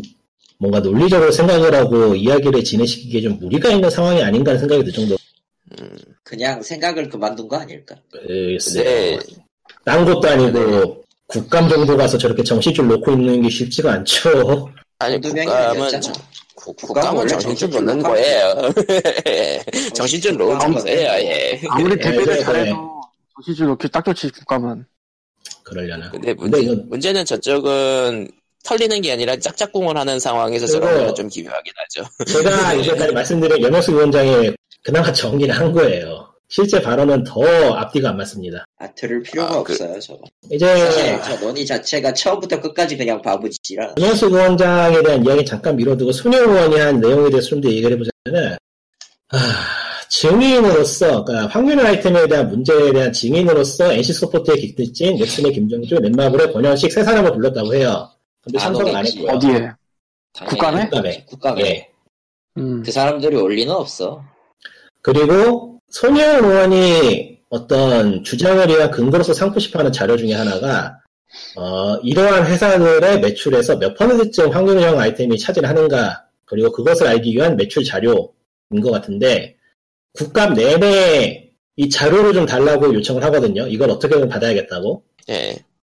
뭔가 0.59 0.80
논리적으로 0.80 1.30
생각을 1.30 1.74
하고 1.74 2.14
이야기를 2.14 2.64
진행시키기에 2.64 3.20
좀 3.20 3.39
무리가 3.39 3.70
있는 3.70 3.91
상황이 3.91 4.22
아닌가 4.22 4.53
하는 4.53 4.61
생각이 4.61 4.85
들 4.85 4.93
정도. 4.93 5.16
음, 5.72 5.97
그냥 6.25 6.62
생각을 6.62 7.09
그만둔 7.09 7.47
거 7.49 7.57
아닐까? 7.57 7.95
글쎄요. 8.11 9.18
근데 9.18 9.18
딴 9.85 10.05
것도 10.05 10.29
아니고 10.29 11.05
국감 11.27 11.68
정도 11.68 11.97
가서 11.97 12.16
저렇게 12.18 12.43
정신줄 12.43 12.89
놓고 12.89 13.12
있는 13.12 13.43
게 13.43 13.51
쉽지가 13.51 13.93
않죠. 13.93 14.70
아니 14.99 15.20
국감은. 15.20 16.01
정- 16.01 16.12
국- 16.57 16.77
국감은 16.77 17.29
정신줄 17.29 17.70
놓는 17.70 18.03
거예요. 18.03 18.55
정신줄 19.95 20.39
국감은 20.39 20.79
거예요. 20.83 21.09
예. 21.29 21.61
아무리 21.68 21.97
네, 21.97 22.03
대비를 22.03 22.35
네, 22.37 22.41
잘해도 22.41 23.01
정신줄 23.37 23.66
놓기 23.66 23.89
딱 23.91 24.05
좋지 24.05 24.31
국감은. 24.31 24.85
그러려나. 25.62 26.11
근데 26.11 26.33
근데 26.33 26.35
문제, 26.35 26.61
이건 26.62 26.89
문제는 26.89 27.25
저쪽은 27.27 28.29
털리는 28.62 29.01
게 29.03 29.12
아니라 29.12 29.37
짝짝꿍을 29.37 29.97
하는 29.97 30.18
상황에서 30.18 30.66
저런 30.66 31.07
건좀 31.07 31.29
기묘하긴 31.29 31.72
하죠. 31.77 32.09
제가 32.33 32.72
이제까지 32.75 33.12
말씀드린 33.12 33.62
염영수 33.62 33.93
위원장이 33.93 34.53
그나마 34.85 35.12
정리를 35.12 35.53
한 35.55 35.72
거예요. 35.72 36.28
실제 36.49 36.80
발언은 36.80 37.24
더 37.24 37.43
앞뒤가 37.74 38.11
안 38.11 38.18
맞습니다. 38.18 38.64
아 38.78 38.87
들을 38.95 39.22
필요가 39.22 39.49
아, 39.55 39.62
그- 39.62 39.72
없어요 39.72 39.99
저거. 39.99 40.20
이제 40.53 40.66
사실 40.76 41.20
저 41.24 41.41
논의 41.45 41.64
자체가 41.66 42.12
처음부터 42.12 42.61
끝까지 42.61 42.97
그냥 42.97 43.20
바보짓이라. 43.22 43.95
김현수 43.95 44.28
위원장에 44.28 45.03
대한 45.03 45.24
이야기 45.24 45.45
잠깐 45.45 45.74
미뤄두고 45.74 46.12
손영 46.12 46.43
의원이 46.51 46.78
한 46.78 47.01
내용에 47.01 47.30
대해서 47.30 47.49
좀 47.49 47.61
더 47.62 47.68
얘기를 47.70 47.93
해보자면은 47.93 48.57
아, 49.30 49.39
증인으로서, 50.11 51.24
그러니까 51.24 51.49
확률 51.53 51.85
아이템에 51.85 52.28
대한 52.28 52.49
문제에 52.49 52.93
대한 52.93 53.12
증인으로서 53.12 53.93
NC소프트의 53.95 54.59
김태진, 54.59 55.16
넥슨의 55.16 55.53
김정주, 55.55 55.97
넷마블의 55.97 56.53
권현식 56.53 56.93
세 56.93 57.03
사람을 57.03 57.32
불렀다고 57.32 57.74
해요. 57.74 58.09
근데 58.43 58.59
안 58.61 58.64
참석은 58.74 58.95
안. 58.95 59.07
했고요. 59.07 59.30
어디에? 59.32 59.70
국감에? 60.47 60.85
국감에. 60.85 61.24
국감에. 61.26 61.61
예. 61.62 61.89
음. 62.59 62.82
그 62.85 62.93
사람들이 62.93 63.35
올 63.35 63.55
리는 63.55 63.74
없어. 63.74 64.22
그리고 65.05 65.78
손혜원 65.90 66.44
의원이 66.46 67.38
어떤 67.50 68.24
주장을 68.24 68.66
위한 68.66 68.90
근거로서 68.90 69.34
삼고 69.34 69.61
싶어하는 69.61 69.92
자료 69.92 70.16
중에 70.16 70.32
하나가 70.32 70.98
어, 71.57 71.96
이러한 72.02 72.46
회사들의 72.46 73.20
매출에서 73.20 73.76
몇 73.76 73.94
퍼센트쯤 73.94 74.50
확률형 74.50 74.98
아이템이 74.98 75.38
차지하는가 75.38 76.24
그리고 76.46 76.72
그것을 76.72 77.07
알기 77.07 77.32
위한 77.34 77.55
매출 77.57 77.84
자료인 77.84 78.80
것 78.82 78.90
같은데 78.90 79.57
국감 80.14 80.55
내내 80.55 81.50
이 81.76 81.90
자료를 81.90 82.32
좀 82.32 82.46
달라고 82.46 82.94
요청을 82.94 83.22
하거든요. 83.24 83.66
이걸 83.66 83.90
어떻게든 83.90 84.28
받아야겠다고. 84.28 85.02
예. 85.28 85.55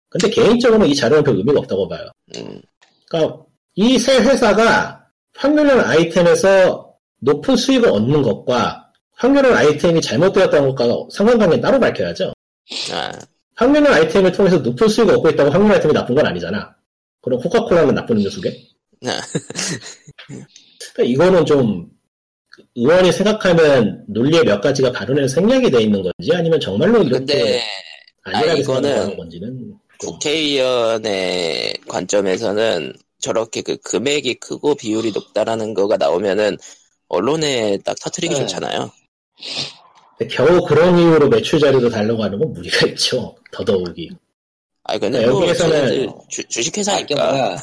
근데 0.09 0.31
개인적으로는 0.31 0.89
이 0.89 0.95
자료는 0.97 1.23
별 1.23 1.37
의미가 1.37 1.61
없다고 1.61 1.89
봐요. 1.89 2.11
음. 2.37 2.61
그러니까 3.09 3.45
이 3.77 3.99
세 3.99 4.19
회사가 4.19 5.07
확률형 5.37 5.81
아이템에서 5.81 6.95
높은 7.21 7.57
수익을 7.57 7.89
얻는 7.91 8.23
것과 8.23 8.86
확률형 9.17 9.55
아이템이 9.55 10.01
잘못되었다는 10.01 10.75
것과 10.75 11.09
상관관계는 11.11 11.61
따로 11.61 11.81
밝혀야죠. 11.81 12.33
아, 12.93 13.13
확률형 13.55 13.93
아이템을 13.93 14.33
통해서 14.33 14.59
높은 14.59 14.89
수익을 14.89 15.15
얻고 15.15 15.31
있다고 15.31 15.51
확률 15.51 15.73
아이템이 15.73 15.93
나쁜 15.95 16.15
건 16.15 16.27
아니잖아. 16.27 16.75
그럼 17.23 17.41
코카콜라는 17.41 17.95
나쁜 17.95 18.19
음료수게? 18.19 18.51
아. 19.07 19.21
그러니까 20.95 21.13
이거는 21.13 21.47
좀 21.47 21.89
의원이 22.75 23.13
생각하면 23.13 24.05
논리의 24.09 24.45
몇 24.45 24.61
가지가 24.61 24.93
가론에서 24.93 25.35
생략이 25.35 25.71
돼 25.71 25.83
있는 25.83 26.03
건지 26.03 26.31
아니면 26.33 26.61
정말로 26.61 27.03
이렇게 27.03 27.61
안일하게 28.23 28.61
아, 28.61 28.65
생각하는 28.65 29.17
건지는 29.17 29.75
좀 30.01 30.11
국회의원의 30.13 31.75
관점에서는 31.89 32.93
저렇게 33.19 33.63
그 33.63 33.77
금액이 33.79 34.35
크고 34.35 34.75
비율이 34.75 35.13
높다라는 35.13 35.75
거가 35.75 35.97
나오면은 35.97 36.57
언론에 37.09 37.79
딱 37.85 37.97
터트리기 38.01 38.35
네. 38.35 38.41
좋잖아요. 38.41 38.91
근데 40.19 40.35
겨우 40.35 40.65
그런 40.65 40.99
이유로 40.99 41.29
매출 41.29 41.59
자료를 41.61 41.91
달라고 41.91 42.23
하는 42.23 42.39
건 42.39 42.53
무리가 42.53 42.87
있죠. 42.89 43.37
더더욱이. 43.53 44.11
아 44.85 44.99
근데 44.99 45.21
네, 45.21 45.27
뭐 45.27 45.41
여기에서는- 45.43 45.59
쟤네들 45.59 46.07
주, 46.29 46.41
알게 46.41 46.49
주식회사니까. 46.49 47.15
뭐야. 47.17 47.57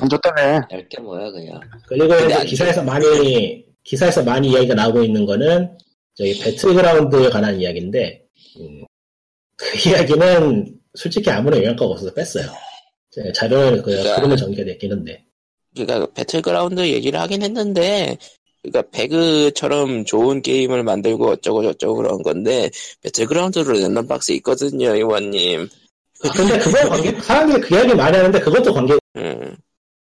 안좋 0.00 0.20
때문에. 0.22 0.60
알게 0.70 1.00
뭐야 1.00 1.30
그냥. 1.30 1.60
그리고 1.86 2.08
근데 2.08 2.24
이제 2.26 2.34
안 2.34 2.46
기사에서 2.46 2.82
많이 2.84 3.64
기사에서 3.84 4.22
많이 4.22 4.50
이야기가 4.50 4.74
나오고 4.74 5.02
있는 5.02 5.26
거는 5.26 5.76
저기 6.14 6.38
배틀그라운드에 6.38 7.30
관한 7.30 7.60
이야기인데 7.60 8.22
음, 8.60 8.84
그 9.56 9.66
이야기는 9.88 10.78
솔직히 10.94 11.28
아무런 11.30 11.62
영양가 11.62 11.84
없어서 11.84 12.12
뺐어요. 12.14 12.46
제 13.10 13.32
자료를 13.32 13.82
그 13.82 13.90
그러니까- 13.90 14.16
그림을 14.16 14.36
전개가 14.36 14.64
됐긴 14.64 14.92
한데 14.92 15.24
그러니까 15.74 16.06
배틀그라운드 16.12 16.80
얘기를 16.86 17.18
하긴 17.20 17.42
했는데 17.42 18.16
그러니까 18.62 18.90
배그처럼 18.92 20.04
좋은 20.04 20.40
게임을 20.40 20.84
만들고 20.84 21.30
어쩌고 21.30 21.62
저쩌고 21.64 21.96
그런 21.96 22.22
건데 22.22 22.70
배틀그라운드로 23.02 23.72
random 23.72 24.06
box 24.06 24.32
있거든요 24.32 24.94
의원님. 24.94 25.68
근데 26.20 26.58
그건 26.58 26.88
관계 26.88 27.20
사람들이 27.20 27.60
그 27.60 27.74
이야기 27.74 27.94
많이 27.94 28.16
하는데 28.16 28.38
그것도 28.38 28.72
관계 28.72 28.96
음, 29.16 29.56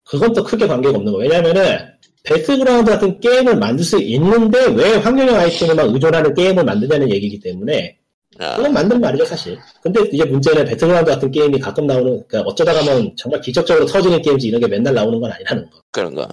그건 0.05 0.33
또 0.33 0.43
크게 0.43 0.67
관계가 0.67 0.97
없는 0.99 1.13
거 1.13 1.19
왜냐면은 1.19 1.79
배틀그라운드 2.25 2.91
같은 2.91 3.21
게임을 3.21 3.57
만들 3.57 3.85
수 3.85 4.01
있는데 4.03 4.67
왜 4.67 4.97
확률형 4.97 5.37
아이템에만 5.37 5.91
의존하는 5.91 6.35
게임을 6.35 6.65
만드냐는 6.65 7.11
얘기이기 7.11 7.39
때문에 7.39 7.97
아, 8.41 8.57
그건 8.57 8.73
맞는 8.73 9.01
말이죠, 9.01 9.25
사실. 9.25 9.59
근데 9.83 10.01
이제 10.13 10.25
문제는 10.25 10.65
배틀그라운드 10.65 11.11
같은 11.11 11.31
게임이 11.31 11.59
가끔 11.59 11.87
나오는, 11.87 12.23
그러니까 12.29 12.41
어쩌다 12.49 12.73
가면 12.73 13.13
정말 13.17 13.41
기적적으로 13.41 13.85
터지는 13.87 14.23
게임지 14.23 14.49
이런 14.49 14.61
게 14.61 14.69
맨날 14.69 14.95
나오는 14.95 15.21
건 15.21 15.33
아니라는 15.33 15.69
거. 15.71 15.81
그런 15.91 16.15
거. 16.15 16.29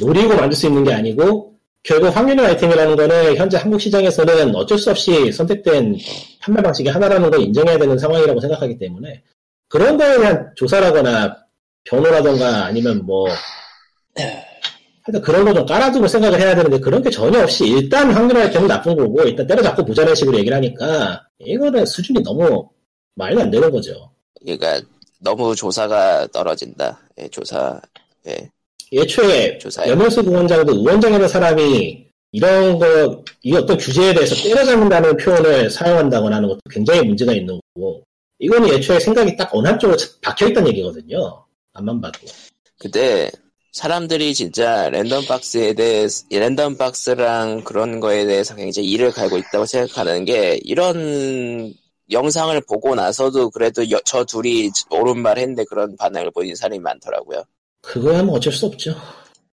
노리고 0.00 0.36
만들 0.36 0.56
수 0.56 0.66
있는 0.66 0.84
게 0.84 0.92
아니고, 0.92 1.54
결국 1.82 2.08
확률형 2.14 2.44
아이템이라는 2.44 2.96
거는 2.96 3.36
현재 3.36 3.56
한국 3.56 3.80
시장에서는 3.80 4.54
어쩔 4.54 4.78
수 4.78 4.90
없이 4.90 5.32
선택된 5.32 5.96
판매 6.40 6.60
방식의 6.62 6.92
하나라는 6.92 7.30
걸 7.30 7.40
인정해야 7.40 7.78
되는 7.78 7.98
상황이라고 7.98 8.40
생각하기 8.40 8.78
때문에, 8.78 9.22
그런 9.68 9.96
거에 9.96 10.18
대한 10.18 10.50
조사라거나 10.56 11.36
변호라던가 11.84 12.66
아니면 12.66 13.04
뭐, 13.06 13.28
하여튼 15.04 15.22
그런 15.22 15.44
거 15.44 15.54
좀 15.54 15.64
깔아두고 15.64 16.06
생각을 16.06 16.38
해야 16.38 16.54
되는데 16.54 16.78
그런 16.80 17.02
게 17.02 17.08
전혀 17.08 17.42
없이 17.42 17.66
일단 17.66 18.10
확률 18.10 18.36
아이템은 18.36 18.68
나쁜 18.68 18.94
거고 18.94 19.22
일단 19.22 19.46
때려잡고 19.46 19.84
보자는 19.84 20.14
식으로 20.14 20.36
얘기를 20.38 20.54
하니까 20.56 21.22
이거는 21.38 21.86
수준이 21.86 22.22
너무 22.22 22.68
말도 23.14 23.40
안 23.40 23.50
되는 23.50 23.70
거죠. 23.70 24.10
그러니까 24.40 24.80
너무 25.20 25.54
조사가 25.54 26.26
떨어진다. 26.26 27.00
예, 27.18 27.28
조사. 27.28 27.80
예. 28.26 28.50
예초에 28.92 29.58
조사해. 29.58 29.90
염영수 29.90 30.22
부원장도 30.22 30.72
의원장이라는 30.74 31.28
사람이 31.28 32.06
이런 32.32 32.78
거, 32.78 33.24
이 33.42 33.54
어떤 33.54 33.76
규제에 33.78 34.12
대해서 34.14 34.34
때려잡는다는 34.36 35.16
표현을 35.16 35.70
사용한다거나 35.70 36.36
하는 36.36 36.48
것도 36.48 36.60
굉장히 36.70 37.02
문제가 37.02 37.32
있는 37.32 37.58
거고, 37.74 38.02
이거는 38.38 38.68
예초에 38.68 39.00
생각이 39.00 39.36
딱 39.36 39.48
어느 39.54 39.66
한쪽으로 39.68 39.98
박혀있다는 40.22 40.68
얘기거든요. 40.68 41.44
앞만 41.72 42.00
봐도. 42.00 42.18
근데 42.78 43.30
사람들이 43.72 44.34
진짜 44.34 44.88
랜덤 44.90 45.26
박스에 45.26 45.72
대해서 45.72 46.24
랜덤 46.30 46.76
박스랑 46.76 47.64
그런 47.64 48.00
거에 48.00 48.26
대해서 48.26 48.54
굉장히 48.54 48.88
이를 48.88 49.10
갈고 49.10 49.38
있다고 49.38 49.66
생각하는 49.66 50.24
게 50.24 50.58
이런 50.62 51.72
영상을 52.10 52.58
보고 52.62 52.94
나서도 52.94 53.50
그래도 53.50 53.90
여- 53.90 54.00
저 54.04 54.24
둘이 54.24 54.70
옳은 54.90 55.20
말 55.20 55.38
했는데 55.38 55.64
그런 55.64 55.96
반응을 55.96 56.30
보인 56.30 56.54
사람이 56.54 56.78
많더라고요. 56.78 57.44
그거야 57.80 58.22
뭐 58.22 58.36
어쩔 58.36 58.52
수 58.52 58.66
없죠. 58.66 58.94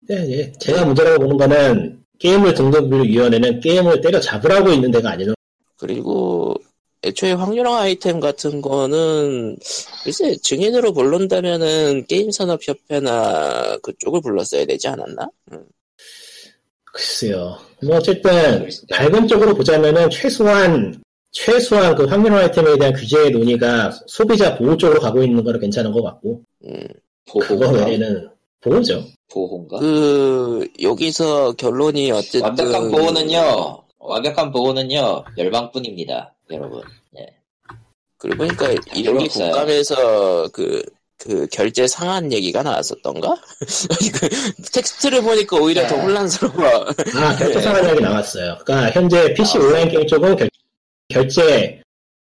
네, 0.07 0.15
예. 0.31 0.51
제가 0.59 0.85
문제라고 0.85 1.19
보는 1.19 1.37
거는 1.37 2.03
게임을 2.19 2.53
등급위원회는 2.53 3.59
게임을 3.59 4.01
때려잡으라고 4.01 4.69
있는 4.71 4.91
데가 4.91 5.11
아니라 5.11 5.33
그리고 5.77 6.55
애초에 7.03 7.33
확률형 7.33 7.75
아이템 7.75 8.19
같은 8.19 8.61
거는 8.61 9.57
글쎄 10.03 10.37
증인으로 10.37 10.93
부른다면은 10.93 12.05
게임산업협회나 12.07 13.77
그쪽을 13.83 14.21
불렀어야 14.21 14.65
되지 14.65 14.87
않았나? 14.87 15.27
음. 15.51 15.65
글쎄요. 16.85 17.57
뭐 17.81 17.97
어쨌든 17.97 18.69
밝은 18.89 19.27
쪽으로 19.27 19.53
보자면은 19.55 20.09
최소한 20.09 21.03
최소한 21.31 21.95
그 21.95 22.05
확률 22.05 22.33
아이템에 22.33 22.77
대한 22.77 22.93
규제의 22.93 23.31
논의가 23.31 23.91
소비자 24.07 24.55
보호 24.55 24.77
쪽으로 24.77 24.99
가고 25.01 25.23
있는 25.23 25.43
거는 25.43 25.59
괜찮은 25.59 25.91
것 25.91 26.03
같고 26.03 26.43
음. 26.65 26.87
외에는 27.85 28.29
보호죠. 28.61 29.05
보호인가? 29.31 29.79
그 29.79 30.67
여기서 30.81 31.53
결론이 31.53 32.11
어쨌든 32.11 32.43
완벽한 32.43 32.91
보호는요. 32.91 33.83
완벽한 33.99 34.51
보호는요. 34.51 35.23
멸망뿐입니다, 35.35 36.33
여러분. 36.51 36.81
그리고 38.23 38.37
보니까 38.37 38.69
필요 38.93 39.11
이런. 39.19 39.27
국감에서 39.27 40.47
그, 40.53 40.81
그 41.17 41.45
결제 41.51 41.85
상한 41.87 42.31
얘기가 42.31 42.63
나왔었던가? 42.63 43.35
그 43.59 44.29
텍스트를 44.71 45.21
보니까 45.21 45.57
오히려 45.57 45.85
더 45.87 45.97
네. 45.97 46.01
혼란스러워. 46.03 46.85
아 47.17 47.35
결제 47.35 47.59
상한 47.59 47.83
이야기 47.83 47.99
나왔어요. 47.99 48.59
그러니까 48.63 48.91
현재 48.91 49.33
PC 49.33 49.57
나왔어요. 49.57 49.67
온라인 49.67 49.89
게임 49.89 50.07
쪽은 50.07 50.35
결, 50.37 50.49
결제 51.09 51.81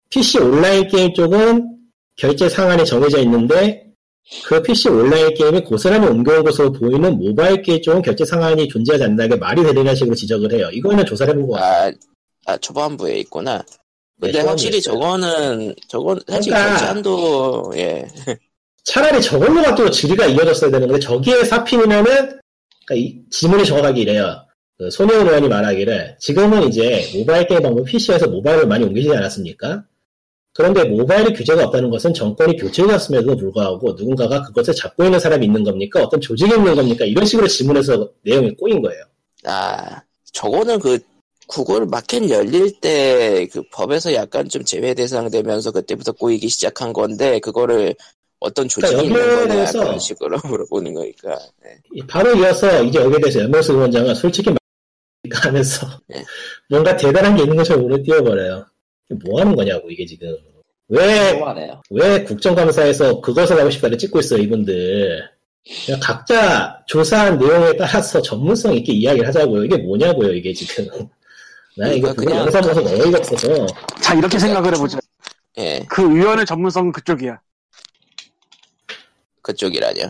PC 0.10 0.40
온라인 0.40 0.88
게임 0.90 1.14
쪽은 1.14 1.78
결제 2.18 2.50
상한이 2.50 2.86
정해져 2.86 3.20
있는데 3.20 3.86
그 4.46 4.62
PC 4.62 4.90
온라인 4.90 5.34
게임이 5.36 5.62
고스란히 5.64 6.08
옮겨온 6.08 6.44
것으로 6.44 6.72
보이는 6.72 7.18
모바일 7.18 7.62
게임 7.62 7.82
쪽은 7.82 8.02
결제 8.02 8.26
상한이 8.26 8.68
존재하지 8.68 9.04
않는다는 9.04 9.30
게 9.30 9.36
말이 9.40 9.64
되는 9.64 9.96
식으로 9.96 10.16
지적을 10.16 10.52
해요. 10.54 10.70
이거는 10.74 11.06
조사를 11.06 11.32
해본 11.34 11.48
것 11.48 11.54
같아요. 11.54 11.94
아, 12.48 12.52
아, 12.54 12.58
초반부에 12.58 13.20
있구나. 13.20 13.64
근데 14.20 14.40
네, 14.40 14.46
확실히 14.46 14.82
초반부에 14.82 15.30
저거는, 15.30 15.76
저건 15.88 16.20
사실 16.28 16.52
그러니까- 16.54 16.70
결제 16.72 16.86
한도, 16.86 17.72
예. 17.76 18.08
차라리 18.84 19.22
저걸로 19.22 19.62
가도 19.64 19.90
질의가 19.90 20.26
이어졌어야 20.28 20.72
되는 20.72 20.88
건데 20.88 21.00
저기에 21.00 21.44
사핀이면은 21.44 22.04
그러니까 22.06 22.96
이 22.96 23.20
지문이 23.32 23.66
정확하게 23.66 24.02
이래요. 24.02 24.42
그 24.78 24.90
손혜원 24.92 25.28
의원이 25.28 25.48
말하기를 25.48 26.18
지금은 26.20 26.68
이제 26.68 27.10
모바일 27.16 27.48
게임 27.48 27.62
방법 27.64 27.86
PC에서 27.86 28.28
모바일을 28.28 28.68
많이 28.68 28.84
옮기지 28.86 29.10
않았습니까? 29.16 29.84
그런데 30.56 30.86
모바일 30.86 31.34
규제가 31.34 31.66
없다는 31.66 31.90
것은 31.90 32.14
정권이 32.14 32.56
교체되었음에도 32.56 33.36
불구하고 33.36 33.92
누군가가 33.92 34.42
그것을 34.44 34.74
잡고 34.74 35.04
있는 35.04 35.20
사람이 35.20 35.46
있는 35.46 35.66
겁니까? 35.66 36.02
어떤 36.02 36.22
조직이 36.22 36.50
있는 36.56 36.74
겁니까? 36.76 37.04
이런 37.04 37.26
식으로 37.26 37.46
질문해서 37.46 38.10
내용이 38.24 38.56
꼬인 38.56 38.82
거예요. 38.82 39.04
아, 39.44 40.02
저거는 40.32 40.80
그, 40.80 40.98
구글 41.48 41.86
마켓 41.86 42.30
열릴 42.30 42.80
때 42.80 43.48
그 43.52 43.64
법에서 43.72 44.14
약간 44.14 44.48
좀 44.48 44.64
제외 44.64 44.94
대상 44.94 45.30
되면서 45.30 45.72
그때부터 45.72 46.14
꼬이기 46.14 46.48
시작한 46.48 46.94
건데, 46.94 47.40
그거를 47.40 47.94
어떤 48.40 48.70
조직이 48.70 49.10
그러니까 49.10 49.20
있는 49.20 49.48
거냐, 49.50 49.72
그런 49.72 50.00
식으로 50.00 50.38
물어보는 50.48 50.94
거니까. 50.94 51.38
예. 51.66 52.06
바로 52.08 52.34
이어서 52.38 52.82
이제 52.82 53.00
여기에 53.00 53.20
대해서 53.20 53.42
연명수 53.42 53.74
의원장은 53.74 54.16
솔직히 54.16 54.56
하면서 55.34 55.86
예. 56.14 56.24
뭔가 56.70 56.96
대단한 56.96 57.36
게 57.36 57.44
있는 57.44 57.58
것처럼 57.58 57.88
눈에 57.88 58.02
띄어버려요. 58.04 58.66
뭐 59.10 59.40
하는 59.40 59.56
거냐고 59.56 59.90
이게 59.90 60.06
지금 60.06 60.36
왜. 60.88 61.42
왜 61.90 62.24
국정감사에서 62.24 63.22
그것을 63.22 63.60
하고 63.60 63.70
싶다를 63.70 63.98
찍고 63.98 64.20
있어요, 64.20 64.40
이분들. 64.42 65.30
그냥 65.86 66.00
각자 66.00 66.80
조사한 66.86 67.40
내용에 67.40 67.76
따라서 67.76 68.22
전문성 68.22 68.74
있게 68.76 68.94
이야기를 68.94 69.28
하자고요. 69.28 69.66
이게 69.66 69.78
뭐냐고요, 69.78 70.32
이게 70.34 70.54
지금. 70.54 70.86
나 71.78 71.88
이거 71.90 72.14
그러니까 72.14 72.14
그냥- 72.14 72.38
영상 72.46 72.62
보서 72.62 72.82
어이가 73.04 73.18
없어서. 73.18 73.66
자 74.02 74.14
이렇게 74.14 74.38
생각을 74.40 74.76
해보자. 74.76 75.00
예, 75.58 75.80
그 75.90 76.08
위원의 76.14 76.46
전문성은 76.46 76.92
그쪽이야. 76.92 77.40
그쪽이라뇨. 79.42 80.10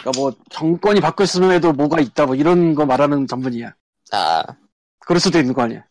그러니까 0.00 0.20
뭐 0.20 0.32
정권이 0.50 1.00
바뀌었으면 1.00 1.52
해도 1.52 1.72
뭐가 1.72 2.00
있다 2.00 2.26
뭐 2.26 2.34
이런 2.34 2.74
거 2.74 2.84
말하는 2.84 3.26
전문이야. 3.26 3.74
아, 4.12 4.42
그럴 5.00 5.20
수도 5.20 5.38
있는 5.38 5.54
거 5.54 5.62
아니야. 5.62 5.84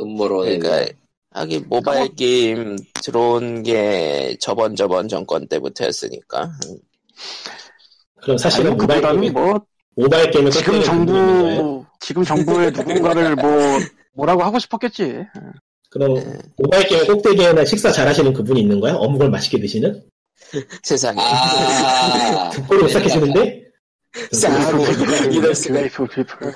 음모론에 0.00 0.58
그러니까 0.58 0.92
하긴 1.34 1.64
모바일 1.68 2.14
게임 2.14 2.76
들어온 2.94 3.64
게 3.64 4.36
저번 4.40 4.76
저번 4.76 5.08
정권 5.08 5.46
때부터였으니까. 5.48 6.52
그럼 8.22 8.38
사실은 8.38 8.70
아니, 8.70 8.76
모바일 8.76 9.00
그보다는 9.00 9.20
게임이, 9.20 9.32
뭐 9.32 9.60
모바일 9.96 10.30
게임을 10.30 10.50
지금. 10.52 10.82
정부 10.82 11.84
지금 12.00 12.22
정부의 12.22 12.70
누군가를 12.70 13.34
뭐 13.34 13.50
뭐라고 14.14 14.44
하고 14.44 14.60
싶었겠지. 14.60 15.24
그럼 15.90 16.14
네. 16.14 16.38
모바일 16.56 16.86
게임 16.86 17.04
꼭대기에는 17.06 17.66
식사 17.66 17.90
잘하시는 17.90 18.32
그분이 18.32 18.60
있는 18.60 18.78
거야? 18.78 18.94
어묵을 18.94 19.28
맛있게 19.28 19.58
드시는? 19.58 20.04
세상에. 20.84 21.20
아, 21.20 22.50
듣보를 22.54 22.82
못 22.82 22.88
쌓겠는데? 22.88 23.64
싸고 24.30 24.84
이럴 25.32 25.52
수가 25.52 25.80
people. 25.80 26.54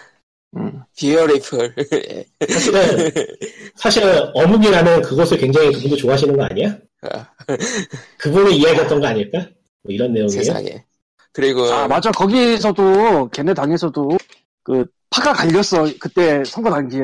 음. 0.57 0.83
비어리플. 0.97 1.75
예. 1.93 2.25
사실은, 2.49 3.11
사실은 3.77 4.31
어묵이라는 4.35 5.03
그것을 5.03 5.39
굉장히 5.39 5.73
그분도 5.73 5.97
좋아하시는 5.97 6.37
거 6.37 6.45
아니야? 6.45 6.77
아, 7.03 7.27
그분이 8.19 8.57
이야기했던 8.57 9.01
거 9.01 9.07
아닐까? 9.07 9.39
뭐 9.83 9.95
이런 9.95 10.13
내용이에요. 10.13 10.31
세상에. 10.31 10.85
그리고 11.33 11.71
아 11.73 11.87
맞아 11.87 12.11
거기서도 12.11 13.29
걔네 13.29 13.55
당에서도 13.55 14.19
그 14.65 14.87
파가 15.11 15.33
갈렸어 15.35 15.89
그때 16.01 16.43
선거 16.45 16.71
당시에 16.71 17.01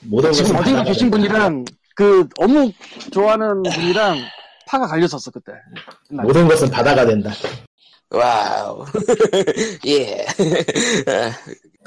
모든 0.00 0.32
지금 0.32 0.52
받아가야 0.52 0.84
계신. 0.84 1.10
분이랑 1.10 1.64
그 1.94 2.28
어묵 2.38 2.74
좋아하는 3.12 3.62
분이랑 3.62 4.18
파가 4.66 4.86
갈렸었어 4.86 5.30
그때 5.30 5.52
모든 6.10 6.46
것은 6.46 6.68
바다가 6.70 7.06
된다. 7.06 7.30
와우. 8.10 8.84
예. 9.86 10.24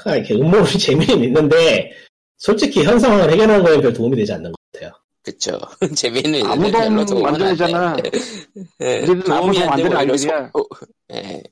아, 0.04 0.16
이렇게 0.16 0.34
음모론이 0.34 0.70
재미는 0.78 1.24
있는데 1.24 1.90
솔직히 2.38 2.82
현 2.84 2.98
상황을 2.98 3.30
해결하는 3.30 3.64
거에 3.64 3.80
별 3.80 3.92
도움이 3.92 4.16
되지 4.16 4.32
않는 4.34 4.52
것 4.52 4.56
같아요. 4.72 4.92
그쵸. 5.22 5.58
재미는 5.96 6.44
아무 6.46 6.70
별로 6.70 7.04
도움 7.04 7.22
도움은 7.22 7.26
안안 7.34 7.38
돼. 7.38 7.46
되잖아. 7.50 7.96
예, 8.80 9.00
우리는 9.02 9.32
아무 9.32 9.52
도움이 9.52 9.58
도움 9.58 9.68
안 9.70 9.76
되는 9.76 9.96
아이들이야. 9.96 10.50
소- 10.52 10.60
어, 10.60 10.64
예. 11.14 11.42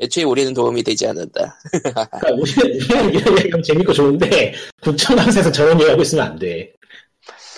애초에 0.00 0.24
우리는 0.24 0.52
도움이 0.52 0.82
되지 0.82 1.06
않는다. 1.06 1.56
그러니까 1.70 2.08
우리는, 2.32 2.76
이런 3.14 3.38
얘기하면 3.38 3.62
재밌고 3.62 3.92
좋은데 3.92 4.52
국정감사에서 4.82 5.52
저런 5.52 5.78
얘기하고 5.80 6.02
있으면 6.02 6.26
안 6.26 6.38
돼. 6.38 6.72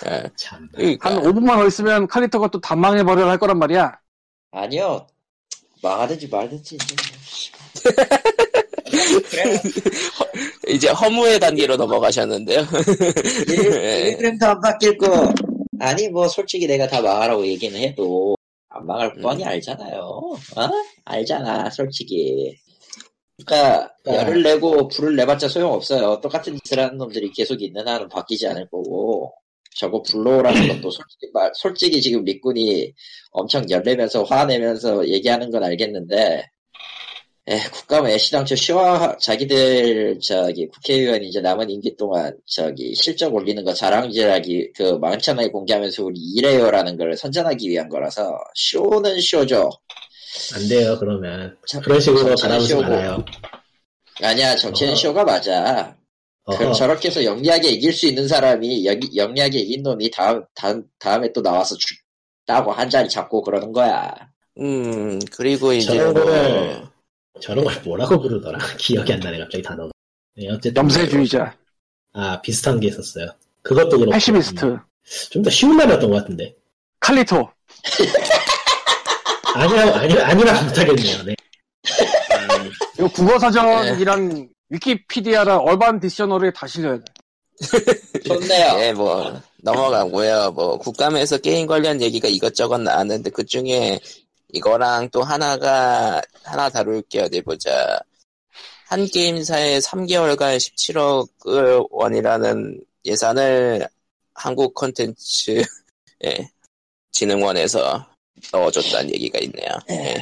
예. 0.07 0.23
참. 0.35 0.69
그러니까 0.73 1.09
한 1.15 1.21
5분만 1.23 1.55
더 1.57 1.67
있으면 1.67 2.07
칼리터가 2.07 2.49
또다 2.49 2.75
망해버려 2.75 3.27
할 3.27 3.37
거란 3.39 3.57
말이야 3.57 3.91
아니요. 4.51 5.07
망하든지 5.81 6.27
말든지. 6.27 6.77
그래. 9.29 9.61
이제 10.67 10.89
허무의 10.89 11.39
단계로 11.39 11.75
넘어가셨는데요. 11.77 12.61
예. 13.49 14.17
1g도 14.19 14.43
안 14.43 14.61
바뀔 14.61 14.97
거. 14.97 15.33
아니, 15.79 16.09
뭐, 16.09 16.27
솔직히 16.27 16.67
내가 16.67 16.87
다 16.87 17.01
망하라고 17.01 17.45
얘기는 17.45 17.77
해도, 17.79 18.35
안 18.69 18.85
망할 18.85 19.13
음. 19.15 19.21
뻔히 19.21 19.43
알잖아요. 19.43 19.99
어? 20.01 20.37
알잖아, 21.05 21.69
솔직히. 21.69 22.55
그니까, 23.37 23.91
아. 24.07 24.13
열을 24.13 24.41
내고 24.41 24.87
불을 24.87 25.15
내봤자 25.15 25.47
소용없어요. 25.47 26.19
똑같은 26.21 26.57
짓을 26.63 26.79
하는 26.79 26.97
놈들이 26.97 27.31
계속 27.31 27.61
있는 27.61 27.87
한은 27.87 28.09
바뀌지 28.09 28.47
않을 28.47 28.67
거고, 28.69 29.33
저거 29.77 30.01
불러오라는 30.01 30.67
것도 30.81 30.91
솔직히 30.91 31.27
말, 31.33 31.51
솔직히 31.53 32.01
지금 32.01 32.23
리꾼이 32.23 32.93
엄청 33.31 33.69
열내면서 33.69 34.23
화내면서 34.23 35.07
얘기하는 35.07 35.51
건 35.51 35.63
알겠는데, 35.63 36.45
에, 37.49 37.59
국가면 37.71 38.11
애시당초 38.11 38.55
쉬워, 38.55 39.15
자기들, 39.19 40.19
저기, 40.21 40.67
국회의원 40.67 41.23
이제 41.23 41.39
남은 41.39 41.69
임기 41.69 41.95
동안, 41.95 42.35
저기, 42.45 42.93
실적 42.93 43.33
올리는 43.33 43.63
거 43.63 43.73
자랑질하기, 43.73 44.73
그, 44.75 44.83
많잖아요 44.99 45.49
공개하면서 45.51 46.03
우리 46.03 46.19
이래요라는 46.19 46.97
걸 46.97 47.15
선전하기 47.15 47.69
위한 47.69 47.87
거라서, 47.87 48.37
쇼는 48.55 49.21
쇼죠. 49.21 49.69
안 50.55 50.67
돼요, 50.67 50.97
그러면. 50.99 51.55
참, 51.67 51.81
그런 51.81 52.01
식으로 52.01 52.35
바라보지. 52.35 52.75
말아요. 52.75 53.23
아니야, 54.21 54.55
정치는 54.55 54.93
어. 54.93 54.95
쇼가 54.95 55.23
맞아. 55.23 55.95
그. 56.55 56.73
저렇게 56.73 57.09
해서 57.09 57.23
영리하게 57.23 57.69
이길 57.69 57.91
수 57.93 58.07
있는 58.07 58.27
사람이, 58.27 58.85
여기, 58.85 59.15
영리하게 59.15 59.59
이긴 59.59 59.83
놈이 59.83 60.09
다음, 60.11 60.43
다음, 60.55 60.83
다음에 60.99 61.31
또 61.33 61.41
나와서 61.41 61.75
죽다고 61.77 62.71
한 62.71 62.89
자리 62.89 63.09
잡고 63.09 63.41
그러는 63.41 63.71
거야. 63.73 64.13
음, 64.59 65.19
그리고 65.31 65.73
이제 65.73 65.87
저런 65.97 66.13
뭐, 66.13 66.23
거를- 66.23 66.87
저런 67.41 67.65
걸 67.65 67.75
뭐라고 67.83 68.19
부르더라? 68.21 68.57
기억이 68.79 69.13
안 69.13 69.19
나네, 69.19 69.39
갑자기 69.39 69.61
단어가. 69.61 69.91
네, 70.35 70.47
어쨌든. 70.49 70.81
염세주의자 70.83 71.55
아, 72.13 72.41
비슷한 72.41 72.79
게 72.79 72.87
있었어요. 72.87 73.27
그것도 73.63 73.97
그렇고. 73.97 74.11
pessimist 74.11 74.79
좀 75.31 75.43
더 75.43 75.49
쉬운 75.49 75.75
말이었던 75.75 76.09
것 76.09 76.17
같은데. 76.17 76.55
칼리토 76.99 77.49
아니라, 79.55 79.97
아니, 79.99 80.13
아니라 80.19 80.63
못하겠네요, 80.63 81.23
네. 81.23 81.35
이거 82.97 83.07
국어 83.09 83.37
사전이랑 83.39 84.49
위키피디아랑 84.69 85.59
Urban 85.59 85.99
Dictionary에 85.99 86.51
다 86.51 86.67
실려야 86.67 86.97
돼 86.97 87.03
좋네요. 88.25 88.79
예, 88.79 88.93
뭐, 88.93 89.41
넘어가고요. 89.57 90.51
뭐, 90.51 90.77
국감에서 90.77 91.39
게임 91.39 91.65
관련 91.65 92.01
얘기가 92.01 92.27
이것저것 92.27 92.77
나왔는데, 92.77 93.31
그 93.31 93.45
중에 93.45 93.99
이거랑 94.53 95.09
또 95.09 95.23
하나가, 95.23 96.21
하나 96.43 96.69
다룰 96.69 97.01
게 97.03 97.21
어디 97.21 97.41
보자. 97.41 97.99
한 98.85 99.05
게임사에 99.05 99.79
3개월간 99.79 100.57
17억 100.57 101.87
원이라는 101.91 102.81
예산을 103.05 103.87
한국 104.33 104.73
콘텐츠, 104.75 105.63
예, 106.25 106.49
진흥원에서 107.11 108.05
넣어줬다는 108.53 109.13
얘기가 109.13 109.39
있네요. 109.39 109.71
예. 109.89 110.15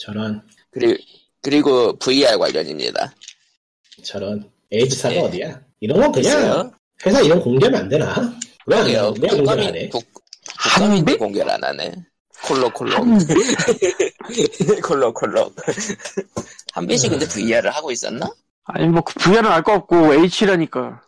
저런, 0.00 0.42
그리고, 0.70 1.02
그리고 1.40 1.92
VR 1.96 2.38
관련입니다. 2.38 3.14
저런. 4.02 4.50
에이지사가 4.72 5.14
예. 5.14 5.20
어디야? 5.20 5.60
이런 5.80 6.00
건 6.00 6.12
그냥 6.12 6.32
글쎄요. 6.36 6.72
회사 7.06 7.20
이런 7.20 7.40
공개하면 7.40 7.80
안 7.82 7.88
되나? 7.88 8.14
왜 8.66 8.76
안, 8.76 8.84
그러게요. 8.84 9.14
왜 9.20 9.28
공개를 9.28 9.64
안 9.68 9.76
해? 9.76 9.88
국, 9.88 10.04
국감인데? 10.62 11.16
공개를 11.18 11.50
안 11.50 11.62
하네. 11.64 11.92
콜록 12.44 12.74
콜록. 12.74 13.04
콜록 14.84 15.14
콜록. 15.14 15.54
한빛이 16.72 17.08
근데 17.08 17.26
VR을 17.26 17.70
하고 17.70 17.90
있었나? 17.90 18.28
아니 18.64 18.88
뭐 18.88 19.02
VR은 19.02 19.46
알 19.46 19.62
거 19.62 19.74
없고 19.74 20.12
H라니까 20.14 21.00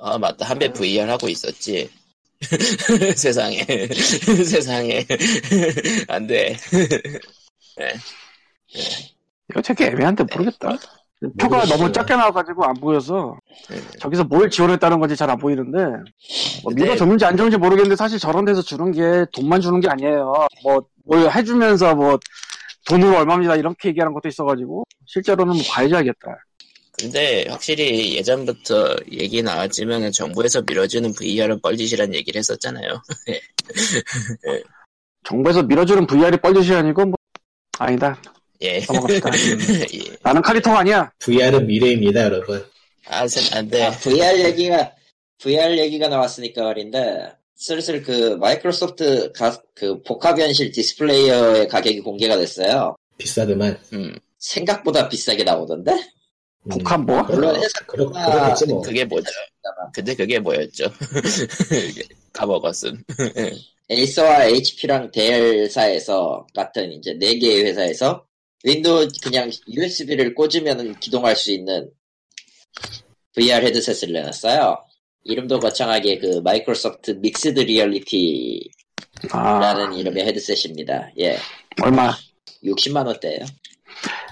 아 0.00 0.18
맞다 0.18 0.46
한빛 0.46 0.72
VR 0.74 1.08
하고 1.10 1.28
있었지. 1.28 1.90
세상에 3.16 3.64
세상에 4.44 5.06
안돼. 6.08 6.56
이거 9.50 9.62
되게 9.62 9.86
애매한데 9.86 10.24
모르겠다 10.24 10.76
표가 11.38 11.56
모르겠어요. 11.56 11.78
너무 11.78 11.92
작게 11.92 12.14
나와가지고 12.14 12.64
안 12.64 12.74
보여서 12.74 13.38
저기서 14.00 14.24
뭘 14.24 14.50
지원했다는 14.50 15.00
건지 15.00 15.16
잘 15.16 15.30
안 15.30 15.38
보이는데 15.38 15.78
뭐 16.62 16.68
근데- 16.68 16.82
미가 16.82 16.96
줬는지 16.96 17.24
안 17.24 17.36
줬는지 17.36 17.56
모르겠는데 17.56 17.96
사실 17.96 18.18
저런 18.18 18.44
데서 18.44 18.60
주는 18.62 18.92
게 18.92 19.24
돈만 19.32 19.60
주는 19.60 19.80
게 19.80 19.88
아니에요. 19.88 20.32
뭐 20.62 20.80
뭘 21.08 21.30
해주면서 21.30 21.94
뭐 21.94 22.18
돈으로 22.88 23.16
얼마입니다. 23.18 23.54
이렇게 23.54 23.90
얘기하는 23.90 24.12
것도 24.12 24.28
있어가지고 24.28 24.84
실제로는 25.06 25.54
뭐 25.54 25.62
봐야지 25.70 25.94
알겠다. 25.94 26.36
근데 26.98 27.44
확실히 27.48 28.16
예전부터 28.16 28.96
얘기 29.12 29.40
나왔지만 29.42 30.10
정부에서 30.10 30.62
밀어주는 30.62 31.12
VR은 31.12 31.60
뻘짓이란 31.62 32.12
얘기를 32.14 32.38
했었잖아요. 32.40 33.00
정부에서 35.24 35.62
밀어주는 35.62 36.06
VR이 36.06 36.38
뻘짓이 36.38 36.74
아니고 36.74 37.04
뭐 37.06 37.14
아니다 37.78 38.20
예. 38.62 38.80
넘어갑시다 38.86 39.30
예. 39.94 40.16
나는 40.22 40.42
카리토가 40.42 40.80
아니야 40.80 41.10
VR은 41.20 41.66
미래입니다, 41.66 42.22
여러분. 42.24 42.64
아, 43.08 43.26
세- 43.28 43.56
안 43.56 43.68
돼. 43.68 43.82
아, 43.84 43.90
VR 43.90 44.40
얘기가 44.44 44.92
VR 45.38 45.78
얘기가 45.78 46.08
나왔으니까 46.08 46.62
말인데 46.62 47.30
슬슬 47.56 48.02
그 48.02 48.36
마이크로소프트 48.40 49.32
가, 49.32 49.60
그 49.74 50.02
복합현실 50.02 50.72
디스플레이어의 50.72 51.68
가격이 51.68 52.00
공개가 52.00 52.36
됐어요. 52.36 52.96
비싸더만. 53.18 53.78
음. 53.92 54.14
생각보다 54.38 55.08
비싸게 55.08 55.44
나오던데? 55.44 55.92
북한 56.68 57.06
뭐? 57.06 57.22
물론 57.22 57.58
그러겠지 57.86 58.66
뭐. 58.66 58.82
그게 58.82 59.04
뭐죠? 59.04 59.28
근데 59.94 60.14
그게 60.14 60.38
뭐였죠? 60.38 60.84
까먹었음. 62.32 63.02
에이서와 63.88 64.46
HP랑 64.46 65.10
델사에서 65.12 66.46
같은 66.54 66.92
이제 66.92 67.14
네 67.18 67.38
개의 67.38 67.64
회사에서 67.66 68.24
윈도우 68.64 69.08
그냥 69.22 69.50
USB를 69.68 70.34
꽂으면 70.34 70.98
기동할 71.00 71.36
수 71.36 71.52
있는 71.52 71.90
VR 73.34 73.64
헤드셋을 73.66 74.12
내놨어요. 74.12 74.78
이름도 75.24 75.60
거창하게 75.60 76.18
그 76.18 76.40
마이크로소프트 76.42 77.12
Mixed 77.20 77.60
Reality라는 77.60 78.70
아, 79.32 79.92
이름의 79.94 80.26
헤드셋입니다. 80.26 81.10
예, 81.18 81.38
얼마? 81.82 82.12
60만 82.64 83.06
원대예요. 83.06 83.44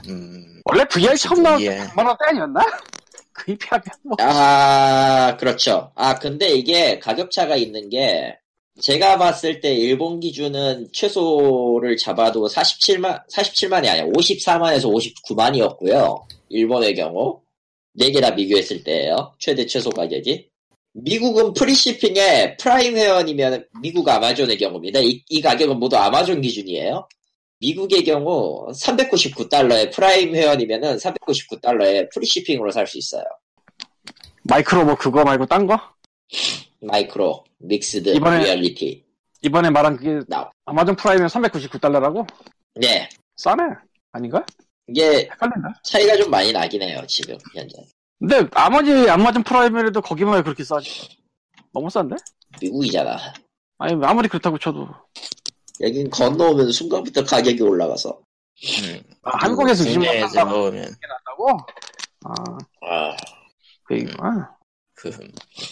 음, 0.09 0.61
원래 0.65 0.85
VR 0.87 1.17
처음 1.17 1.43
나올 1.43 1.59
때 1.59 1.67
예. 1.67 1.79
100만 1.79 2.07
원대 2.07 2.25
아니었나? 2.27 2.61
그 3.33 3.53
입하면 3.53 3.85
뭐. 4.03 4.17
아, 4.21 5.37
그렇죠. 5.39 5.93
아, 5.97 6.19
근데 6.19 6.51
이게 6.51 6.99
가격 6.99 7.31
차가 7.31 7.57
있는 7.57 7.89
게, 7.91 8.39
제가 8.81 9.19
봤을 9.19 9.61
때 9.61 9.73
일본 9.73 10.19
기준은 10.21 10.89
최소를 10.93 11.97
잡아도 11.97 12.47
47만, 12.49 13.23
47만이 13.31 13.87
아니야. 13.89 14.05
54만에서 14.07 14.93
59만이었고요. 15.29 16.23
일본의 16.49 16.95
경우. 16.97 17.41
네 17.97 18.11
개 18.11 18.21
다 18.21 18.35
비교했을 18.35 18.83
때예요 18.83 19.35
최대 19.39 19.65
최소 19.67 19.89
가격이. 19.91 20.49
미국은 20.95 21.53
free 21.53 21.85
shipping에 21.85 22.57
프라임 22.57 22.97
회원이면 22.97 23.67
미국 23.81 24.09
아마존의 24.09 24.59
경우입니다. 24.59 24.99
이, 25.01 25.23
이 25.29 25.41
가격은 25.41 25.79
모두 25.79 25.97
아마존 25.97 26.41
기준이에요. 26.41 27.07
미국의 27.61 28.03
경우 28.05 28.67
399달러에 28.73 29.93
프라임 29.93 30.35
회원이면은 30.35 30.97
399달러에 30.97 32.13
free 32.13 32.28
shipping으로 32.28 32.73
살 32.73 32.87
수 32.89 32.99
있어요. 32.99 33.23
마이크로 34.43 34.85
뭐 34.85 34.97
그거 34.97 35.23
말고 35.25 35.47
딴 35.47 35.67
거? 35.67 35.79
마이크로 36.81 37.45
Mixed 37.69 38.15
이번에- 38.15 38.45
리얼리티 38.45 39.05
이번에 39.43 39.71
말한 39.71 39.97
그게 39.97 40.21
나 40.29 40.51
아마존 40.65 40.97
프라임은 40.97 41.27
399달러라고? 41.27 42.27
네 42.77 43.09
싸네? 43.37 43.63
아닌가? 44.13 44.45
이게 44.87 45.29
헷갈린다. 45.33 45.81
차이가 45.83 46.17
좀 46.17 46.31
많이 46.31 46.53
나긴 46.53 46.83
해요 46.83 47.03
지금 47.09 47.37
현재 47.55 47.77
근데 48.19 48.47
아마존 48.53 49.09
아마존 49.09 49.43
프라임이라도 49.43 50.01
거기만 50.01 50.35
왜 50.37 50.43
그렇게 50.43 50.63
싸지? 50.65 51.09
너무 51.73 51.91
싼데? 51.91 52.17
미국이잖아 52.61 53.19
아니 53.79 54.05
아무리 54.05 54.29
그렇다고 54.29 54.59
쳐도 54.59 54.89
여긴 55.81 56.09
건너오면 56.11 56.71
순간부터 56.71 57.25
가격이 57.25 57.61
올라가서 57.63 58.11
음. 58.11 59.03
아, 59.23 59.31
한국에서 59.39 59.83
20만 59.85 59.95
국내에서 59.95 60.21
원 60.25 60.29
싸고 60.31 60.51
넣으면 60.53 60.83
난다고? 60.85 61.59
아 62.27 62.35
아, 62.87 63.17
그 63.83 63.95
얘기구나. 63.97 64.57
그 64.95 65.11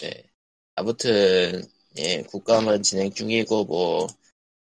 네. 0.01 0.23
아무튼 0.75 1.63
예 1.97 2.21
국감은 2.23 2.81
진행 2.81 3.11
중이고 3.11 3.65
뭐 3.65 4.07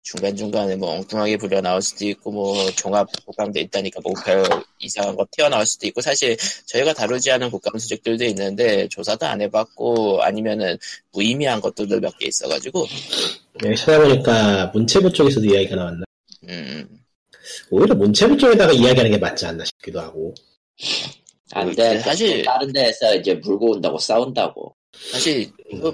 중간 0.02 0.36
중간에 0.36 0.76
뭐 0.76 0.90
엉뚱하게 0.96 1.38
불려 1.38 1.62
나올 1.62 1.80
수도 1.80 2.04
있고 2.06 2.30
뭐 2.30 2.70
종합 2.72 3.08
국감도 3.24 3.58
있다니까 3.58 4.00
뭐별 4.02 4.44
이상한 4.78 5.16
거 5.16 5.26
튀어나올 5.30 5.64
수도 5.64 5.86
있고 5.86 6.02
사실 6.02 6.36
저희가 6.66 6.92
다루지 6.92 7.30
않은 7.30 7.50
국감 7.50 7.78
수직들도 7.78 8.22
있는데 8.26 8.86
조사도 8.88 9.24
안 9.24 9.40
해봤고 9.40 10.22
아니면은 10.22 10.76
무의미한 11.12 11.60
것들도 11.62 12.00
몇 12.00 12.18
개 12.18 12.26
있어가지고 12.26 12.86
여기 13.64 13.74
찾아보니까 13.76 14.66
문체부 14.74 15.10
쪽에서도 15.10 15.46
이야기가 15.46 15.76
나왔나? 15.76 16.04
음 16.50 16.86
오히려 17.70 17.94
문체부 17.94 18.36
쪽에다가 18.36 18.72
이야기하는 18.72 19.10
게 19.10 19.16
맞지 19.16 19.46
않나 19.46 19.64
싶기도 19.64 20.00
하고. 20.00 20.34
안돼 21.52 22.00
사실- 22.00 22.44
다른 22.44 22.70
데에서 22.72 23.14
이제 23.14 23.32
물고 23.34 23.70
온다고 23.72 23.96
싸운다고 23.98 24.74
사실 25.12 25.50
그 25.70 25.92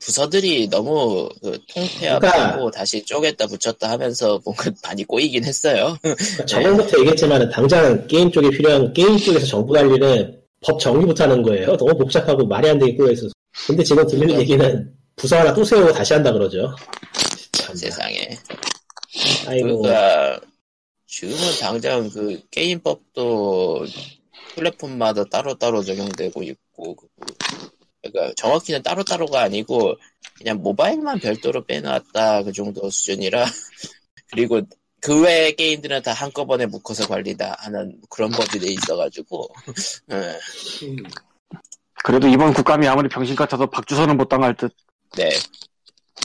부서들이 0.00 0.68
너무 0.68 1.28
그 1.42 1.58
통폐합하고 1.74 2.20
그러니까- 2.56 2.70
다시 2.78 3.04
쪼갰다 3.04 3.48
붙였다 3.48 3.90
하면서 3.90 4.40
뭔가 4.44 4.70
많이 4.84 5.04
꼬이긴 5.04 5.44
했어요. 5.44 5.96
그러니까 6.02 6.44
저번부터 6.46 6.98
얘기했지만 7.00 7.50
당장 7.50 8.06
게임 8.06 8.30
쪽에 8.30 8.50
필요한 8.50 8.92
게임 8.92 9.16
쪽에서 9.18 9.46
정부 9.46 9.72
관리는 9.72 10.40
법 10.64 10.78
정리부터 10.78 11.24
하는 11.24 11.42
거예요. 11.42 11.76
너무 11.76 11.96
복잡하고 11.98 12.46
말이 12.46 12.68
안 12.68 12.78
되게 12.78 12.94
꼬여있어서. 12.96 13.32
근데 13.66 13.82
지금 13.82 14.06
들리는 14.06 14.40
얘기는 14.40 14.94
부서 15.16 15.36
하나 15.38 15.52
또 15.52 15.64
세우고 15.64 15.92
다시 15.92 16.12
한다 16.14 16.32
그러죠. 16.32 16.74
참, 17.52 17.74
세상에. 17.74 18.30
아이고. 19.46 19.82
그러니까 19.82 20.40
지금은 21.06 21.38
당장 21.60 22.08
그 22.10 22.40
게임법도 22.50 23.84
플랫폼마다 24.54 25.24
따로따로 25.24 25.82
적용되고 25.82 26.42
있고 26.42 26.94
그- 26.96 27.06
그러니까 28.02 28.34
정확히는 28.36 28.82
따로따로가 28.82 29.42
아니고 29.42 29.96
그냥 30.36 30.60
모바일만 30.62 31.20
별도로 31.20 31.64
빼놨다 31.64 32.42
그 32.42 32.52
정도 32.52 32.90
수준이라 32.90 33.44
그리고 34.30 34.60
그 35.00 35.22
외의 35.22 35.56
게임들은 35.56 36.02
다 36.02 36.12
한꺼번에 36.12 36.66
묶어서 36.66 37.06
관리다 37.08 37.56
하는 37.58 38.00
그런 38.08 38.30
법이 38.30 38.58
돼 38.58 38.70
있어가지고 38.72 39.48
예, 40.12 40.38
그래도 42.04 42.28
이번 42.28 42.52
국감이 42.52 42.86
아무리 42.86 43.08
병신 43.08 43.36
같아도 43.36 43.66
박주선은 43.66 44.16
못 44.16 44.28
당할 44.28 44.56
듯. 44.56 44.72
네 45.16 45.30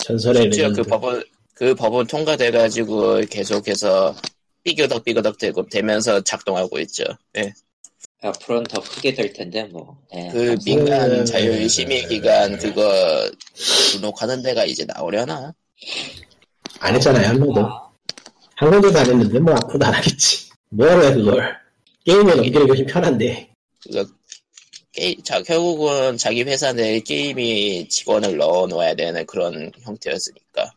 전설의 0.03 0.43
심지어. 0.43 0.71
그 0.71 0.83
법은 0.83 1.23
그 1.53 1.75
법은 1.75 2.07
통과돼가지고 2.07 3.21
계속해서 3.29 4.15
삐그덕 4.63 5.03
삐그덕 5.03 5.37
되고 5.37 5.65
되면서 5.67 6.21
작동하고 6.21 6.79
있죠. 6.79 7.03
예. 7.37 7.53
앞으로는 8.21 8.63
더 8.63 8.81
크게 8.81 9.13
될 9.13 9.31
텐데 9.31 9.63
뭐 9.65 9.97
예. 10.15 10.29
그 10.31 10.57
민간 10.65 11.11
음. 11.11 11.25
자율 11.25 11.69
심의 11.69 12.07
기관 12.07 12.57
그거 12.57 13.29
등록하는 13.91 14.41
데가 14.41 14.65
이제 14.65 14.85
나오려나? 14.85 15.53
안 16.79 16.95
했잖아요, 16.95 17.27
한 17.27 17.39
번도. 17.39 17.61
한 18.55 18.71
번도 18.71 18.99
안 18.99 19.05
했는데, 19.05 19.39
뭐, 19.39 19.53
앞으로도 19.53 19.85
안 19.85 19.93
하겠지. 19.93 20.49
뭐하러 20.69 21.05
해, 21.05 21.13
그걸. 21.13 21.55
게임에 22.05 22.35
넘기는 22.35 22.61
게 22.61 22.67
훨씬 22.67 22.85
편한데. 22.85 23.49
그거 23.83 24.05
게 24.91 25.15
자, 25.23 25.41
결국은 25.43 26.17
자기 26.17 26.43
회사 26.43 26.73
내에 26.73 26.99
게임이 27.01 27.87
직원을 27.89 28.37
넣어 28.37 28.65
놓아야 28.67 28.95
되는 28.95 29.25
그런 29.25 29.71
형태였으니까. 29.81 30.71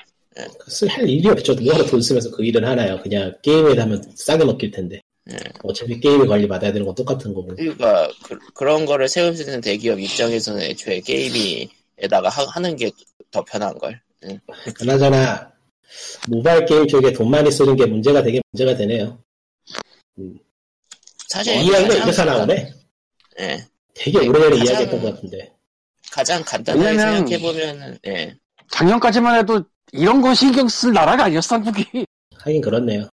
쓸할 0.68 1.08
일이 1.08 1.28
없죠. 1.28 1.54
뭐하러 1.54 1.86
돈 1.86 2.00
쓰면서 2.02 2.30
그 2.30 2.44
일을 2.44 2.66
하나요. 2.66 3.00
그냥 3.02 3.34
게임에 3.42 3.78
하면 3.80 4.02
싸게 4.14 4.44
먹힐 4.44 4.70
텐데. 4.70 5.00
예. 5.32 5.36
어차피 5.62 5.98
게임에 6.00 6.26
관리 6.26 6.46
받아야 6.48 6.72
되는 6.72 6.84
건 6.86 6.94
똑같은 6.94 7.32
거고. 7.34 7.54
그러니까 7.54 8.08
그, 8.54 8.64
런 8.64 8.84
거를 8.86 9.08
세울 9.08 9.34
수 9.36 9.42
있는 9.42 9.60
대기업 9.60 9.98
입장에서는 10.00 10.60
애초에 10.62 11.00
게임이에다가 11.00 12.28
하, 12.28 12.60
는 12.60 12.76
게 12.76 12.90
더 13.30 13.44
편한 13.44 13.78
걸. 13.78 14.00
그나저나, 14.74 15.52
모바일 16.28 16.66
게임 16.66 16.88
쪽에 16.88 17.12
돈 17.12 17.30
많이 17.30 17.48
쓰는 17.50 17.76
게 17.76 17.86
문제가 17.86 18.22
되게 18.24 18.40
문제가 18.50 18.76
되네요. 18.76 19.22
사실 21.28 21.54
이 21.56 21.66
이야기가 21.66 21.94
이래서 21.94 22.24
나오네? 22.24 22.74
예. 23.40 23.64
되게 23.94 24.18
오래전에 24.18 24.58
가장- 24.58 24.66
이야기했던 24.66 25.00
것 25.02 25.14
같은데. 25.14 25.52
가장 26.10 26.42
간단하게 26.44 26.88
왜냐면- 26.90 27.26
생각해 27.28 27.38
보면은 27.40 27.98
예. 28.08 28.34
작년까지만 28.72 29.38
해도 29.38 29.62
이런 29.92 30.20
거 30.20 30.34
신경 30.34 30.68
쓸 30.68 30.92
나라가 30.92 31.24
아니었어, 31.24 31.54
한국이. 31.56 31.84
하긴 32.36 32.60
그렇네요. 32.60 33.08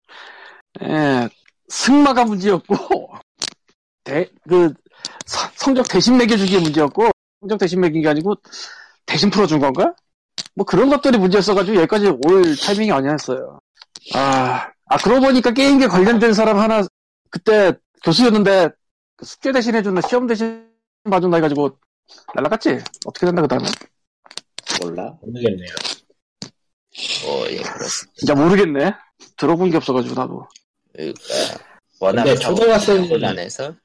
예, 0.84 1.28
승마가 1.78 2.26
문제였고, 2.26 2.76
대, 4.04 4.30
그, 4.48 4.74
서- 5.26 5.50
성적 5.56 5.88
대신 5.88 6.18
매겨주기의 6.18 6.62
문제였고, 6.62 7.10
성적 7.42 7.58
대신 7.58 7.82
매긴 7.82 8.04
게 8.04 8.10
아니고, 8.10 8.36
대신 9.06 9.30
풀어준 9.32 9.60
건가? 9.60 9.96
뭐 10.56 10.66
그런 10.66 10.90
것들이 10.90 11.18
문제였어가지고 11.18 11.78
여기까지 11.78 12.08
올 12.26 12.56
타이밍이 12.56 12.92
아니었어요. 12.92 13.60
아, 14.14 14.70
아, 14.86 14.98
그러고 14.98 15.22
보니까 15.26 15.52
게임계 15.52 15.88
관련된 15.88 16.34
사람 16.34 16.60
하나, 16.60 16.84
그때 17.32 17.74
교수였는데, 18.04 18.70
그 19.18 19.26
숙제 19.26 19.52
대신 19.52 19.74
해준다, 19.76 20.02
시험 20.08 20.28
대신 20.28 20.70
봐준다 21.10 21.38
해가지고, 21.38 21.78
날라갔지? 22.36 22.80
어떻게 23.06 23.26
된다, 23.26 23.42
그 23.42 23.48
다음에? 23.48 23.66
몰라 24.82 25.12
모르겠네요. 25.22 25.74
뭐 27.26 27.48
예, 27.50 27.58
그렇습니다. 27.58 28.14
진짜 28.16 28.36
모르겠네. 28.36 28.94
들어본 29.38 29.72
게 29.72 29.78
없어가지고, 29.78 30.14
나도. 30.14 30.48
그러니까 30.94 31.20
워낙 32.00 32.24
근데 32.24 32.40
초등학생이- 32.40 33.10
곤란해서 33.10 33.76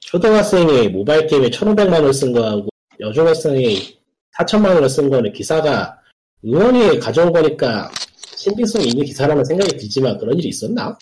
초등학생이 0.00 0.88
모바일 0.88 1.26
게임에 1.26 1.50
1,500만 1.50 1.94
원을 1.94 2.12
쓴 2.12 2.32
거하고 2.32 2.68
여중학생이 2.98 3.98
4천만 4.38 4.74
원을 4.74 4.88
쓴 4.88 5.08
거는 5.10 5.32
기사가 5.32 5.96
의원이 6.42 6.98
가져온 6.98 7.32
거니까 7.32 7.90
신빙성이 8.36 8.86
있는 8.88 9.04
기사라는 9.04 9.44
생각이 9.44 9.76
들지만 9.76 10.16
그런 10.18 10.38
일이 10.38 10.48
있었나? 10.48 10.96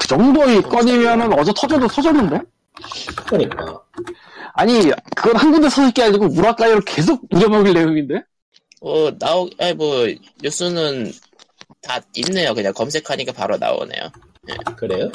그 0.00 0.06
정도의 0.08 0.62
건이면은 0.62 1.32
어제 1.38 1.52
터져도 1.56 1.88
터졌는데? 1.88 2.40
그러니까 3.26 3.82
아니, 4.54 4.90
그건 5.16 5.36
한 5.36 5.50
군데 5.50 5.68
서있게 5.68 6.02
아니고 6.04 6.26
우라카이로 6.26 6.80
계속 6.86 7.22
우려먹을 7.30 7.72
내용인데? 7.74 8.22
어 8.80 9.10
나오 9.18 9.48
아니 9.58 9.74
뭐 9.74 10.06
뉴스는 10.42 11.10
다 11.80 12.00
있네요. 12.16 12.54
그냥 12.54 12.72
검색하니까 12.72 13.32
바로 13.32 13.56
나오네요. 13.56 14.10
그래요? 14.76 15.10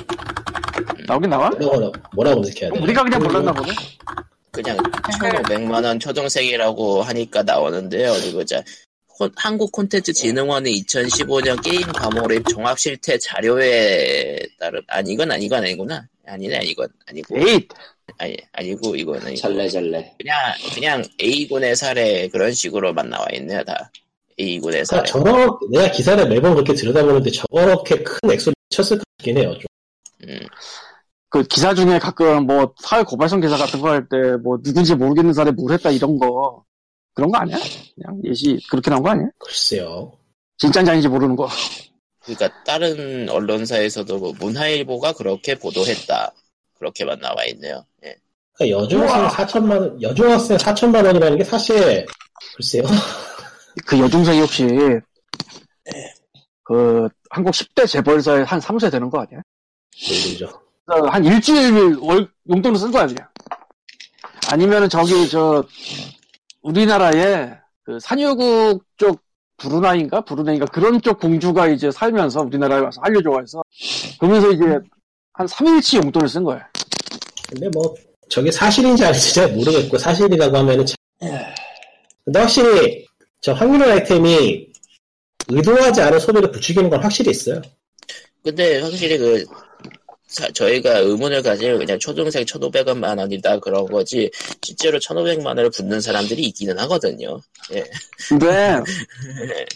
나오긴 1.07 1.29
나와? 1.29 1.49
뭐라고, 1.49 1.91
뭐라고 2.13 2.41
검색해야 2.41 2.71
돼? 2.71 2.79
우리가 2.79 3.03
그냥 3.03 3.21
몰랐나 3.21 3.51
보네. 3.51 3.73
그냥 4.51 4.77
1,500만원 4.77 5.99
초등생이라고 5.99 7.03
하니까 7.03 7.43
나오는데요. 7.43 8.13
그리고 8.21 8.43
자 8.45 8.63
콘- 9.07 9.31
한국 9.35 9.71
콘텐츠 9.71 10.13
진흥원의 10.13 10.73
2015년 10.83 11.61
게임 11.63 11.81
과몰입 11.91 12.47
종합 12.47 12.79
실태 12.79 13.17
자료에 13.17 14.39
따른 14.59 14.81
아니 14.87 15.11
이건 15.13 15.31
아니 15.31 15.45
이건 15.45 15.63
아니구나 15.63 16.07
아니네 16.25 16.59
이건 16.65 16.87
아니고 17.07 17.37
에잇! 17.37 17.67
아니 18.17 18.37
아니고 18.53 18.95
이건 18.95 19.21
아니고 19.21 19.35
잘래잘래. 19.35 20.13
그냥 20.19 20.37
그냥 20.73 21.03
A군의 21.21 21.75
사례 21.75 22.27
그런 22.29 22.51
식으로만 22.53 23.09
나와 23.09 23.25
있네요 23.33 23.63
다 23.63 23.91
A군의 24.39 24.83
그러니까 24.85 24.85
사례 24.85 25.03
저런, 25.05 25.57
내가 25.71 25.91
기사를 25.91 26.27
매번 26.29 26.53
그렇게 26.53 26.73
들여다보는데 26.73 27.31
저렇게 27.31 28.03
큰 28.03 28.31
액수를 28.31 28.53
쳤을 28.69 28.97
것 28.97 29.03
같긴 29.17 29.37
해요. 29.37 29.53
좀. 29.53 29.65
음, 30.29 30.39
그 31.29 31.43
기사 31.43 31.73
중에 31.73 31.99
가끔 31.99 32.45
뭐 32.47 32.73
사회 32.81 33.03
고발성 33.03 33.41
기사 33.41 33.57
같은 33.57 33.81
거 33.81 33.89
할 33.89 34.07
때 34.09 34.37
뭐 34.37 34.57
누군지 34.61 34.95
모르겠는 34.95 35.33
사람이 35.33 35.55
뭘 35.55 35.73
했다 35.73 35.89
이런 35.91 36.17
거 36.17 36.63
그런 37.13 37.31
거 37.31 37.37
아니야? 37.39 37.57
그냥 37.95 38.21
예시 38.25 38.59
그렇게 38.69 38.89
나온 38.89 39.03
거 39.03 39.09
아니야? 39.09 39.27
글쎄요. 39.39 40.11
진짜인지 40.57 40.91
아닌지 40.91 41.07
모르는 41.07 41.35
거. 41.35 41.47
그러니까 42.23 42.63
다른 42.63 43.29
언론사에서도 43.29 44.17
뭐 44.17 44.33
문화일보가 44.39 45.13
그렇게 45.13 45.55
보도했다 45.55 46.33
그렇게만 46.77 47.19
나와 47.19 47.45
있네요 47.45 47.85
예. 48.03 48.13
그러니까 48.53 48.83
여중학생 48.83 49.27
4천만 49.45 49.79
원, 49.79 50.01
여중학생 50.01 50.57
4천만 50.57 51.05
원이라는 51.05 51.37
게 51.37 51.43
사실, 51.45 52.05
글쎄요. 52.55 52.83
그 53.85 53.97
여중생이 53.99 54.41
혹시 54.41 54.65
그 56.63 57.07
한국 57.29 57.51
10대 57.51 57.87
재벌사의 57.87 58.45
한 58.45 58.59
3세 58.59 58.91
되는 58.91 59.09
거 59.09 59.19
아니야? 59.19 59.41
모르죠. 60.09 60.47
어, 60.87 61.07
한 61.07 61.25
일주일 61.25 61.97
월 61.99 62.29
용돈을 62.49 62.77
쓴 62.77 62.91
거야 62.91 63.07
그냥. 63.07 63.27
아니면은 64.49 64.87
저기 64.89 65.27
저 65.29 65.63
우리나라에 66.61 67.51
그 67.83 67.99
산유국 67.99 68.83
쪽 68.97 69.21
브루나이인가 69.57 70.21
브루네이인가 70.21 70.67
그런 70.67 71.01
쪽 71.01 71.19
공주가 71.19 71.67
이제 71.67 71.91
살면서 71.91 72.41
우리나라에 72.41 72.79
와서 72.79 73.01
한류 73.03 73.21
좋아해서 73.21 73.61
그러면서 74.19 74.51
이제 74.51 74.79
한 75.33 75.45
3일치 75.45 75.97
용돈을 76.03 76.27
쓴 76.27 76.43
거야. 76.43 76.67
근데 77.49 77.69
뭐, 77.69 77.93
저게 78.29 78.51
사실인지 78.51 79.05
아닌지 79.05 79.33
잘 79.35 79.53
모르겠고, 79.53 79.97
사실이라고 79.97 80.57
하면은 80.57 80.85
참. 80.85 80.95
근데 82.25 82.39
확실히, 82.39 83.05
저 83.39 83.53
확률의 83.53 83.91
아이템이 83.91 84.66
의도하지 85.49 86.01
않은 86.01 86.19
소비를 86.19 86.51
부추기는 86.51 86.89
건 86.89 87.01
확실히 87.03 87.31
있어요. 87.31 87.61
근데 88.43 88.79
확실히 88.81 89.17
그 89.17 89.45
사- 90.27 90.49
저희가 90.51 90.99
의문을 90.99 91.41
가질 91.41 91.77
그냥 91.77 91.97
초등생 91.99 92.43
1,500만 92.43 93.17
원이다 93.17 93.59
그런 93.59 93.85
거지 93.85 94.29
실제로 94.61 94.99
1,500만 94.99 95.45
원을 95.47 95.69
붓는 95.69 96.01
사람들이 96.01 96.43
있기는 96.47 96.77
하거든요. 96.79 97.39
근데 98.29 98.77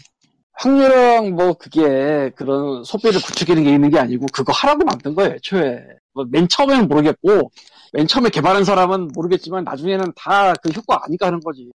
확률형 0.53 1.31
뭐 1.35 1.53
그게 1.53 2.29
그런 2.35 2.83
소비를 2.83 3.19
부추기는 3.21 3.63
게 3.63 3.71
있는 3.73 3.89
게 3.89 3.97
아니고 3.99 4.27
그거 4.31 4.51
하라고 4.53 4.83
만든 4.83 5.15
거예요 5.15 5.33
애초에 5.35 5.79
뭐 6.13 6.25
맨 6.29 6.47
처음에는 6.47 6.87
모르겠고 6.87 7.51
맨 7.93 8.05
처음에 8.07 8.29
개발한 8.29 8.63
사람은 8.63 9.09
모르겠지만 9.13 9.63
나중에는 9.63 10.13
다 10.15 10.53
그 10.61 10.69
효과 10.75 11.01
아니까 11.05 11.27
하는 11.27 11.39
거지 11.39 11.71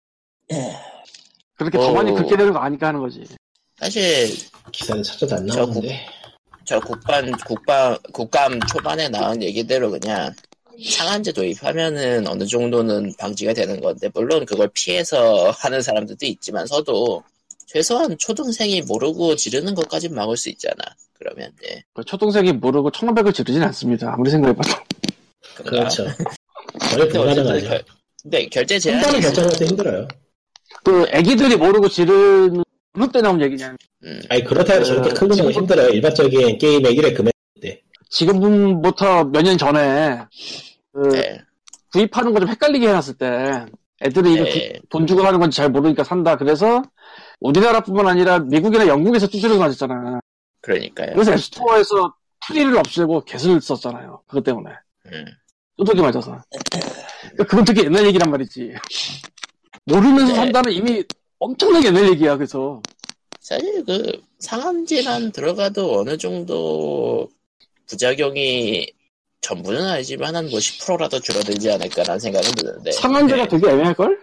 그렇게 1.55 1.77
더 1.77 1.87
어. 1.87 1.93
많이 1.93 2.11
그렇게 2.13 2.35
되는 2.37 2.53
거 2.53 2.59
아니까 2.59 2.87
하는 2.89 2.99
거지 2.99 3.23
사실 3.79 4.29
기사를 4.71 5.03
찾아도 5.03 5.35
안저 5.35 5.55
나오는데. 5.59 5.99
저 6.63 6.79
국반 6.79 7.31
국방 7.45 7.97
국감 8.11 8.59
초반에 8.61 9.07
나온 9.09 9.41
얘기대로 9.43 9.91
그냥 9.91 10.33
상한제 10.89 11.31
도입하면은 11.31 12.27
어느 12.27 12.45
정도는 12.45 13.13
방지가 13.19 13.53
되는 13.53 13.79
건데 13.79 14.09
물론 14.13 14.45
그걸 14.45 14.69
피해서 14.73 15.51
하는 15.59 15.81
사람들도 15.81 16.25
있지만서도 16.25 17.23
최소한 17.67 18.17
초등생이 18.17 18.81
모르고 18.83 19.35
지르는 19.35 19.75
것까진 19.75 20.13
막을 20.15 20.37
수 20.37 20.49
있잖아. 20.49 20.75
그러면 21.17 21.51
네. 21.61 21.83
그 21.93 22.03
초등생이 22.03 22.51
모르고 22.53 22.91
1500을 22.91 23.33
지르진 23.33 23.63
않습니다 23.63 24.11
아무리 24.13 24.29
생각해봐도 24.31 24.69
그런가? 25.55 25.89
그렇죠. 25.89 26.05
거의 26.91 27.09
불가능하죠. 27.09 27.67
결- 27.67 27.83
근데 28.23 28.45
결제 28.47 28.79
제한이 28.79 29.03
혼자는 29.03 29.19
있으면 29.19 29.33
결정하기 29.49 29.65
힘들어요. 29.65 30.07
그 30.83 31.05
애기들이 31.11 31.55
모르고 31.55 31.87
지르는 31.89 32.63
어느 32.97 33.07
때 33.11 33.21
나온 33.21 33.41
얘기냐 33.41 33.75
음, 34.03 34.21
아니, 34.29 34.43
그렇다고 34.43 34.79
해서 34.81 34.85
저렇게 34.95 35.09
그, 35.09 35.15
큰 35.21 35.27
금액은 35.29 35.51
힘들어요. 35.51 35.89
일반적인 35.89 36.57
게임의 36.57 36.95
1회 36.95 37.15
금액. 37.15 37.33
지금부터 38.09 39.25
몇 39.25 39.41
년 39.43 39.57
전에 39.57 40.19
그 40.93 41.09
네. 41.09 41.39
구입하는 41.91 42.33
거 42.33 42.39
좀 42.39 42.47
헷갈리게 42.49 42.87
해놨을 42.87 43.15
때 43.17 43.65
애들이 44.01 44.33
이거 44.33 44.43
네. 44.43 44.79
돈 44.89 45.07
주고 45.07 45.23
하는 45.23 45.39
건지 45.39 45.57
잘 45.57 45.69
모르니까 45.69 46.03
산다. 46.03 46.37
그래서 46.37 46.81
우리나라뿐만 47.39 48.07
아니라 48.07 48.39
미국이나 48.39 48.87
영국에서 48.87 49.27
두드려 49.27 49.57
맞았잖아. 49.57 50.19
그러니까요. 50.61 51.13
그래서 51.13 51.33
앱스토어에서 51.33 52.13
프리를 52.47 52.77
없애고 52.77 53.21
개수를 53.25 53.59
썼잖아요. 53.61 54.21
그것 54.27 54.43
때문에. 54.43 54.69
음. 55.07 55.25
두들겨 55.77 56.01
맞아서. 56.03 56.37
그러니까 57.21 57.43
그건 57.49 57.65
되게 57.65 57.83
옛날 57.85 58.05
얘기란 58.05 58.29
말이지. 58.31 58.73
모르면서 59.85 60.27
네. 60.27 60.35
산다는 60.35 60.71
이미 60.71 61.03
엄청나게 61.39 61.91
얘기야. 62.11 62.37
그래서 62.37 62.81
사실 63.39 63.83
그 63.85 64.11
상한제만 64.39 65.31
들어가도 65.31 65.99
어느 65.99 66.17
정도 66.17 67.29
부작용이 67.87 68.91
전부는 69.41 69.85
아니지만 69.85 70.35
한뭐 70.35 70.49
10%라도 70.57 71.19
줄어들지 71.19 71.71
않을까라는 71.71 72.19
생각은 72.19 72.51
드는데 72.53 72.91
상한제가 72.93 73.43
네. 73.43 73.47
되게 73.49 73.69
애매할걸? 73.71 74.19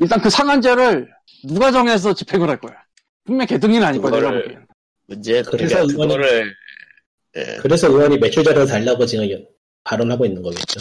일단 0.00 0.20
그 0.22 0.30
상한제를 0.30 1.08
누가 1.44 1.70
정해서 1.70 2.14
집행을 2.14 2.48
할 2.48 2.58
거야. 2.58 2.74
분명 3.24 3.46
개등이는 3.46 3.86
아닐 3.86 4.00
거야. 4.00 4.12
내가 4.12 4.30
보기엔. 4.32 4.66
문제 5.06 5.42
그래서 5.42 5.74
그러니까 5.76 5.82
이거는- 5.82 5.96
그거를 6.08 6.54
예, 7.36 7.56
그래서 7.60 7.88
의원이 7.88 8.18
매출 8.18 8.44
자료를 8.44 8.66
달라고 8.66 9.04
지금 9.06 9.26
발언하고 9.84 10.24
있는 10.24 10.42
거겠죠. 10.42 10.80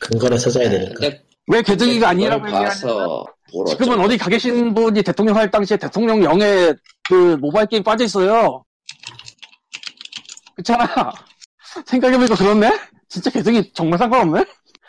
근거를 0.00 0.38
찾아야 0.38 0.70
되니까. 0.70 0.94
근데 0.94 1.22
왜 1.46 1.62
개등이가 1.62 2.08
아니라고 2.10 2.44
그걸 2.44 2.60
얘기하냐면 2.60 2.70
봐서 2.70 3.06
뭘 3.06 3.24
지금은 3.50 3.92
어쩌고. 3.92 4.02
어디 4.02 4.18
가 4.18 4.28
계신 4.28 4.74
분이 4.74 5.02
대통령 5.02 5.36
할 5.36 5.50
당시에 5.50 5.76
대통령 5.76 6.22
영에 6.22 6.72
그 7.08 7.36
모바일 7.40 7.66
게임 7.66 7.82
빠져 7.82 8.04
있어요. 8.04 8.64
그렇잖아. 10.54 11.12
생각해보니까 11.86 12.34
그렇네? 12.34 12.78
진짜 13.08 13.30
개성이 13.30 13.70
정말 13.72 13.98
상관없네? 13.98 14.44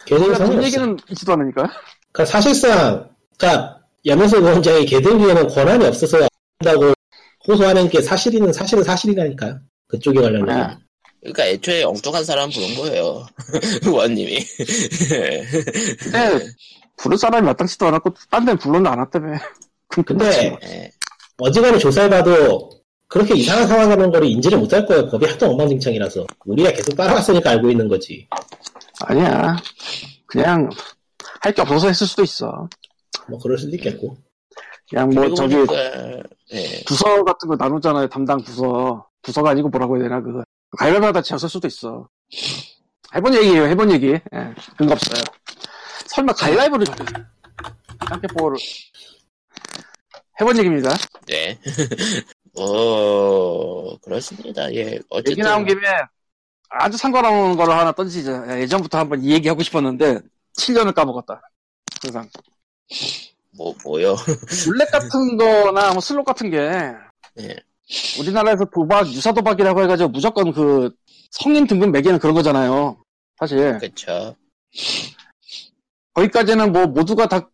돈 0.08 0.20
상관없어. 0.36 0.64
얘기는 0.64 0.98
있지도 1.12 1.34
않으니까. 1.34 1.70
그러니까 2.12 2.26
사실상, 2.26 3.10
그러니까 3.38 3.80
염혜석 4.06 4.42
위원장이 4.42 4.86
개등기에는 4.86 5.48
권한이 5.48 5.86
없어서 5.86 6.28
한다고 6.60 6.94
호소하는 7.48 7.90
게 7.90 8.02
사실이는 8.02 8.52
사실은 8.52 8.84
사실이라니까요. 8.84 9.60
그쪽에 9.88 10.22
관련해서. 10.22 10.60
아. 10.60 10.80
그러니까 11.22 11.48
애초에 11.48 11.84
엉뚱한 11.84 12.24
사람 12.24 12.50
부른 12.50 12.76
거예요 12.76 13.26
의원님이 13.84 14.46
근데 16.00 16.46
부를 17.00 17.18
사람이 17.18 17.46
마땅치도 17.46 17.88
않았고 17.88 18.14
딴 18.30 18.46
데는 18.46 18.58
불러도 18.58 18.90
안 18.90 19.00
왔다며. 19.00 19.38
근데 19.90 20.04
끝났지. 20.14 20.58
예, 20.64 20.92
어지간히 21.38 21.80
조사해봐도 21.80 22.70
그렇게 23.08 23.34
이상한 23.36 23.68
상황하는 23.68 24.12
거를 24.12 24.28
인지를 24.28 24.60
못할 24.60 24.86
거예요. 24.86 25.10
법이 25.10 25.26
하도 25.26 25.48
엉망진창이라서. 25.52 26.26
우리가 26.46 26.72
계속 26.72 26.96
따라갔으니까 26.96 27.50
알고 27.52 27.70
있는 27.72 27.88
거지. 27.88 28.28
아니야. 29.02 29.56
그냥 30.28 30.70
할 31.42 31.54
게 31.54 31.62
없어서 31.62 31.88
했을 31.88 32.06
수도 32.06 32.22
있어. 32.24 32.70
뭐 33.28 33.40
그럴 33.40 33.58
수도 33.58 33.76
있겠고. 33.78 34.18
그냥 34.90 35.10
뭐 35.10 35.34
저기 35.34 35.56
보니까 35.56 35.74
예, 36.54 36.84
부서 36.86 37.24
같은 37.24 37.48
거 37.48 37.56
나누잖아요. 37.56 38.08
담당 38.10 38.42
부서. 38.44 39.06
부서가 39.22 39.50
아니고 39.52 39.70
뭐라고 39.70 39.96
해야 39.98 40.04
되나 40.04 40.22
그거. 40.22 40.44
가위바위보다 40.78 41.22
지었을 41.22 41.50
수도 41.50 41.68
있어. 41.68 42.08
해본 43.16 43.34
얘기예요. 43.36 43.64
해본 43.66 43.92
얘기. 43.92 44.08
예, 44.12 44.54
근거 44.78 44.94
없어요. 44.94 45.24
설마 46.10 46.34
가위바위보를. 46.34 46.86
깜깨뽀를 48.00 48.58
해본 50.42 50.58
얘기입니다. 50.58 50.90
네. 51.28 51.60
어 52.58 53.96
그렇습니다 54.00 54.74
예 54.74 55.00
어쨌든 55.10 55.32
얘기 55.32 55.42
나온 55.42 55.66
김에 55.66 55.82
아주 56.70 56.98
상관없는 56.98 57.56
거를 57.56 57.74
하나 57.74 57.92
던지자. 57.92 58.60
예전부터 58.60 58.98
한번 58.98 59.24
이 59.24 59.32
얘기 59.32 59.48
하고 59.48 59.62
싶었는데 59.62 60.20
7년을 60.58 60.94
까먹었다. 60.96 61.42
항상 62.02 62.28
뭐 63.56 63.76
뭐요 63.84 64.16
룰렛 64.68 64.92
같은 64.92 65.38
거나 65.38 65.92
뭐 65.92 66.02
슬롯 66.02 66.26
같은 66.26 66.50
게 66.50 66.58
예. 67.40 67.56
우리나라에서 68.20 68.66
도박 68.74 69.08
유사 69.08 69.32
도박이라고 69.32 69.84
해가지고 69.84 70.10
무조건 70.10 70.52
그 70.54 70.92
성인 71.32 71.68
등급 71.68 71.92
매기는 71.92 72.18
그런 72.20 72.34
거잖아요. 72.34 73.04
사실 73.38 73.78
그쵸 73.78 74.36
거기까지는 76.20 76.72
뭐 76.72 76.86
모두가 76.88 77.28
다 77.28 77.50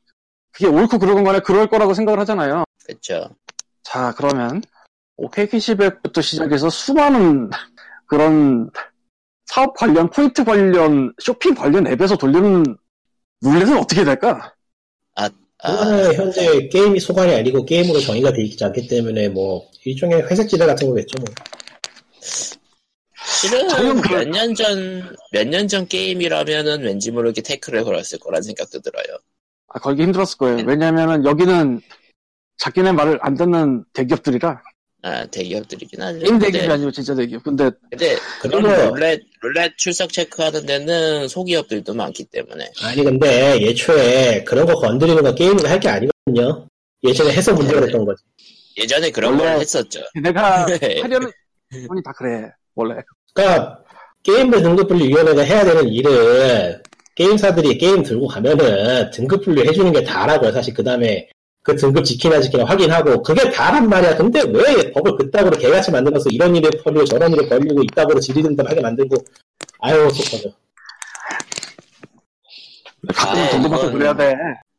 그게 0.51 0.67
옳고 0.67 0.99
그런 0.99 1.23
거나 1.23 1.39
그럴 1.39 1.67
거라고 1.67 1.93
생각을 1.93 2.19
하잖아요. 2.21 2.63
그쵸 2.85 3.29
자 3.83 4.13
그러면 4.17 4.61
오케이 5.17 5.47
캐시백부터 5.47 6.21
시작해서 6.21 6.69
수많은 6.69 7.49
그런 8.07 8.69
사업 9.45 9.75
관련, 9.75 10.09
포인트 10.09 10.43
관련, 10.43 11.13
쇼핑 11.21 11.53
관련 11.53 11.87
앱에서 11.87 12.17
돌리는 12.17 12.63
룰렛은 13.41 13.77
어떻게 13.77 14.03
될까? 14.03 14.53
아, 15.15 15.29
그거는 15.71 16.13
현재 16.15 16.67
게임이 16.69 16.99
소관이 16.99 17.33
아니고 17.33 17.65
게임으로 17.65 17.99
정의가 17.99 18.33
되어 18.33 18.43
있지 18.43 18.63
않기 18.63 18.87
때문에 18.87 19.29
뭐 19.29 19.67
일종의 19.83 20.23
회색 20.23 20.49
지대 20.49 20.65
같은 20.65 20.87
거겠죠 20.87 21.17
뭐. 21.19 21.25
실은 23.47 23.69
저는 23.69 24.01
그- 24.01 24.13
몇년 24.13 24.55
전, 24.55 25.15
몇 25.31 25.47
년 25.47 25.67
전 25.67 25.87
게임이라면은 25.87 26.83
왠지 26.83 27.11
모르게 27.11 27.41
태클을 27.41 27.83
걸었을 27.83 28.19
거란 28.19 28.41
생각도 28.41 28.79
들어요. 28.81 29.17
아, 29.67 29.79
걸기 29.79 30.03
힘들었을 30.03 30.37
거예요. 30.37 30.63
왜냐면은 30.65 31.25
여기는 31.25 31.81
자기네 32.57 32.91
말을 32.93 33.19
안 33.21 33.35
듣는 33.35 33.83
대기업들이라. 33.93 34.61
아, 35.01 35.25
대기업들이긴 35.27 36.01
하죠. 36.01 36.19
게임 36.19 36.39
대기업이 36.39 36.67
아니고 36.71 36.91
진짜 36.91 37.13
대기업. 37.13 37.43
근데 37.43 37.69
근데 37.91 38.15
그런 38.41 38.63
그거- 38.63 38.95
룰렛, 38.95 39.21
룰렛 39.41 39.73
출석 39.77 40.11
체크하는 40.11 40.65
데는 40.65 41.27
소기업들도 41.27 41.93
많기 41.93 42.23
때문에. 42.25 42.71
아니 42.81 43.03
근데 43.03 43.61
예초에 43.61 44.43
그런 44.45 44.65
거 44.65 44.73
건드리는 44.75 45.21
거 45.21 45.35
게임을 45.35 45.69
할게 45.69 45.89
아니거든요. 45.89 46.67
예전에 47.03 47.33
해서 47.33 47.53
문제가 47.53 47.81
됐던 47.81 48.03
거지. 48.05 48.23
예전에 48.77 49.11
그런 49.11 49.37
걸 49.37 49.47
했었죠. 49.59 49.99
내가 50.23 50.65
네. 50.81 51.01
하려는 51.01 51.29
분이 51.87 52.01
다 52.03 52.11
그래. 52.17 52.49
원래. 52.73 52.95
그러니까 53.39 53.79
게임별 54.23 54.63
등급 54.63 54.87
분류 54.87 55.05
위원회가 55.05 55.41
해야 55.43 55.63
되는 55.63 55.87
일을 55.87 56.81
게임사들이 57.15 57.77
게임 57.77 58.01
들고 58.01 58.27
가면은 58.27 59.11
등급 59.11 59.43
분류 59.43 59.61
해주는 59.63 59.91
게 59.91 60.03
다라고요. 60.03 60.51
사실 60.51 60.73
그 60.73 60.83
다음에 60.83 61.29
그 61.61 61.75
등급 61.75 62.03
지키나 62.05 62.41
지키나 62.41 62.63
확인하고 62.65 63.21
그게 63.21 63.49
다란 63.51 63.87
말이야. 63.89 64.15
근데 64.17 64.41
왜 64.41 64.91
법을 64.91 65.17
그따구로 65.17 65.57
개같이 65.57 65.91
만들어서 65.91 66.29
이런 66.29 66.55
일에 66.55 66.69
벌리고 66.83 67.05
저런 67.05 67.31
일에 67.33 67.47
벌리고 67.47 67.83
이따구로 67.83 68.19
지리등답하게 68.19 68.81
만들고 68.81 69.15
아유 69.79 70.09
속하죠. 70.09 70.51
가끔 73.13 73.39
아, 73.41 73.49
이건- 73.77 73.91
그래야 73.93 74.15
돼. 74.15 74.33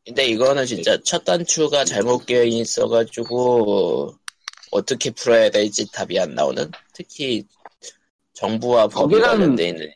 근데 0.05 0.27
이거는 0.27 0.65
진짜 0.67 0.97
첫 1.05 1.25
단추가 1.25 1.85
잘못 1.85 2.27
끼어 2.27 2.45
있어가지고 2.45 4.15
어떻게 4.71 5.11
풀어야 5.11 5.51
될지 5.51 5.91
답이 5.91 6.19
안 6.21 6.35
나오는? 6.35 6.71
특히 6.93 7.45
정부와 8.37 8.87
법이 8.89 9.17
거기는- 9.17 9.23
관련돼 9.23 9.69
있는. 9.69 9.91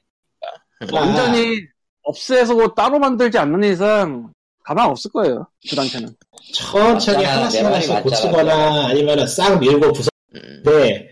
완전히 0.92 1.58
없애서 2.02 2.74
따로 2.74 2.98
만들지 2.98 3.38
않는 3.38 3.72
이상 3.72 4.32
가망 4.64 4.90
없을 4.90 5.10
거예요. 5.10 5.46
그 5.68 5.76
단체는. 5.76 6.08
천천히 6.54 7.18
맞잖아. 7.24 7.36
하나씩 7.36 7.58
내 7.58 7.62
말이 7.62 7.74
하나씩 7.74 7.90
맞잖아. 7.92 8.02
고치거나 8.02 8.86
아니면은 8.88 9.26
싹 9.26 9.58
밀고 9.58 9.92
부서 9.92 10.08
음, 10.34 10.62
네, 10.64 11.10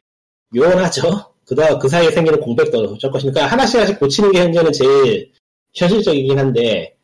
요원하죠. 0.55 1.03
그다 1.47 1.79
그 1.79 1.89
사이에 1.89 2.11
생기는 2.11 2.41
공백도 2.41 2.79
어쩔 2.95 3.11
것이니까 3.11 3.47
하나씩 3.47 3.77
하나씩 3.77 3.99
고치는 3.99 4.33
게 4.33 4.41
현재는 4.41 4.73
제일 4.73 5.33
현실적이긴 5.75 6.39
한데 6.39 6.95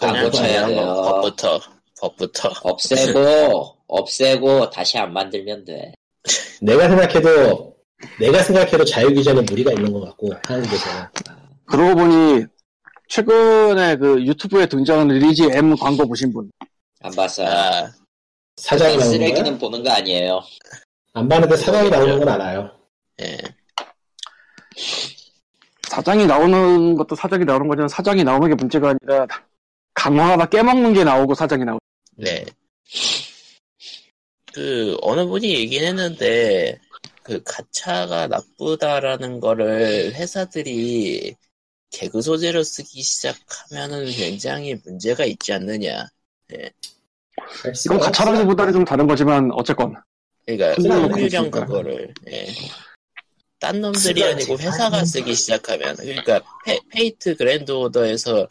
안 0.00 0.10
그냥 0.12 0.24
고쳐야 0.24 0.66
그냥 0.66 0.68
돼요. 0.68 0.84
뭐 0.94 1.02
법부터 1.20 1.60
법부터. 2.00 2.50
없애고 2.62 3.76
없애고 3.88 4.70
다시 4.70 4.98
안 4.98 5.12
만들면 5.12 5.64
돼. 5.64 5.92
내가 6.62 6.88
생각해도 6.88 7.75
내가 8.20 8.42
생각해도 8.42 8.84
자유규제는 8.84 9.44
무리가 9.46 9.72
있는 9.72 9.92
것 9.92 10.00
같고 10.00 10.30
한국에서는 10.44 11.06
그러고 11.64 11.94
보니 11.96 12.44
최근에 13.08 13.96
그 13.96 14.24
유튜브에 14.24 14.66
등장하는 14.66 15.18
리지 15.18 15.48
M 15.52 15.76
광고 15.76 16.06
보신 16.06 16.32
분. 16.32 16.50
안 17.00 17.12
봤어요. 17.14 17.48
아, 17.48 17.92
사장이 18.56 18.96
나오는 18.96 19.12
쓰레기는 19.12 19.44
거야? 19.44 19.58
보는 19.58 19.82
거 19.82 19.90
아니에요. 19.90 20.42
안 21.14 21.28
봤는데 21.28 21.56
사장이 21.56 21.90
나오는 21.90 22.18
건 22.18 22.28
알아요. 22.28 22.70
예. 23.22 23.38
사장이 25.88 26.26
나오는 26.26 26.96
것도 26.96 27.14
사장이 27.14 27.44
나오는 27.44 27.68
거지만 27.68 27.88
사장이 27.88 28.24
나오는 28.24 28.48
게 28.48 28.54
문제가 28.54 28.90
아니라 28.90 29.26
강화하다 29.94 30.46
깨먹는 30.46 30.92
게 30.92 31.04
나오고 31.04 31.34
사장이 31.34 31.64
나오고. 31.64 31.80
네. 32.16 32.44
그 34.52 34.96
어느 35.02 35.24
분이 35.26 35.54
얘기는 35.54 35.86
했는데 35.86 36.78
그 37.26 37.42
가차가 37.42 38.28
나쁘다라는 38.28 39.40
거를 39.40 40.14
회사들이 40.14 41.34
개그 41.90 42.22
소재로 42.22 42.62
쓰기 42.62 43.02
시작하면은 43.02 44.08
굉장히 44.12 44.76
문제가 44.84 45.24
있지 45.24 45.52
않느냐. 45.52 46.06
할 47.62 47.74
수가 47.74 47.96
이건 47.96 48.06
가차라기보다는 48.06 48.72
좀 48.72 48.84
다른 48.84 49.08
거지만 49.08 49.50
어쨌건 49.54 49.94
그러니까 50.46 50.76
그렇으니까. 50.80 51.66
그거를 51.66 52.14
예. 52.30 52.46
딴 53.58 53.80
놈들이 53.80 54.22
아니고 54.22 54.56
지- 54.56 54.64
회사가 54.64 55.04
쓰기 55.04 55.34
시작하면 55.34 55.96
그러니까 55.96 56.40
페, 56.64 56.78
페이트 56.90 57.34
그랜드 57.36 57.72
오더에서 57.72 58.46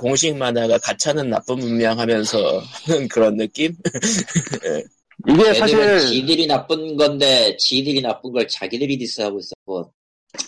공식 0.00 0.34
만화가 0.34 0.78
가차는 0.78 1.28
나쁜 1.28 1.58
문명 1.58 1.98
하면서 1.98 2.62
하는 2.88 3.06
그런 3.08 3.36
느낌? 3.36 3.76
이게 5.26 5.54
사실 5.54 5.98
지들이 6.00 6.46
나쁜 6.46 6.96
건데 6.96 7.56
지들이 7.56 8.00
나쁜 8.00 8.32
걸 8.32 8.46
자기들이 8.46 8.98
디스하고 8.98 9.38
있어. 9.40 9.54
뭐 9.64 9.90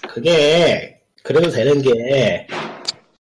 그게 0.08 1.00
그래도 1.22 1.50
되는 1.50 1.82
게 1.82 2.46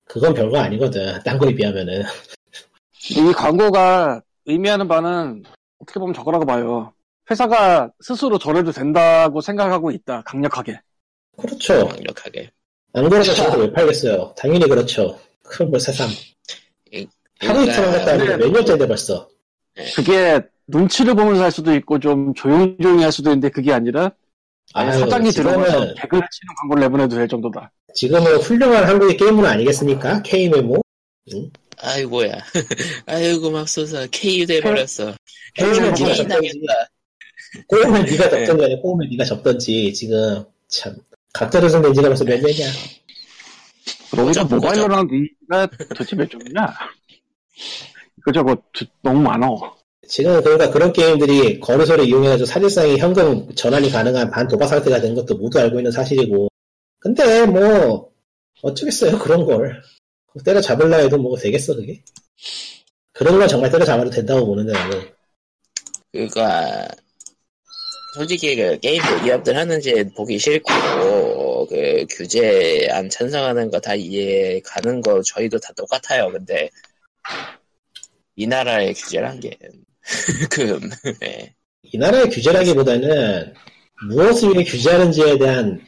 그건 0.05 0.33
별거 0.33 0.57
아니거든. 0.59 1.19
딴 1.25 1.38
거에 1.38 1.53
비하면은 1.53 2.03
이 3.09 3.33
광고가 3.33 4.21
의미하는 4.45 4.88
바는 4.88 5.43
어떻게 5.79 5.99
보면 5.99 6.13
저거라고 6.13 6.45
봐요. 6.45 6.93
회사가 7.29 7.91
스스로 7.99 8.38
저래도 8.38 8.71
된다고 8.71 9.41
생각하고 9.41 9.91
있다. 9.91 10.23
강력하게. 10.23 10.79
그렇죠. 11.38 11.88
강력하게. 11.88 12.49
안 12.93 13.09
그래도 13.09 13.33
저도 13.33 13.59
왜 13.59 13.71
팔겠어요. 13.73 14.33
당연히 14.38 14.69
그렇죠. 14.69 15.19
그럼 15.43 15.71
뭐 15.71 15.79
세상 15.79 16.07
하루 17.39 17.63
이틀 17.63 17.86
하겠다 17.86 18.13
하는데 18.13 18.38
몇 18.38 18.51
년째인데 18.51 18.88
벌써. 18.88 19.27
그게 19.95 20.39
눈치를 20.68 21.16
보면서 21.16 21.43
할 21.43 21.51
수도 21.51 21.74
있고 21.76 21.99
좀 21.99 22.34
조용조용히 22.34 23.03
할 23.03 23.11
수도 23.11 23.30
있는데 23.30 23.49
그게 23.49 23.72
아니라 23.72 24.11
아유, 24.74 24.91
사장이 24.99 25.30
들어가서 25.32 25.72
지금은 25.72 25.95
개그를 25.95 26.28
치는 26.32 26.55
광고를 26.61 26.82
내보내도 26.82 27.16
될 27.16 27.28
정도다. 27.28 27.72
지금은 27.93 28.38
훌륭한 28.38 28.84
한국의 28.86 29.18
게임은 29.18 29.45
아니겠습니까? 29.45 30.22
K메모. 30.24 30.82
아이고야. 31.82 32.32
아이고 33.05 33.51
맙소사 33.51 34.07
K 34.11 34.45
돼버렸어. 34.45 35.13
K는 35.55 35.74
네가 35.93 35.93
K 35.93 36.16
접던지, 36.16 36.28
당했다. 36.28 36.89
꼬우면 37.68 38.05
네가 38.05 38.30
접던지 38.30 38.63
아니라 38.63 38.82
꼬우면 38.82 39.09
네가 39.11 39.24
접던지 39.24 39.93
지금 39.93 40.43
참 40.68 40.95
각자 41.32 41.61
조선된 41.61 41.93
지가 41.93 42.07
벌써 42.07 42.24
몇 42.26 42.41
년이야. 42.41 42.68
보자, 44.11 44.43
모바일로랑 44.43 45.07
니가 45.07 45.68
도대체 45.89 46.16
몇 46.16 46.30
종이냐? 46.30 46.68
이거 48.18 48.32
저거 48.32 48.57
두- 48.74 48.86
너무 49.01 49.22
많어. 49.22 49.76
지금 50.07 50.41
그러니까 50.41 50.69
그런 50.71 50.93
게임들이 50.93 51.59
거래소를 51.59 52.05
이용해가지고 52.05 52.45
사실상의 52.45 52.97
현금 52.99 53.53
전환이 53.55 53.89
가능한 53.89 54.29
반도박 54.31 54.67
상태가 54.69 54.99
된 55.01 55.15
것도 55.15 55.35
모두 55.37 55.59
알고 55.59 55.79
있는 55.79 55.91
사실이고. 55.91 56.47
근데 56.99 57.45
뭐 57.45 58.11
어쩌겠어요 58.61 59.17
그런 59.19 59.45
걸 59.45 59.81
때려 60.43 60.59
잡을라 60.61 60.97
해도 60.97 61.17
뭐 61.17 61.37
되겠어 61.37 61.75
그게? 61.75 62.01
그런 63.13 63.37
건 63.39 63.47
정말 63.47 63.71
때려 63.71 63.86
잡아도 63.86 64.09
된다고 64.09 64.45
보는데 64.45 64.73
나는. 64.73 65.09
그니까, 66.11 66.87
솔직히 68.15 68.55
그 68.55 68.77
게임 68.79 69.01
대기업들 69.01 69.55
하는지 69.57 70.03
보기 70.15 70.37
싫고, 70.39 71.67
그 71.67 72.05
규제 72.09 72.87
안 72.91 73.09
찬성하는 73.09 73.69
거 73.71 73.79
다 73.79 73.95
이해 73.95 74.59
가는 74.61 75.01
거 75.01 75.21
저희도 75.21 75.59
다 75.59 75.73
똑같아요. 75.75 76.32
근데, 76.32 76.69
이 78.36 78.47
나라의 78.47 78.93
규제란 78.93 79.39
게, 79.39 79.57
그, 80.51 80.79
예. 81.23 81.53
이 81.83 81.97
나라의 81.97 82.29
규제라기보다는 82.29 83.53
무엇을 84.09 84.53
위해 84.53 84.63
규제하는지에 84.63 85.37
대한 85.37 85.82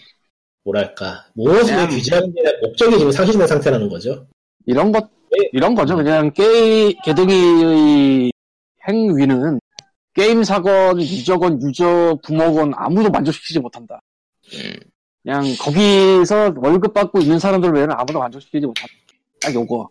뭐랄까 0.64 1.26
무엇을 1.34 1.76
위해 1.76 1.88
규제하는지에 1.88 2.44
대한 2.44 2.60
목적이 2.62 2.98
지금 2.98 3.12
상실된 3.12 3.48
상태라는 3.48 3.90
거죠. 3.90 4.28
이런 4.66 4.92
것, 4.92 5.10
네. 5.32 5.50
이런 5.54 5.76
거죠. 5.76 5.96
그냥 5.96 6.32
게임, 6.34 6.94
개등이의 7.04 8.32
행위는 8.88 9.60
게임 10.14 10.44
사건, 10.44 11.00
유저건, 11.00 11.62
유저, 11.62 12.18
부모건 12.24 12.74
아무도 12.76 13.10
만족시키지 13.10 13.60
못한다. 13.60 14.02
음, 14.54 14.74
그냥 15.22 15.44
거기서 15.60 16.54
월급 16.58 16.94
받고 16.94 17.20
있는 17.20 17.38
사람들 17.38 17.72
외에는 17.72 17.94
아무도 17.96 18.20
만족시키지 18.20 18.66
못한다. 18.66 18.94
딱 19.40 19.54
요거. 19.54 19.90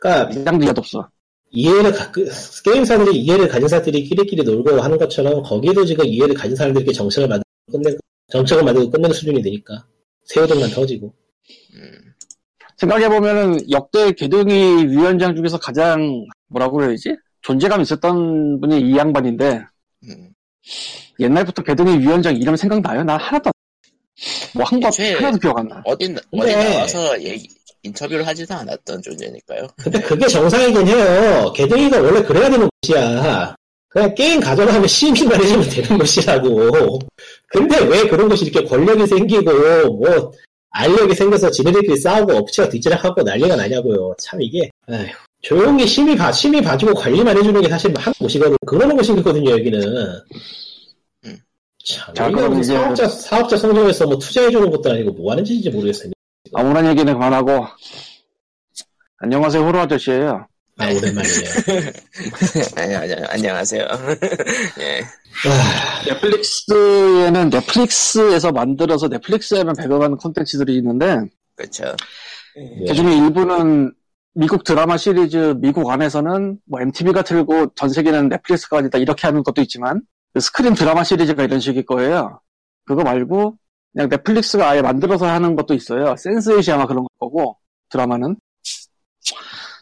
그러니까 0.00 0.30
이장도 0.30 0.64
이해도 0.64 0.80
없어. 0.80 1.08
이해를 1.52 1.92
가, 1.92 2.10
그, 2.10 2.28
게임사들이 2.64 3.16
이해를 3.18 3.46
가진 3.48 3.68
사람들이 3.68 4.04
끼리끼리 4.04 4.42
놀고 4.42 4.80
하는 4.80 4.96
것처럼 4.98 5.42
거기도 5.42 5.84
지금 5.84 6.04
이해를 6.06 6.34
가진 6.34 6.56
사람들끼리 6.56 6.94
정책을 6.94 7.28
만들고 7.28 7.44
끝내 7.70 7.96
정책을 8.30 8.64
만들고 8.64 8.90
끝내는 8.90 9.14
수준이 9.14 9.42
되니까 9.42 9.84
새우등만 10.24 10.70
터지고 10.70 11.12
음. 11.74 12.14
생각해보면은 12.78 13.70
역대 13.70 14.12
개등이 14.12 14.86
위원장 14.86 15.36
중에서 15.36 15.58
가장 15.58 16.24
뭐라고 16.48 16.78
그래야지? 16.78 17.16
존재감 17.42 17.80
있었던 17.82 18.60
분이 18.60 18.80
이 18.80 18.96
양반인데 18.96 19.62
음. 20.04 20.30
옛날부터 21.20 21.62
개등이 21.62 21.98
위원장 21.98 22.34
이름 22.36 22.56
생각나요? 22.56 23.04
나 23.04 23.16
하나도 23.18 23.50
안뭐한거 24.54 24.88
애초에- 24.88 25.14
하나도 25.16 25.38
기억 25.38 25.58
안 25.58 25.68
나. 25.68 25.82
어딘 25.84 26.16
어디 26.16 26.52
근데- 26.52 26.74
나와서 26.74 27.22
얘기, 27.22 27.48
인터뷰를 27.82 28.26
하지도 28.26 28.54
않았던 28.54 29.02
존재니까요. 29.02 29.66
근데 29.76 30.00
그게 30.00 30.26
정상이긴 30.28 30.86
해요. 30.86 31.52
개등이가 31.54 32.00
원래 32.00 32.22
그래야 32.22 32.48
되는 32.50 32.68
곳이야. 32.82 33.54
그냥 33.88 34.14
게임 34.14 34.40
가져가면 34.40 34.86
시민만 34.88 35.42
해주면 35.42 35.68
되는 35.68 35.98
곳이라고. 35.98 36.98
근데 37.48 37.80
왜 37.84 38.06
그런 38.08 38.28
곳이 38.28 38.44
이렇게 38.46 38.66
권력이 38.66 39.06
생기고, 39.06 39.52
뭐, 39.96 40.32
알력이 40.70 41.14
생겨서 41.14 41.50
지네들끼리 41.50 41.96
싸우고 41.98 42.34
엎치가 42.36 42.68
뒤지락하고 42.68 43.22
난리가 43.22 43.56
나냐고요. 43.56 44.14
참 44.18 44.40
이게, 44.40 44.70
아휴. 44.88 45.06
조용히 45.42 45.86
심의 45.86 46.16
봐, 46.16 46.30
심의 46.32 46.62
봐주고 46.62 46.94
관리만 46.94 47.36
해주는 47.36 47.60
게 47.60 47.68
사실 47.68 47.92
한 47.98 48.14
곳이거든. 48.14 48.56
그러는 48.64 48.96
곳이거든요, 48.96 49.50
여기는. 49.50 49.82
음. 51.26 51.36
참, 51.84 52.14
자, 52.14 52.30
그럼 52.30 52.52
뭐 52.52 52.60
이제- 52.60 52.72
사업자, 52.74 53.08
사업자 53.08 53.56
성장해서 53.56 54.06
뭐 54.06 54.16
투자해주는 54.18 54.70
것도 54.70 54.90
아니고 54.92 55.12
뭐 55.12 55.32
하는 55.32 55.44
짓인지 55.44 55.68
모르겠어요. 55.70 56.12
아무런 56.54 56.86
얘기는 56.86 57.12
그만하고. 57.12 57.66
안녕하세요, 59.18 59.62
호로 59.62 59.78
아저씨예요 59.80 60.46
아, 60.78 60.86
오랜만이네요. 60.86 61.50
아니, 62.76 62.94
아니, 62.96 63.14
안녕하세요. 63.26 63.86
예. 64.80 65.00
아, 65.48 66.04
넷플릭스에는 66.06 67.50
넷플릭스에서 67.50 68.52
만들어서 68.52 69.08
넷플릭스에만 69.08 69.76
배급하는 69.76 70.16
콘텐츠들이 70.16 70.76
있는데, 70.78 71.20
그렇죠. 71.54 71.84
네. 72.56 72.86
그 72.88 72.94
중에 72.94 73.16
일부는 73.16 73.92
미국 74.34 74.64
드라마 74.64 74.96
시리즈 74.96 75.54
미국 75.58 75.90
안에서는 75.90 76.58
뭐 76.66 76.80
MTV가 76.80 77.22
틀고 77.22 77.74
전 77.74 77.90
세계는 77.90 78.30
넷플릭스가 78.30 78.78
아니다 78.78 78.98
이렇게 78.98 79.26
하는 79.26 79.42
것도 79.42 79.60
있지만 79.62 80.00
그 80.32 80.40
스크린 80.40 80.74
드라마 80.74 81.04
시리즈가 81.04 81.44
이런 81.44 81.60
식일 81.60 81.84
거예요. 81.84 82.40
그거 82.86 83.04
말고 83.04 83.56
그냥 83.92 84.08
넷플릭스가 84.08 84.70
아예 84.70 84.82
만들어서 84.82 85.26
하는 85.26 85.54
것도 85.54 85.74
있어요. 85.74 86.16
센스에이시 86.16 86.72
아마 86.72 86.86
그런 86.86 87.06
거고 87.18 87.58
드라마는 87.90 88.36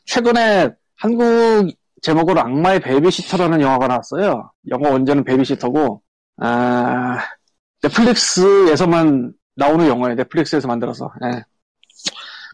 최근에 0.06 0.70
한국 0.96 1.70
제목으로 2.02 2.40
악마의 2.40 2.80
베이비시터라는 2.80 3.60
영화가 3.60 3.86
나왔어요. 3.86 4.50
영어 4.68 4.90
원제는 4.90 5.24
베이비시터고 5.24 6.02
아, 6.38 7.18
넷플릭스에서만 7.82 9.32
나오는 9.54 9.86
영화예요. 9.86 10.16
넷플릭스에서 10.16 10.66
만들어서. 10.66 11.12
예. 11.24 11.42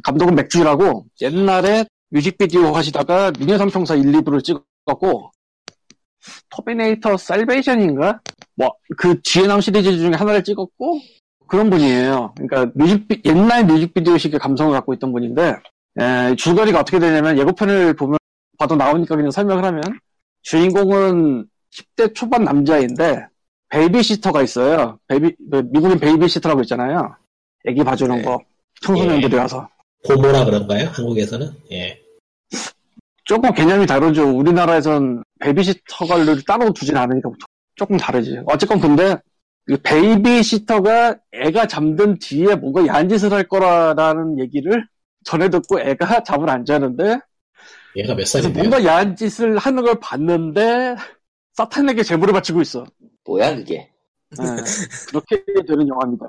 감독은 0.04 0.34
McG라고 0.34 1.06
옛날에 1.22 1.86
뮤직비디오 2.10 2.72
하시다가 2.72 3.32
미녀삼총사 3.38 3.94
1, 3.94 4.12
2부를 4.12 4.44
찍었고 4.44 5.30
터미네이터 6.50 7.16
살베이션인가? 7.16 8.20
뭐 8.56 8.76
그 8.96 9.20
뒤에 9.22 9.46
나온 9.46 9.60
시리즈 9.60 9.96
중에 9.98 10.12
하나를 10.12 10.44
찍었고 10.44 11.00
그런 11.46 11.70
분이에요. 11.70 12.34
그러니까 12.36 12.72
뮤직비 12.74 13.22
옛날 13.24 13.64
뮤직비디오식의 13.66 14.40
감성을 14.40 14.72
갖고 14.72 14.94
있던 14.94 15.12
분인데 15.12 15.56
에, 15.98 16.34
줄거리가 16.36 16.80
어떻게 16.80 16.98
되냐면 16.98 17.38
예고편을 17.38 17.94
보면 17.94 18.18
봐도 18.58 18.76
나오니까 18.76 19.16
그냥 19.16 19.30
설명을 19.30 19.64
하면 19.64 19.82
주인공은 20.42 21.46
10대 21.72 22.14
초반 22.14 22.44
남자인데 22.44 23.26
베이비시터가 23.68 24.42
있어요. 24.42 24.98
베이비 25.08 25.34
그 25.50 25.68
미국인 25.70 25.98
베이비시터라고 25.98 26.62
있잖아요. 26.62 27.16
애기 27.66 27.82
봐주는 27.82 28.16
네. 28.16 28.22
거 28.22 28.38
청소년들이 28.82 29.34
와서 29.36 29.68
고모라 30.04 30.44
그런가요? 30.44 30.88
한국에서는? 30.88 31.50
예. 31.72 32.00
조금 33.24 33.52
개념이 33.52 33.86
다르죠. 33.86 34.24
우리나라에선 34.36 35.24
베이비시터를 35.40 36.42
따로 36.46 36.72
두진 36.72 36.96
않으니까 36.96 37.28
조금 37.74 37.96
다르지. 37.96 38.38
어쨌건 38.46 38.80
근데 38.80 39.16
이 39.68 39.76
베이비 39.82 40.42
시터가 40.42 41.16
애가 41.32 41.66
잠든 41.66 42.18
뒤에 42.18 42.54
뭔가 42.54 42.86
야한 42.86 43.08
짓을 43.08 43.32
할 43.32 43.48
거라는 43.48 44.38
얘기를 44.38 44.86
전해 45.24 45.50
듣고 45.50 45.80
애가 45.80 46.22
잠을 46.22 46.48
안 46.50 46.64
자는데 46.64 47.18
얘가 47.96 48.08
몇 48.08 48.16
그래서 48.16 48.38
살인데요? 48.42 48.62
뭔가 48.62 48.84
야한 48.84 49.16
짓을 49.16 49.58
하는 49.58 49.82
걸 49.82 49.98
봤는데 49.98 50.96
사탄에게 51.54 52.02
제물을 52.02 52.32
바치고 52.34 52.60
있어. 52.60 52.84
뭐야 53.24 53.56
그게? 53.56 53.90
예, 54.40 54.44
그렇게 55.08 55.42
되는 55.66 55.88
영화입니다. 55.88 56.26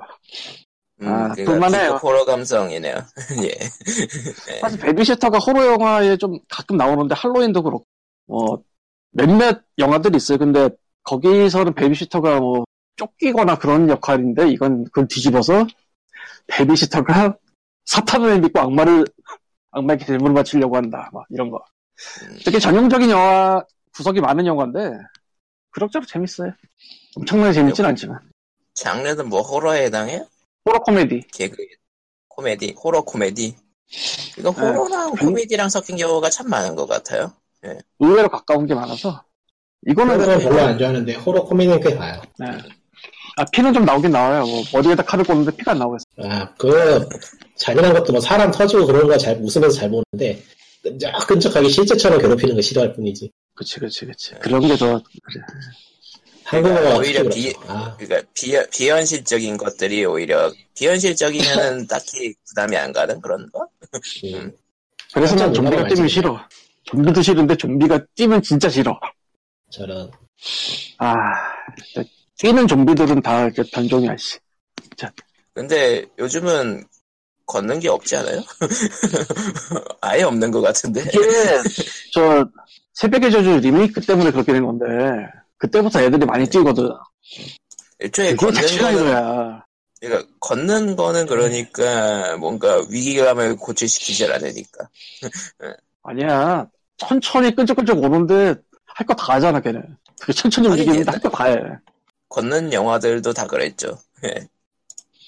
음, 1.02 1.08
아, 1.08 1.28
그러니까 1.28 1.44
볼만해요. 1.52 1.94
B급 1.94 2.06
호러 2.06 2.24
감성이네요. 2.24 2.94
예. 3.44 4.58
사실 4.60 4.80
베이비시터가 4.80 5.38
호러 5.38 5.66
영화에 5.66 6.16
좀 6.16 6.38
가끔 6.48 6.76
나오는데 6.76 7.14
할로윈도 7.14 7.62
그렇고 7.62 7.84
뭐 8.26 8.62
몇몇 9.10 9.62
영화들이 9.78 10.16
있어요. 10.16 10.38
근데 10.38 10.70
거기서는 11.04 11.74
베이비시터가 11.74 12.40
뭐 12.40 12.64
쫓기거나 13.08 13.56
그런 13.58 13.88
역할인데 13.88 14.48
이건 14.50 14.84
그걸 14.84 15.08
뒤집어서 15.08 15.66
베이비시터가 16.48 17.36
사탄을 17.86 18.40
믿고 18.40 18.60
악마를 18.60 19.04
악마에게 19.70 20.04
제물을 20.04 20.34
바치려고 20.34 20.76
한다. 20.76 21.08
막 21.12 21.24
이런 21.30 21.50
거. 21.50 21.62
음. 22.22 22.38
되게 22.44 22.58
전형적인 22.58 23.08
영화 23.10 23.62
구석이 23.94 24.20
많은 24.20 24.44
영화인데 24.46 24.92
그럭저럭 25.70 26.06
재밌어요. 26.08 26.52
엄청나게 27.16 27.52
재밌진 27.52 27.84
않지만 27.84 28.18
장르는 28.74 29.28
뭐 29.28 29.40
호러에 29.42 29.84
해당해요? 29.84 30.26
호러 30.64 30.80
코미디. 30.80 31.22
개그 31.32 31.56
코미디, 32.28 32.74
호러 32.82 33.02
코미디. 33.02 33.56
이거 34.38 34.52
네. 34.52 34.60
호러랑 34.60 35.12
그- 35.14 35.24
코미디랑 35.26 35.68
섞인 35.68 35.96
경우가 35.96 36.30
참 36.30 36.48
많은 36.48 36.76
것 36.76 36.86
같아요. 36.86 37.32
의외로 37.98 38.28
가까운 38.28 38.66
게 38.66 38.74
많아서 38.74 39.24
이거는 39.86 40.20
호러는 40.20 40.38
별로 40.40 40.60
안 40.60 40.78
좋아하는데 40.78 41.14
호러 41.16 41.42
코미디는 41.44 41.80
꽤 41.80 41.96
봐요. 41.96 42.20
네. 42.38 42.46
아, 43.38 43.44
피는 43.52 43.72
좀 43.72 43.84
나오긴 43.84 44.10
나와요. 44.10 44.44
뭐, 44.44 44.62
머리에다 44.72 45.04
칼을 45.04 45.24
꽂는데 45.24 45.56
피가 45.56 45.72
안 45.72 45.78
나오고 45.78 45.96
있어. 45.96 46.28
아, 46.28 46.52
그 46.56 47.08
잔인한 47.56 47.92
것도 47.92 48.12
뭐 48.12 48.20
사람 48.20 48.50
터지고 48.50 48.86
그런 48.86 49.06
거 49.06 49.16
잘 49.16 49.36
웃으면서 49.40 49.70
잘 49.78 49.90
보는데 49.90 50.42
끈적끈적하게 50.82 51.68
실제처럼 51.68 52.20
괴롭히는 52.20 52.54
거 52.56 52.60
싫어할 52.62 52.92
뿐이지. 52.94 53.30
그치, 53.54 53.80
그치, 53.80 54.06
그치. 54.06 54.34
그런 54.40 54.60
게 54.66 54.76
더, 54.76 55.02
그래. 55.22 55.44
한국어가 56.44 56.96
오히려 56.96 57.28
비-. 57.28 57.54
아, 57.66 57.94
그러니까 57.98 58.28
비, 58.34 58.52
비현실적인 58.72 59.56
것들이 59.56 60.04
오히려 60.06 60.50
비현실적이면은 60.76 61.86
딱히 61.88 62.34
부담이 62.48 62.76
안 62.76 62.92
가는 62.92 63.20
그런 63.20 63.50
거? 63.52 63.68
음. 64.34 64.52
그래서 65.12 65.36
난 65.36 65.52
좀비가 65.52 65.88
뛰면. 65.88 66.08
싫어. 66.08 66.40
좀비도 66.84 67.22
싫은데 67.22 67.56
좀비가 67.56 68.00
뛰면 68.14 68.42
진짜 68.42 68.68
싫어. 68.70 68.98
저런 69.70 70.10
아, 70.98 71.14
뛰는 72.38 72.66
좀비들은 72.66 73.22
다 73.22 73.44
이렇게 73.44 73.62
변종이야, 73.72 74.16
씨. 74.16 74.38
근데 75.54 76.06
요즘은 76.18 76.84
걷는 77.46 77.80
게 77.80 77.88
없지 77.88 78.16
않아요? 78.16 78.42
아예 80.00 80.22
없는 80.22 80.50
것 80.50 80.60
같은데. 80.60 81.00
이게, 81.02 81.18
저, 82.12 82.48
새벽의 82.94 83.30
저주 83.32 83.56
리메이크 83.58 84.00
때문에 84.02 84.30
그렇게 84.30 84.52
된 84.52 84.64
건데, 84.64 84.84
그때부터 85.56 86.00
애들이 86.02 86.24
많이 86.26 86.46
뛰거든. 86.48 86.88
애초에 88.00 88.36
그게 88.36 88.52
걷는 88.60 88.78
거는 88.78 89.00
이거야. 89.00 89.64
그러니까 90.00 90.30
걷는 90.40 90.94
거는 90.96 91.26
그러니까 91.26 92.36
뭔가 92.36 92.84
위기감을 92.88 93.56
고취시키질 93.56 94.32
않으니까. 94.32 94.88
아니야. 96.04 96.66
천천히 96.96 97.52
끈적끈적 97.54 97.98
오는데, 98.02 98.54
할 98.86 99.06
거 99.06 99.14
다 99.14 99.34
하잖아, 99.34 99.60
걔는. 99.60 99.82
천천히 100.34 100.68
움직이는데 100.68 101.10
할 101.10 101.20
거 101.20 101.28
다 101.30 101.44
해. 101.44 101.56
걷는 102.28 102.72
영화들도 102.72 103.32
다 103.32 103.46
그랬죠. 103.46 103.98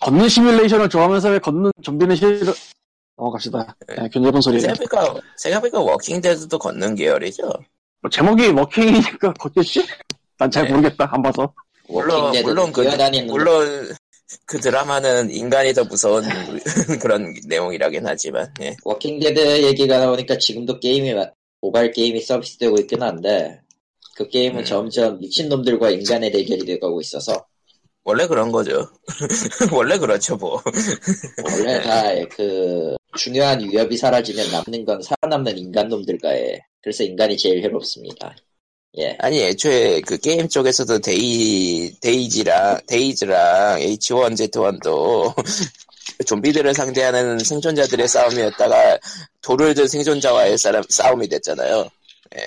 걷는 0.01 0.29
시뮬레이션을 0.29 0.89
좋아하면서 0.89 1.31
왜 1.31 1.39
걷는 1.39 1.71
좀비는 1.83 2.17
싫어. 2.17 2.53
넘어갑시다. 3.17 3.77
네, 3.89 4.09
괜찮은 4.11 4.41
소리예요. 4.41 4.61
생각해보니까, 4.75 5.21
생각해보니까 5.37 5.81
워킹데드도 5.81 6.59
걷는 6.59 6.95
계열이죠. 6.95 7.43
뭐 8.03 8.11
제목이 8.11 8.49
walking이니까 8.49 9.35
걷겠지? 9.35 9.87
난 10.39 10.52
잘 10.52 10.65
네. 10.65 10.71
모르겠다. 10.71 11.09
안 11.13 11.23
봐서. 11.23 11.53
물론, 11.89 12.25
워킹데드 12.25 12.49
물론 12.49 12.73
그. 12.73 12.81
물론 13.27 13.95
그 14.47 14.59
드라마는 14.59 15.31
인간이 15.31 15.75
더 15.75 15.85
무서운 15.85 16.23
그런 17.03 17.35
내용이라긴 17.47 18.07
하지만, 18.07 18.53
예. 18.63 18.75
워킹데드 18.85 19.63
얘기가 19.65 19.99
나오니까 19.99 20.39
지금도 20.39 20.81
게임이 20.81 21.13
마- 21.15 21.31
모바일 21.61 21.93
게임이 21.93 22.21
서비스되고 22.23 22.77
있긴 22.81 23.03
한데 23.03 23.61
그 24.17 24.29
게임은 24.29 24.61
음. 24.61 24.65
점점 24.65 25.19
미친놈들과 25.19 25.91
인간의 25.91 26.31
대결이 26.33 26.65
돼가고 26.67 27.01
있어서 27.01 27.47
원래 28.05 28.27
그런 28.27 28.51
거죠. 28.51 28.89
원래 29.73 29.99
그렇죠, 29.99 30.37
뭐. 30.37 30.61
원래 31.45 31.81
다 31.83 32.15
그 32.35 32.97
중요한 33.17 33.61
위협이 33.61 33.97
사라지면 33.97 34.51
남는 34.53 34.85
건 34.85 35.03
살아남는 35.03 35.59
인간놈들과의 35.59 36.61
그래서 36.83 37.03
인간이 37.05 37.37
제일 37.37 37.63
해롭습니다. 37.65 38.35
예. 38.99 39.17
아니, 39.21 39.41
애초에 39.43 40.01
그 40.01 40.17
게임 40.19 40.49
쪽에서도 40.49 40.99
데이, 41.01 41.93
데이지랑, 42.01 42.81
DayZ랑 42.87 43.79
H1Z1도 43.81 45.35
좀비들을 46.27 46.75
상대하는 46.75 47.39
생존자들의 47.39 48.09
싸움이었다가 48.09 48.99
돌을 49.43 49.75
든 49.75 49.87
생존자와의 49.87 50.59
싸움, 50.59 50.83
싸움이 50.89 51.29
됐잖아요. 51.29 51.89
모든- 52.35 52.47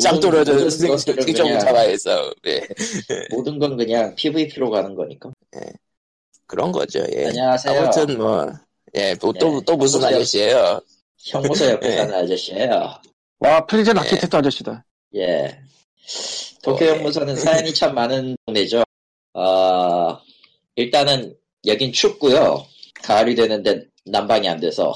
짱돌을 0.00 0.44
든 0.44 0.54
모든 0.56 0.70
생- 0.70 0.88
것들은 0.90 1.24
그냥- 1.24 1.36
생존자와의 1.46 1.98
싸움. 1.98 2.32
예. 2.46 2.66
모든 3.30 3.58
건 3.58 3.76
그냥 3.76 4.14
PVP로 4.14 4.70
가는 4.70 4.94
거니까. 4.94 5.30
그런 6.46 6.72
거죠. 6.72 7.04
예. 7.14 7.26
안녕하세요. 7.26 7.80
아무튼 7.80 8.16
뭐, 8.16 8.50
예, 8.94 9.14
또, 9.20 9.32
또, 9.34 9.58
네. 9.58 9.60
또 9.66 9.76
무슨 9.76 10.02
아저씨예요 10.02 10.80
형무소 11.18 11.66
옆에 11.66 11.92
예. 11.92 11.96
사는 11.96 12.14
아저씨예요. 12.14 12.94
와, 13.40 13.66
Prison 13.66 13.96
예. 13.96 14.00
Architect 14.00 14.34
아저씨다. 14.34 14.84
예. 15.16 15.58
도쿄 16.62 16.86
어, 16.86 16.88
형무소는 16.94 17.36
사연이 17.36 17.74
참 17.74 17.94
많은 17.94 18.34
동네죠. 18.46 18.82
어, 19.34 20.18
일단은 20.76 21.36
여긴 21.66 21.92
춥고요. 21.92 22.64
가을이 23.02 23.34
되는데 23.34 23.82
난방이 24.06 24.48
안 24.48 24.58
돼서 24.58 24.94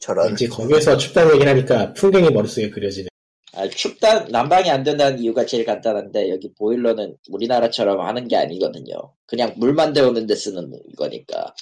저런. 0.00 0.28
왠지 0.28 0.48
거기에서 0.48 0.96
춥다는 0.96 1.34
얘기를 1.34 1.52
하니까 1.52 1.92
풍경이 1.94 2.30
머릿속에 2.30 2.70
그려지네. 2.70 3.08
아, 3.52 3.68
춥다 3.68 4.26
난방이 4.28 4.70
안 4.70 4.82
된다는 4.84 5.18
이유가 5.18 5.44
제일 5.44 5.64
간단한데 5.64 6.30
여기 6.30 6.52
보일러는 6.54 7.16
우리나라처럼 7.28 8.00
하는 8.00 8.28
게 8.28 8.36
아니거든요. 8.36 8.94
그냥 9.26 9.52
물만 9.56 9.92
데우는데 9.92 10.34
쓰는 10.34 10.70
거니까. 10.96 11.54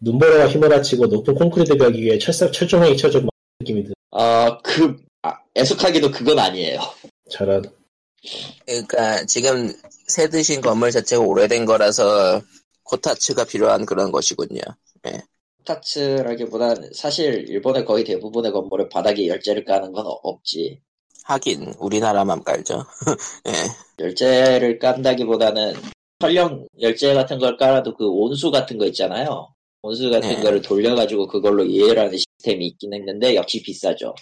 눈보라가 0.00 0.48
휘몰아치고 0.48 1.06
높은 1.06 1.34
콘크리트 1.34 1.76
벽 1.76 1.94
위에 1.94 2.18
철사, 2.18 2.50
철조망이 2.50 2.96
쳐져 2.96 3.20
막 3.20 3.30
느낌이 3.60 3.84
드 3.84 3.92
어, 4.10 4.58
그 4.62 4.96
아, 5.22 5.34
애석하게도 5.56 6.10
그건 6.10 6.38
아니에요. 6.38 6.80
저런. 7.30 7.62
그러니까 8.66 9.24
지금 9.26 9.72
새 10.08 10.28
드신 10.28 10.60
건물 10.60 10.90
자체가 10.90 11.22
오래된 11.22 11.64
거라서 11.64 12.42
코타츠가 12.84 13.44
필요한 13.44 13.86
그런 13.86 14.12
것이군요. 14.12 14.60
타츠라기보단 15.64 16.90
사실 16.92 17.48
일본의 17.48 17.84
거의 17.84 18.04
대부분의 18.04 18.50
건물에 18.52 18.88
바닥에 18.88 19.28
열재를 19.28 19.64
까는 19.64 19.92
건 19.92 20.06
어- 20.06 20.18
없지. 20.22 20.80
하긴 21.24 21.74
우리나라만 21.78 22.42
깔죠. 22.44 22.84
예. 23.48 23.52
열재를 24.04 24.78
깐다기보다는 24.78 25.74
설령 26.20 26.66
열재 26.80 27.14
같은 27.14 27.38
걸 27.38 27.56
깔아도 27.56 27.94
그 27.96 28.06
온수 28.08 28.50
같은 28.50 28.78
거 28.78 28.86
있잖아요. 28.86 29.48
온수 29.82 30.10
같은 30.10 30.28
네. 30.28 30.40
거를 30.40 30.62
돌려가지고 30.62 31.26
그걸로 31.26 31.64
이해라는 31.64 32.16
시스템이 32.16 32.66
있긴 32.68 32.94
했는데 32.94 33.34
역시 33.34 33.60
비싸죠. 33.62 34.14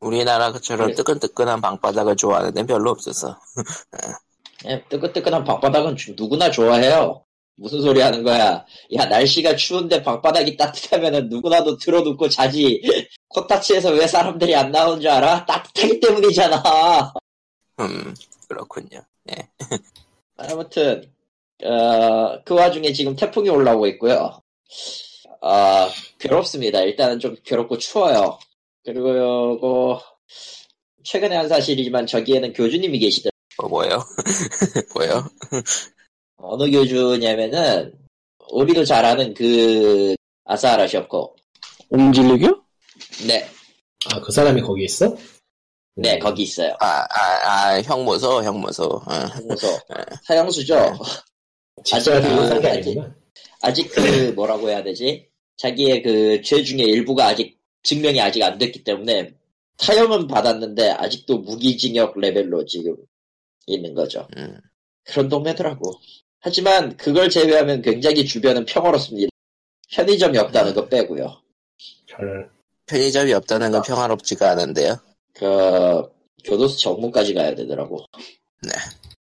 우리나라처럼 0.00 0.88
네. 0.88 0.94
뜨끈뜨끈한 0.94 1.60
방바닥을 1.60 2.16
좋아하는 2.16 2.52
데는 2.54 2.66
별로 2.66 2.90
없어서. 2.90 3.38
예, 4.66 4.82
뜨끈뜨끈한 4.88 5.44
방바닥은 5.44 5.96
주- 5.96 6.14
누구나 6.16 6.50
좋아해요. 6.50 7.24
무슨 7.60 7.82
소리 7.82 8.00
하는 8.00 8.22
거야. 8.22 8.64
야, 8.94 9.04
날씨가 9.04 9.54
추운데 9.54 10.02
방바닥이 10.02 10.56
따뜻하면은 10.56 11.28
누구나도 11.28 11.76
틀어놓고 11.76 12.30
자지. 12.30 12.80
코타치에서 13.28 13.90
왜 13.92 14.06
사람들이 14.06 14.54
안 14.56 14.72
나오는 14.72 14.98
줄 14.98 15.10
알아? 15.10 15.44
따뜻하기 15.44 16.00
때문이잖아. 16.00 17.12
음, 17.80 18.14
그렇군요. 18.48 19.02
아무튼, 20.38 21.12
어, 21.62 22.42
그 22.44 22.54
와중에 22.54 22.94
지금 22.94 23.14
태풍이 23.14 23.50
올라오고 23.50 23.86
있고요. 23.88 24.40
아, 25.42 25.90
괴롭습니다. 26.18 26.80
일단은 26.80 27.20
좀 27.20 27.36
괴롭고 27.44 27.76
추워요. 27.76 28.38
그리고, 28.82 30.00
최근에 31.04 31.36
한 31.36 31.46
사실이지만 31.46 32.06
저기에는 32.06 32.54
교주님이 32.54 32.98
계시더라고요. 33.00 33.30
뭐, 33.58 33.68
뭐요? 33.68 34.02
뭐요? 34.94 35.24
어느 36.42 36.70
교주냐면은, 36.70 37.92
우리도 38.52 38.84
잘 38.84 39.04
아는 39.04 39.34
그, 39.34 40.14
아사하라 40.44 40.86
쇼코. 40.88 41.36
옹질리교? 41.90 42.46
네, 43.26 43.46
아, 44.12 44.20
그 44.20 44.32
사람이 44.32 44.60
거기 44.62 44.84
있어? 44.84 45.16
네, 45.96 46.18
거기 46.18 46.42
있어요. 46.44 46.74
아, 46.80 47.04
아, 47.10 47.48
아, 47.74 47.82
형무소, 47.82 48.42
형무소. 48.42 48.84
어. 48.84 49.42
무소 49.46 49.66
사형수죠. 50.24 50.98
집사가 51.84 52.16
아직 52.18 52.28
들고 52.28 52.46
산게 52.46 52.80
그-. 52.80 53.12
아직 53.62 53.88
그, 53.90 54.00
뭐라고 54.34 54.68
해야 54.70 54.82
되지? 54.82 55.28
자기의 55.56 56.02
그 56.02 56.42
죄 56.42 56.62
중에 56.62 56.82
일부가 56.84 57.26
아직 57.26 57.58
증명이 57.82 58.20
아직 58.20 58.42
안 58.42 58.56
됐기 58.56 58.82
때문에 58.84 59.34
타형은 59.76 60.26
받았는데 60.26 60.90
아직도 60.92 61.38
무기징역 61.38 62.18
레벨로 62.18 62.64
지금 62.64 62.96
있는 63.66 63.94
거죠. 63.94 64.26
음. 64.36 64.58
그런 65.04 65.28
동네더라고. 65.28 65.92
하지만 66.40 66.96
그걸 66.96 67.28
제외하면 67.28 67.82
굉장히 67.82 68.24
주변은 68.24 68.64
평화롭습니다. 68.64 69.28
편의점이 69.92 70.38
없다는 70.38 70.74
거 70.74 70.88
빼고요. 70.88 71.40
편의점이 72.86 73.32
없다는 73.34 73.70
건 73.72 73.82
평화롭지가 73.82 74.50
않은데요. 74.50 74.96
그 75.34 76.02
교도소 76.44 76.76
정문까지 76.78 77.34
가야 77.34 77.54
되더라고. 77.54 78.04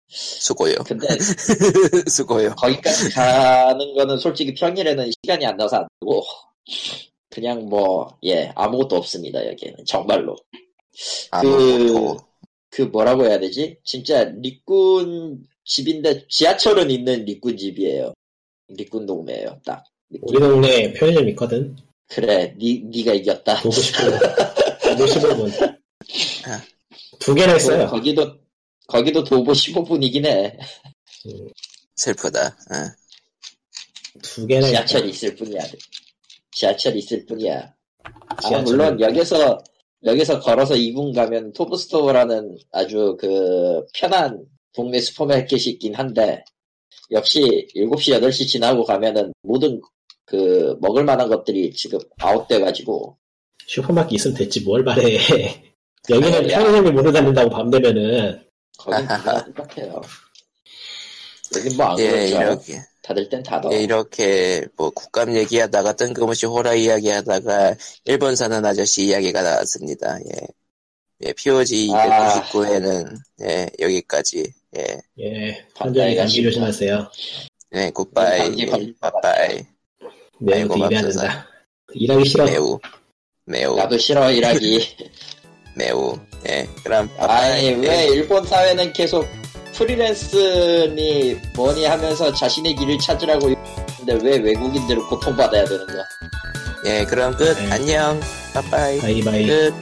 수고요. 0.07 0.75
근데 0.85 1.07
수고요. 2.09 2.53
거기까지 2.55 3.09
가는 3.11 3.93
거는 3.95 4.17
솔직히 4.17 4.53
평일에는 4.53 5.09
시간이 5.23 5.45
안 5.45 5.57
나서 5.57 5.77
안 5.77 5.87
되고 5.99 6.23
그냥 7.29 7.65
뭐 7.67 8.15
예 8.23 8.51
아무것도 8.55 8.95
없습니다 8.97 9.45
여기는 9.47 9.85
정말로 9.85 10.35
아무것도. 11.31 12.17
그 12.69 12.81
뭐라고 12.83 13.25
해야 13.25 13.39
되지 13.39 13.77
진짜 13.83 14.23
리꾼 14.23 15.43
집인데 15.65 16.27
지하철은 16.27 16.91
있는 16.91 17.25
리꾼 17.25 17.57
집이에요 17.57 18.13
리꾼 18.69 19.05
동네예요 19.05 19.61
딱 19.65 19.83
우리 20.21 20.39
동네에 20.39 20.93
편의점 20.93 21.27
있거든. 21.29 21.75
그래 22.07 22.53
니 22.57 22.83
니가 22.85 23.13
이겼다 23.13 23.61
보고 23.61 23.71
싶으면. 23.75 24.19
보고 24.97 25.07
싶으면. 25.07 25.51
두 27.19 27.33
개나 27.33 27.55
있어요. 27.55 27.87
거기도 27.87 28.37
거기도 28.87 29.23
도보 29.23 29.51
15분이긴 29.51 30.25
해 30.25 30.57
음, 31.25 31.47
슬프다. 31.95 32.47
어. 32.47 34.19
두 34.21 34.45
개나. 34.45 34.67
지하철이 34.67 35.09
있을 35.09 35.35
뿐이야 35.35 35.61
지하철이 36.51 36.99
있을 36.99 37.25
뿐이야 37.25 37.73
아, 38.03 38.61
물론 38.61 38.99
여기서 38.99 39.63
여기서 40.03 40.39
걸어서 40.41 40.75
2분 40.75 41.15
가면 41.15 41.53
토브스토어라는 41.53 42.57
아주 42.71 43.17
그 43.19 43.85
편한 43.95 44.45
동네 44.73 44.99
슈퍼마켓이 44.99 45.63
있긴 45.73 45.95
한데 45.95 46.43
역시 47.11 47.67
7시 47.75 48.19
8시 48.19 48.47
지나고 48.47 48.83
가면은 48.83 49.33
모든 49.41 49.81
그 50.25 50.77
먹을 50.81 51.03
만한 51.03 51.27
것들이 51.29 51.73
지금 51.73 51.99
아웃돼 52.19 52.59
가지고 52.59 53.17
슈퍼마켓 53.67 54.13
있으면 54.13 54.37
됐지 54.37 54.61
뭘 54.61 54.83
바래. 54.83 55.03
여기는. 56.09 56.47
편의점을 56.47 56.93
못 56.93 57.11
다닌다고 57.11 57.49
밤 57.49 57.69
되면은 57.69 58.43
거긴 58.77 59.07
똑같아요. 59.55 60.01
여긴 61.55 61.77
뭐안 61.77 61.99
예, 61.99 62.09
그렇죠. 62.09 62.41
이렇게. 62.41 62.81
다들 63.01 63.29
땐 63.29 63.43
다더. 63.43 63.69
예, 63.73 63.83
이렇게, 63.83 64.65
뭐, 64.77 64.89
국감 64.89 65.35
얘기하다가 65.35 65.93
뜬금없이 65.93 66.45
호라 66.45 66.73
이야기 66.73 67.09
하다가, 67.09 67.75
일본 68.05 68.35
사는 68.35 68.65
아저씨 68.65 69.07
이야기가 69.07 69.41
나왔습니다. 69.41 70.19
예. 70.19 70.47
예, 71.25 71.33
POG 71.33 71.89
아. 71.93 72.41
299회는, 72.49 73.17
예, 73.41 73.67
여기까지. 73.79 74.53
예, 74.77 75.01
예밤 75.17 75.87
현장에 75.87 76.15
감기 76.15 76.41
조심하세요. 76.43 77.11
네, 77.71 77.91
굿바이. 77.91 78.37
감기 78.39 78.65
걸릴 78.65 78.95
것 78.99 79.11
빠빠이. 79.11 79.61
매우 80.39 80.67
비벼야 80.67 81.01
맙소사. 81.01 81.21
된다. 81.21 81.47
일하기 81.93 82.25
싫어. 82.25 82.45
매우, 82.45 82.79
매우, 83.45 83.75
나도 83.75 83.97
싫어 83.97 84.31
일하기. 84.31 84.95
매우. 85.77 86.17
예, 86.49 86.67
그럼, 86.83 87.09
아니 87.17 87.17
빠빠이. 87.17 87.75
왜 87.75 88.07
일본 88.07 88.45
사회는 88.45 88.93
계속 88.93 89.27
프리랜스니 89.73 91.39
뭐니 91.55 91.85
하면서 91.85 92.31
자신의 92.33 92.75
길을 92.75 92.97
찾으라고 92.99 93.47
근데 93.97 94.13
왜 94.23 94.37
외국인들은 94.37 95.07
고통받아야 95.07 95.65
되는 95.65 95.87
거야? 95.87 96.03
예, 96.85 97.05
그럼 97.05 97.35
끝. 97.37 97.53
네. 97.57 97.71
안녕. 97.71 98.19
빠빠이. 98.53 98.99
바이바이. 98.99 99.47
끝. 99.47 99.73